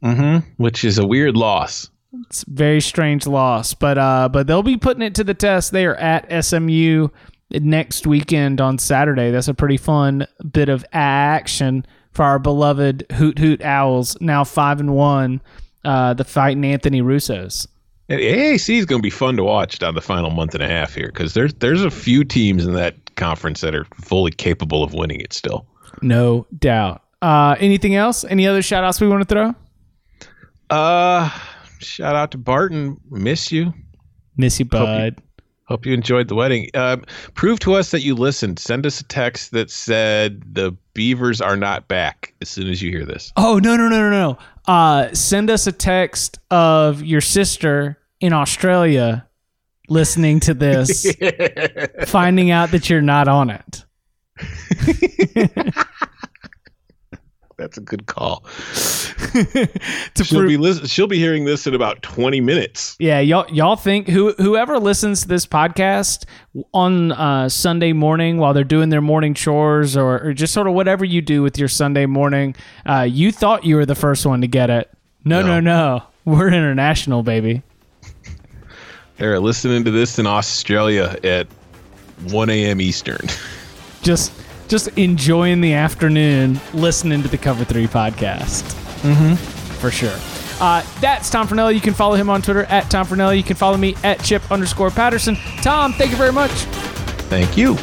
Mm-hmm. 0.03 0.49
Which 0.62 0.84
is 0.84 0.99
a 0.99 1.07
weird 1.07 1.36
loss. 1.36 1.90
It's 2.26 2.42
a 2.42 2.51
very 2.51 2.80
strange 2.80 3.26
loss, 3.26 3.74
but 3.74 3.99
uh, 3.99 4.28
but 4.28 4.47
they'll 4.47 4.62
be 4.62 4.76
putting 4.76 5.03
it 5.03 5.14
to 5.16 5.24
the 5.24 5.34
test. 5.34 5.72
They 5.72 5.84
are 5.86 5.97
at 5.97 6.45
SMU 6.45 7.09
next 7.51 8.07
weekend 8.07 8.61
on 8.61 8.78
Saturday. 8.78 9.30
That's 9.30 9.49
a 9.49 9.55
pretty 9.55 9.76
fun 9.76 10.26
bit 10.53 10.68
of 10.68 10.84
action 10.92 11.86
for 12.12 12.24
our 12.24 12.38
beloved 12.38 13.07
Hoot 13.12 13.38
Hoot 13.38 13.62
Owls. 13.62 14.16
Now 14.20 14.45
five 14.45 14.80
and 14.80 14.95
one, 14.95 15.40
uh, 15.84 16.14
the 16.14 16.24
fighting 16.24 16.64
Anthony 16.64 17.03
Russo's. 17.03 17.66
And 18.09 18.20
AAC 18.20 18.78
is 18.78 18.84
going 18.84 19.01
to 19.01 19.07
be 19.07 19.11
fun 19.11 19.36
to 19.36 19.45
watch 19.45 19.78
down 19.78 19.95
the 19.95 20.03
final 20.03 20.30
month 20.30 20.55
and 20.55 20.62
a 20.62 20.68
half 20.68 20.95
here 20.95 21.07
because 21.09 21.34
there's 21.34 21.55
there's 21.55 21.82
a 21.82 21.90
few 21.90 22.22
teams 22.22 22.66
in 22.66 22.74
that 22.74 22.95
conference 23.16 23.60
that 23.62 23.74
are 23.74 23.84
fully 24.02 24.30
capable 24.30 24.82
of 24.82 24.94
winning 24.94 25.20
it 25.20 25.32
still. 25.32 25.66
No 26.02 26.46
doubt. 26.58 27.02
Uh, 27.22 27.56
anything 27.58 27.94
else? 27.94 28.24
Any 28.24 28.46
other 28.46 28.62
shout 28.62 28.84
outs 28.84 29.00
we 29.00 29.08
want 29.08 29.26
to 29.26 29.34
throw? 29.34 29.54
Uh, 30.70 31.30
shout 31.78 32.16
out 32.16 32.30
to 32.32 32.38
Barton. 32.38 32.98
Miss 33.10 33.50
you. 33.52 33.72
Miss 34.36 34.58
you, 34.58 34.66
Hope 34.70 34.80
you- 34.80 34.84
bud. 34.86 35.22
Hope 35.66 35.86
you 35.86 35.94
enjoyed 35.94 36.28
the 36.28 36.34
wedding. 36.34 36.68
Um, 36.74 37.04
prove 37.32 37.58
to 37.60 37.72
us 37.72 37.90
that 37.92 38.02
you 38.02 38.14
listened. 38.14 38.58
Send 38.58 38.84
us 38.84 39.00
a 39.00 39.04
text 39.04 39.52
that 39.52 39.70
said 39.70 40.42
the 40.54 40.76
Beavers 40.92 41.40
are 41.40 41.56
not 41.56 41.88
back 41.88 42.34
as 42.42 42.50
soon 42.50 42.68
as 42.68 42.82
you 42.82 42.90
hear 42.90 43.06
this. 43.06 43.32
Oh 43.38 43.58
no 43.60 43.74
no 43.74 43.88
no 43.88 44.10
no 44.10 44.10
no! 44.10 44.38
Uh, 44.70 45.08
send 45.14 45.48
us 45.48 45.66
a 45.66 45.72
text 45.72 46.38
of 46.50 47.02
your 47.02 47.22
sister 47.22 47.98
in 48.20 48.34
Australia 48.34 49.26
listening 49.89 50.41
to 50.41 50.55
this, 50.55 51.07
finding 52.07 52.51
out 52.51 52.70
that 52.70 52.89
you're 52.91 53.03
not 53.03 53.28
on 53.28 53.51
it. 53.51 53.85
That's 57.57 57.78
a 57.78 57.80
good 57.80 58.07
call. 58.07 58.45
She'll 59.35 60.26
prove- 60.39 60.49
be 60.49 60.57
listen- 60.57 60.87
she'll 60.87 61.07
be 61.07 61.18
hearing 61.18 61.45
this 61.45 61.66
in 61.66 61.74
about 61.74 62.03
20 62.03 62.41
minutes. 62.41 62.97
yeah, 63.01 63.18
y'all 63.20 63.47
y'all 63.53 63.74
think 63.76 64.09
who 64.09 64.32
whoever 64.35 64.78
listens 64.78 65.22
to 65.22 65.28
this 65.28 65.45
podcast 65.47 66.24
on 66.72 67.11
uh, 67.12 67.49
Sunday 67.49 67.93
morning 67.93 68.39
while 68.39 68.55
they're 68.55 68.62
doing 68.64 68.89
their 68.91 69.01
morning 69.01 69.35
chores 69.35 69.97
or, 69.97 70.20
or 70.20 70.32
just 70.35 70.53
sort 70.53 70.66
of 70.68 70.74
whatever 70.74 71.05
you 71.05 71.20
do 71.20 71.43
with 71.43 71.59
your 71.59 71.66
Sunday 71.68 72.07
morning, 72.07 72.55
uh, 72.87 73.03
you 73.09 73.32
thought 73.32 73.64
you 73.64 73.74
were 73.76 73.87
the 73.87 73.95
first 73.97 74.24
one 74.26 74.41
to 74.41 74.47
get 74.49 74.70
it. 74.70 74.89
No 75.24 75.43
no 75.43 75.59
no, 75.61 76.03
we're 76.24 76.49
international, 76.49 77.22
baby. 77.24 77.62
They're 79.16 79.40
listening 79.40 79.84
to 79.84 79.90
this 79.90 80.18
in 80.18 80.26
Australia 80.26 81.16
at 81.22 81.46
1 82.30 82.50
a.m. 82.50 82.80
Eastern. 82.80 83.20
just 84.02 84.32
just 84.66 84.88
enjoying 84.96 85.60
the 85.60 85.74
afternoon 85.74 86.58
listening 86.72 87.22
to 87.22 87.28
the 87.28 87.38
Cover 87.38 87.64
Three 87.64 87.86
podcast. 87.86 88.62
Mm-hmm. 89.02 89.34
For 89.80 89.90
sure. 89.90 90.16
Uh, 90.60 90.82
that's 91.00 91.30
Tom 91.30 91.46
Fornelli. 91.46 91.74
You 91.74 91.80
can 91.80 91.94
follow 91.94 92.14
him 92.14 92.30
on 92.30 92.40
Twitter 92.40 92.64
at 92.64 92.90
Tom 92.90 93.06
Fornelli. 93.06 93.36
You 93.36 93.42
can 93.42 93.56
follow 93.56 93.76
me 93.76 93.96
at 94.04 94.22
Chip 94.22 94.50
underscore 94.50 94.90
Patterson. 94.90 95.36
Tom, 95.62 95.92
thank 95.92 96.10
you 96.10 96.16
very 96.16 96.32
much. 96.32 96.52
Thank 97.28 97.56
you. 97.56 97.76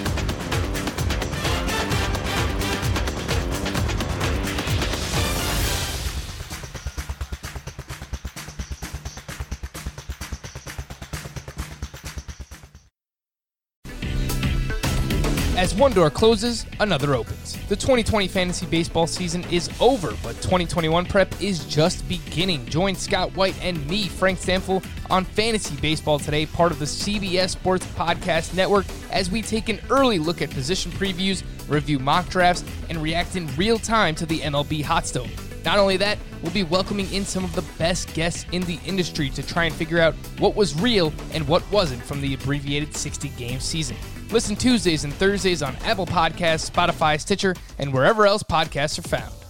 One 15.81 15.93
door 15.93 16.11
closes, 16.11 16.67
another 16.79 17.15
opens. 17.15 17.53
The 17.67 17.75
2020 17.75 18.27
fantasy 18.27 18.67
baseball 18.67 19.07
season 19.07 19.43
is 19.45 19.67
over, 19.79 20.09
but 20.21 20.35
2021 20.35 21.07
prep 21.07 21.41
is 21.41 21.65
just 21.65 22.07
beginning. 22.07 22.67
Join 22.67 22.93
Scott 22.93 23.35
White 23.35 23.59
and 23.63 23.83
me, 23.87 24.07
Frank 24.07 24.37
Stampfel, 24.37 24.85
on 25.09 25.25
Fantasy 25.25 25.75
Baseball 25.77 26.19
Today, 26.19 26.45
part 26.45 26.71
of 26.71 26.77
the 26.77 26.85
CBS 26.85 27.49
Sports 27.49 27.83
Podcast 27.95 28.53
Network, 28.53 28.85
as 29.11 29.31
we 29.31 29.41
take 29.41 29.69
an 29.69 29.79
early 29.89 30.19
look 30.19 30.43
at 30.43 30.51
position 30.51 30.91
previews, 30.91 31.43
review 31.67 31.97
mock 31.97 32.29
drafts, 32.29 32.63
and 32.89 32.99
react 32.99 33.35
in 33.35 33.47
real 33.55 33.79
time 33.79 34.13
to 34.13 34.27
the 34.27 34.37
MLB 34.41 34.83
hot 34.83 35.07
stove. 35.07 35.31
Not 35.65 35.79
only 35.79 35.97
that, 35.97 36.19
we'll 36.43 36.53
be 36.53 36.61
welcoming 36.61 37.11
in 37.11 37.25
some 37.25 37.43
of 37.43 37.55
the 37.55 37.63
best 37.79 38.13
guests 38.13 38.45
in 38.51 38.61
the 38.65 38.77
industry 38.85 39.31
to 39.31 39.41
try 39.41 39.63
and 39.63 39.73
figure 39.73 39.99
out 39.99 40.13
what 40.37 40.55
was 40.55 40.79
real 40.79 41.11
and 41.33 41.47
what 41.47 41.63
wasn't 41.71 42.03
from 42.03 42.21
the 42.21 42.35
abbreviated 42.35 42.95
60 42.95 43.29
game 43.29 43.59
season. 43.59 43.97
Listen 44.31 44.55
Tuesdays 44.55 45.03
and 45.03 45.13
Thursdays 45.13 45.61
on 45.61 45.75
Apple 45.83 46.05
Podcasts, 46.05 46.69
Spotify, 46.69 47.19
Stitcher, 47.19 47.53
and 47.77 47.93
wherever 47.93 48.25
else 48.25 48.43
podcasts 48.43 48.97
are 48.97 49.07
found. 49.07 49.40